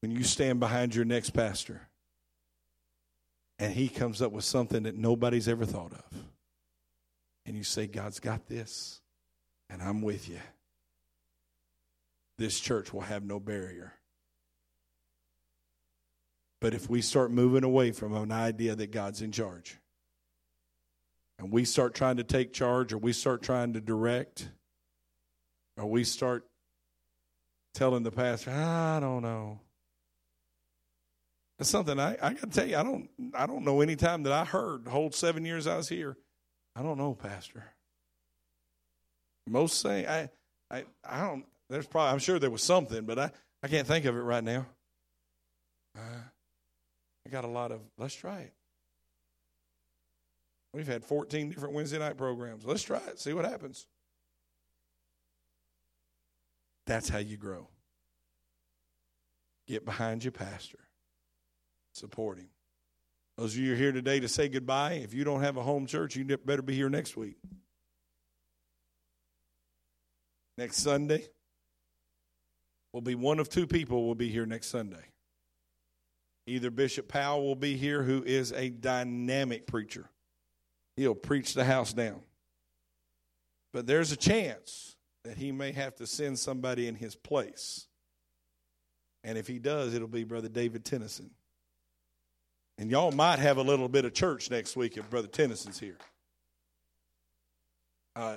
When 0.01 0.11
you 0.11 0.23
stand 0.23 0.61
behind 0.61 0.95
your 0.95 1.05
next 1.05 1.31
pastor 1.31 1.89
and 3.59 3.73
he 3.73 3.89
comes 3.89 4.21
up 4.23 4.33
with 4.33 4.45
something 4.45 4.85
that 4.85 4.97
nobody's 4.97 5.49
ever 5.49 5.65
thought 5.65 5.93
of, 5.93 6.19
and 7.47 7.57
you 7.57 7.65
say, 7.65 7.87
God's 7.87 8.21
got 8.21 8.47
this, 8.47 9.01
and 9.69 9.83
I'm 9.83 10.01
with 10.01 10.29
you, 10.29 10.41
this 12.39 12.59
church 12.59 12.93
will 12.93 13.03
have 13.03 13.25
no 13.25 13.39
barrier. 13.39 13.95
But 16.61 16.75
if 16.75 16.89
we 16.89 17.03
start 17.03 17.31
moving 17.31 17.65
away 17.65 17.93
from 17.93 18.15
an 18.15 18.33
idea 18.33 18.75
that 18.75 18.91
God's 18.91 19.21
in 19.23 19.33
charge, 19.33 19.79
and 21.39 21.53
we 21.53 21.65
start 21.65 21.95
trying 21.95 22.17
to 22.17 22.25
take 22.25 22.53
charge, 22.53 22.93
or 22.93 22.99
we 22.99 23.13
start 23.13 23.43
trying 23.43 23.75
to 23.75 23.81
direct, 23.81 24.49
or 25.77 25.87
we 25.87 26.05
start 26.05 26.47
telling 27.75 28.03
the 28.03 28.11
pastor, 28.11 28.51
I 28.51 28.99
don't 29.01 29.23
know. 29.23 29.61
That's 31.59 31.71
something 31.71 32.01
I, 32.01 32.17
I 32.21 32.33
gotta 32.33 32.47
tell 32.47 32.67
you, 32.67 32.77
I 32.77 32.83
don't 32.83 33.09
I 33.35 33.47
don't 33.47 33.65
know 33.65 33.81
any 33.81 33.95
time 33.95 34.25
that 34.25 34.33
I 34.33 34.45
heard 34.45 34.87
the 34.87 34.91
whole 34.91 35.11
seven 35.11 35.45
years 35.45 35.67
I 35.67 35.77
was 35.77 35.89
here. 35.89 36.17
I 36.75 36.83
don't 36.83 36.99
know, 36.99 37.15
Pastor. 37.15 37.65
Most 39.47 39.81
say 39.81 40.07
I, 40.07 40.31
I, 40.75 40.85
I 41.09 41.21
don't. 41.27 41.45
There's 41.71 41.87
probably 41.87 42.13
I'm 42.13 42.19
sure 42.19 42.39
there 42.39 42.51
was 42.51 42.63
something, 42.63 43.05
but 43.05 43.19
I, 43.19 43.31
I 43.63 43.69
can't 43.69 43.87
think 43.87 44.05
of 44.05 44.17
it 44.17 44.21
right 44.21 44.45
now. 44.45 44.67
Uh, 45.97 46.23
I 47.27 47.31
got 47.31 47.45
a 47.45 47.49
lot 47.49 47.73
of. 47.73 47.81
Let's 47.97 48.15
try 48.15 48.41
it. 48.41 48.53
We've 50.73 50.87
had 50.87 51.05
14 51.05 51.51
different 51.51 51.75
Wednesday 51.75 51.99
night 51.99 52.17
programs. 52.17 52.65
Let's 52.65 52.83
try 52.83 53.01
it. 53.09 53.21
See 53.21 53.33
what 53.33 53.45
happens. 53.45 53.87
That's 56.87 57.09
how 57.09 57.19
you 57.19 57.37
grow. 57.37 57.69
Get 59.67 59.85
behind 59.85 60.25
your 60.25 60.33
pastor. 60.33 60.81
Support 61.93 62.39
him. 62.39 62.49
Those 63.39 63.55
of 63.55 63.61
you 63.61 63.73
are 63.73 63.77
here 63.77 63.93
today 63.93 64.21
to 64.21 64.29
say 64.29 64.49
goodbye, 64.49 64.95
if 64.95 65.15
you 65.15 65.25
don't 65.25 65.41
have 65.43 65.57
a 65.57 65.63
home 65.63 65.87
church, 65.87 66.17
you 66.17 66.25
better 66.25 66.63
be 66.63 66.75
here 66.75 66.91
next 66.91 67.17
week. 67.17 67.37
next 70.57 70.79
Sunday. 70.79 71.25
Will 72.95 73.01
be 73.01 73.17
one 73.17 73.41
of 73.41 73.49
two 73.49 73.67
people 73.67 74.07
will 74.07 74.15
be 74.15 74.29
here 74.29 74.47
next 74.47 74.69
Sunday. 74.69 75.05
Either 76.47 76.71
Bishop 76.71 77.09
Powell 77.09 77.45
will 77.45 77.57
be 77.57 77.77
here, 77.77 78.05
who 78.05 78.23
is 78.23 78.53
a 78.53 78.71
dynamic 78.71 79.67
preacher. 79.67 80.09
He'll 80.97 81.17
preach 81.17 81.55
the 81.55 81.65
house 81.65 81.93
down. 81.93 82.21
But 83.73 83.89
there's 83.89 84.13
a 84.13 84.17
chance 84.17 84.95
that 85.25 85.37
he 85.37 85.51
may 85.51 85.73
have 85.73 85.97
to 85.97 86.07
send 86.07 86.39
somebody 86.39 86.87
in 86.87 86.95
his 86.95 87.17
place. 87.17 87.89
And 89.25 89.37
if 89.37 89.49
he 89.49 89.59
does, 89.59 89.93
it'll 89.93 90.07
be 90.07 90.23
Brother 90.23 90.49
David 90.49 90.85
Tennyson. 90.85 91.31
And 92.79 92.93
y'all 92.93 93.11
might 93.11 93.41
have 93.41 93.57
a 93.57 93.63
little 93.63 93.89
bit 93.89 94.05
of 94.05 94.15
church 94.15 94.53
next 94.53 94.77
week 94.77 94.97
if 94.97 95.11
Brother 95.11 95.27
Tennyson's 95.27 95.81
here. 95.81 95.99
Uh, 98.15 98.37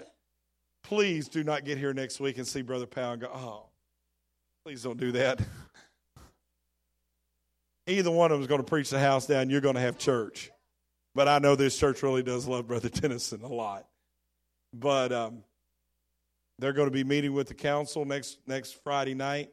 Please 0.88 1.28
do 1.28 1.44
not 1.44 1.66
get 1.66 1.78
here 1.78 1.94
next 1.94 2.22
week 2.22 2.38
and 2.38 2.48
see 2.48 2.62
Brother 2.62 2.86
Powell 2.86 3.12
and 3.12 3.22
go, 3.22 3.28
oh, 3.28 3.66
please 4.68 4.84
don't 4.84 5.00
do 5.00 5.14
that. 5.14 5.40
Either 7.88 8.12
one 8.12 8.32
of 8.32 8.36
them 8.36 8.42
is 8.42 8.48
going 8.48 8.60
to 8.60 8.68
preach 8.68 8.90
the 8.90 9.00
house 9.00 9.26
down. 9.26 9.50
You're 9.50 9.62
going 9.62 9.76
to 9.76 9.82
have 9.82 9.98
church. 9.98 10.52
But 11.16 11.30
I 11.30 11.40
know 11.40 11.56
this 11.56 11.78
church 11.80 12.04
really 12.04 12.22
does 12.22 12.46
love 12.48 12.68
Brother 12.68 12.90
Tennyson 12.90 13.44
a 13.44 13.48
lot. 13.48 13.86
But 14.74 15.14
um, 15.14 15.46
they're 16.60 16.74
going 16.74 16.90
to 16.90 16.94
be 16.94 17.06
meeting 17.06 17.32
with 17.32 17.48
the 17.48 17.54
council 17.54 18.04
next 18.04 18.40
next 18.46 18.84
Friday 18.84 19.14
night 19.14 19.52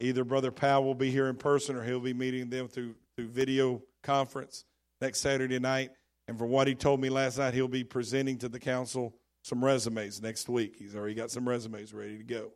Either 0.00 0.24
Brother 0.24 0.50
Powell 0.50 0.82
will 0.82 0.96
be 0.96 1.12
here 1.12 1.28
in 1.28 1.36
person 1.36 1.76
or 1.76 1.84
he'll 1.84 2.00
be 2.00 2.12
meeting 2.12 2.50
them 2.50 2.66
through, 2.66 2.96
through 3.16 3.28
video 3.28 3.84
conference 4.02 4.64
next 5.00 5.20
Saturday 5.20 5.60
night. 5.60 5.92
And 6.26 6.36
from 6.36 6.48
what 6.48 6.66
he 6.66 6.74
told 6.74 7.00
me 7.00 7.08
last 7.08 7.38
night, 7.38 7.54
he'll 7.54 7.68
be 7.68 7.84
presenting 7.84 8.38
to 8.38 8.48
the 8.48 8.58
council 8.58 9.14
some 9.42 9.64
resumes 9.64 10.20
next 10.20 10.48
week. 10.48 10.74
He's 10.76 10.96
already 10.96 11.14
got 11.14 11.30
some 11.30 11.48
resumes 11.48 11.94
ready 11.94 12.18
to 12.18 12.24
go. 12.24 12.50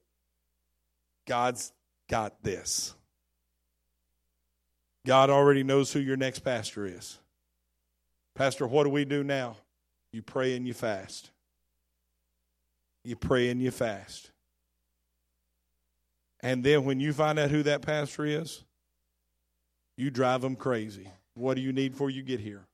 God's 1.29 1.73
got 2.09 2.43
this. 2.43 2.95
God 5.07 5.31
already 5.31 5.63
knows 5.63 5.93
who 5.93 6.01
your 6.01 6.17
next 6.17 6.41
pastor 6.41 6.87
is. 6.87 7.19
Pastor, 8.35 8.67
what 8.67 8.85
do 8.85 8.91
we 8.91 9.05
do 9.05 9.23
now? 9.23 9.57
You 10.13 10.23
pray 10.23 10.57
and 10.57 10.67
you 10.67 10.73
fast. 10.73 11.31
You 13.05 13.15
pray 13.15 13.51
and 13.51 13.63
you 13.63 13.71
fast. 13.71 14.31
And 16.41 16.65
then 16.65 16.85
when 16.85 16.99
you 16.99 17.13
find 17.13 17.39
out 17.39 17.51
who 17.51 17.63
that 17.65 17.83
pastor 17.83 18.25
is, 18.25 18.65
you 19.97 20.11
drive 20.11 20.41
them 20.41 20.57
crazy. 20.57 21.09
What 21.35 21.55
do 21.55 21.61
you 21.61 21.73
need 21.73 21.93
before 21.93 22.11
you 22.11 22.23
get 22.23 22.41
here? 22.41 22.67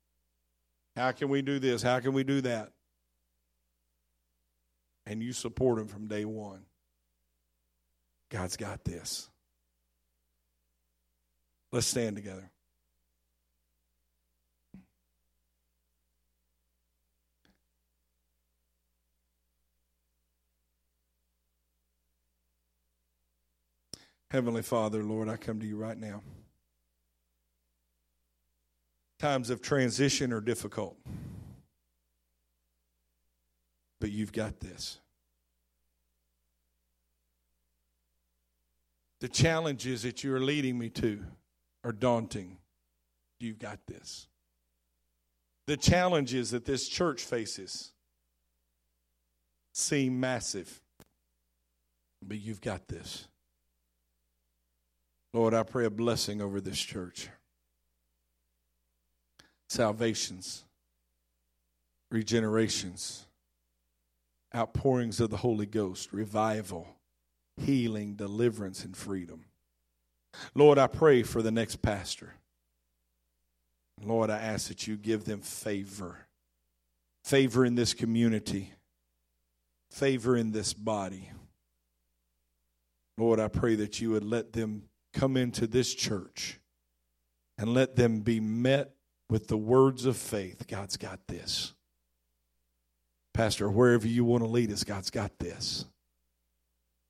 How 0.96 1.10
can 1.12 1.28
we 1.28 1.42
do 1.42 1.58
this? 1.58 1.82
How 1.82 1.98
can 2.00 2.12
we 2.12 2.22
do 2.22 2.40
that? 2.42 2.70
And 5.06 5.22
you 5.22 5.32
support 5.32 5.78
them 5.78 5.88
from 5.88 6.06
day 6.06 6.24
one. 6.24 6.60
God's 8.30 8.56
got 8.56 8.84
this. 8.84 9.28
Let's 11.70 11.86
stand 11.86 12.16
together. 12.16 12.50
Heavenly 24.30 24.62
Father, 24.62 25.04
Lord, 25.04 25.28
I 25.28 25.36
come 25.36 25.60
to 25.60 25.66
you 25.66 25.76
right 25.76 25.96
now. 25.96 26.20
Times 29.20 29.48
of 29.48 29.62
transition 29.62 30.32
are 30.32 30.40
difficult, 30.40 30.96
but 34.00 34.10
you've 34.10 34.32
got 34.32 34.58
this. 34.58 34.98
The 39.24 39.30
challenges 39.30 40.02
that 40.02 40.22
you're 40.22 40.38
leading 40.38 40.78
me 40.78 40.90
to 40.90 41.24
are 41.82 41.92
daunting. 41.92 42.58
You've 43.40 43.58
got 43.58 43.78
this. 43.86 44.28
The 45.66 45.78
challenges 45.78 46.50
that 46.50 46.66
this 46.66 46.86
church 46.86 47.22
faces 47.22 47.92
seem 49.72 50.20
massive, 50.20 50.78
but 52.20 52.38
you've 52.38 52.60
got 52.60 52.86
this. 52.86 53.26
Lord, 55.32 55.54
I 55.54 55.62
pray 55.62 55.86
a 55.86 55.90
blessing 55.90 56.42
over 56.42 56.60
this 56.60 56.78
church. 56.78 57.30
Salvations, 59.70 60.64
regenerations, 62.12 63.24
outpourings 64.54 65.18
of 65.18 65.30
the 65.30 65.38
Holy 65.38 65.64
Ghost, 65.64 66.12
revival, 66.12 66.98
healing, 67.56 68.14
deliverance, 68.14 68.84
and 68.84 68.96
freedom. 68.96 69.44
Lord, 70.54 70.78
I 70.78 70.86
pray 70.86 71.22
for 71.22 71.42
the 71.42 71.50
next 71.50 71.82
pastor. 71.82 72.34
Lord, 74.02 74.30
I 74.30 74.38
ask 74.38 74.68
that 74.68 74.86
you 74.86 74.96
give 74.96 75.24
them 75.24 75.40
favor. 75.40 76.26
Favor 77.24 77.64
in 77.64 77.74
this 77.74 77.94
community, 77.94 78.74
favor 79.90 80.36
in 80.36 80.52
this 80.52 80.74
body. 80.74 81.30
Lord, 83.16 83.40
I 83.40 83.48
pray 83.48 83.76
that 83.76 83.98
you 83.98 84.10
would 84.10 84.24
let 84.24 84.52
them 84.52 84.84
come 85.14 85.36
into 85.36 85.66
this 85.66 85.94
church 85.94 86.60
and 87.56 87.72
let 87.72 87.96
them 87.96 88.20
be 88.20 88.40
met 88.40 88.94
with 89.30 89.48
the 89.48 89.56
words 89.56 90.04
of 90.04 90.16
faith. 90.16 90.66
God's 90.66 90.98
got 90.98 91.20
this. 91.28 91.72
Pastor, 93.32 93.70
wherever 93.70 94.06
you 94.06 94.24
want 94.24 94.44
to 94.44 94.50
lead 94.50 94.70
us, 94.70 94.84
God's 94.84 95.10
got 95.10 95.38
this. 95.38 95.86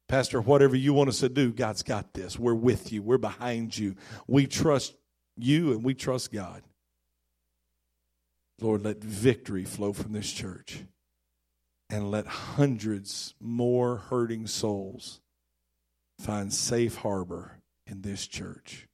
Pastor, 0.09 0.41
whatever 0.41 0.77
you 0.77 0.93
want 0.93 1.09
us 1.09 1.21
to 1.21 1.29
do, 1.29 1.53
God's 1.53 1.83
got 1.83 2.13
this. 2.13 2.39
We're 2.39 2.55
with 2.55 2.93
you, 2.93 3.03
we're 3.03 3.19
behind 3.19 3.77
you. 3.77 3.97
We 4.27 4.47
trust 4.47 4.95
you 5.37 5.73
and 5.73 5.83
we 5.83 5.95
trust 5.95 6.33
God. 6.33 6.63
Lord, 8.61 8.85
let 8.85 9.03
victory 9.03 9.65
flow 9.65 9.93
from 9.93 10.13
this 10.13 10.31
church 10.31 10.85
and 11.91 12.11
let 12.11 12.27
hundreds 12.27 13.35
more 13.41 13.97
hurting 13.97 14.47
souls 14.47 15.21
find 16.19 16.53
safe 16.53 16.97
harbor 16.97 17.59
in 17.87 18.03
this 18.03 18.27
church. 18.27 18.87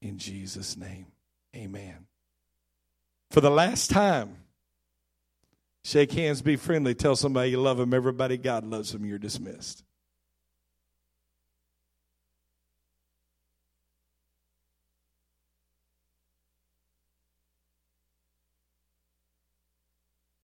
In 0.00 0.18
Jesus' 0.18 0.76
name, 0.76 1.06
amen. 1.54 2.06
For 3.30 3.40
the 3.40 3.50
last 3.50 3.90
time, 3.90 4.36
shake 5.84 6.12
hands, 6.12 6.42
be 6.42 6.56
friendly, 6.56 6.94
tell 6.94 7.16
somebody 7.16 7.50
you 7.50 7.60
love 7.60 7.76
them. 7.76 7.94
Everybody, 7.94 8.36
God 8.36 8.64
loves 8.64 8.92
them. 8.92 9.04
You're 9.04 9.18
dismissed. 9.18 9.84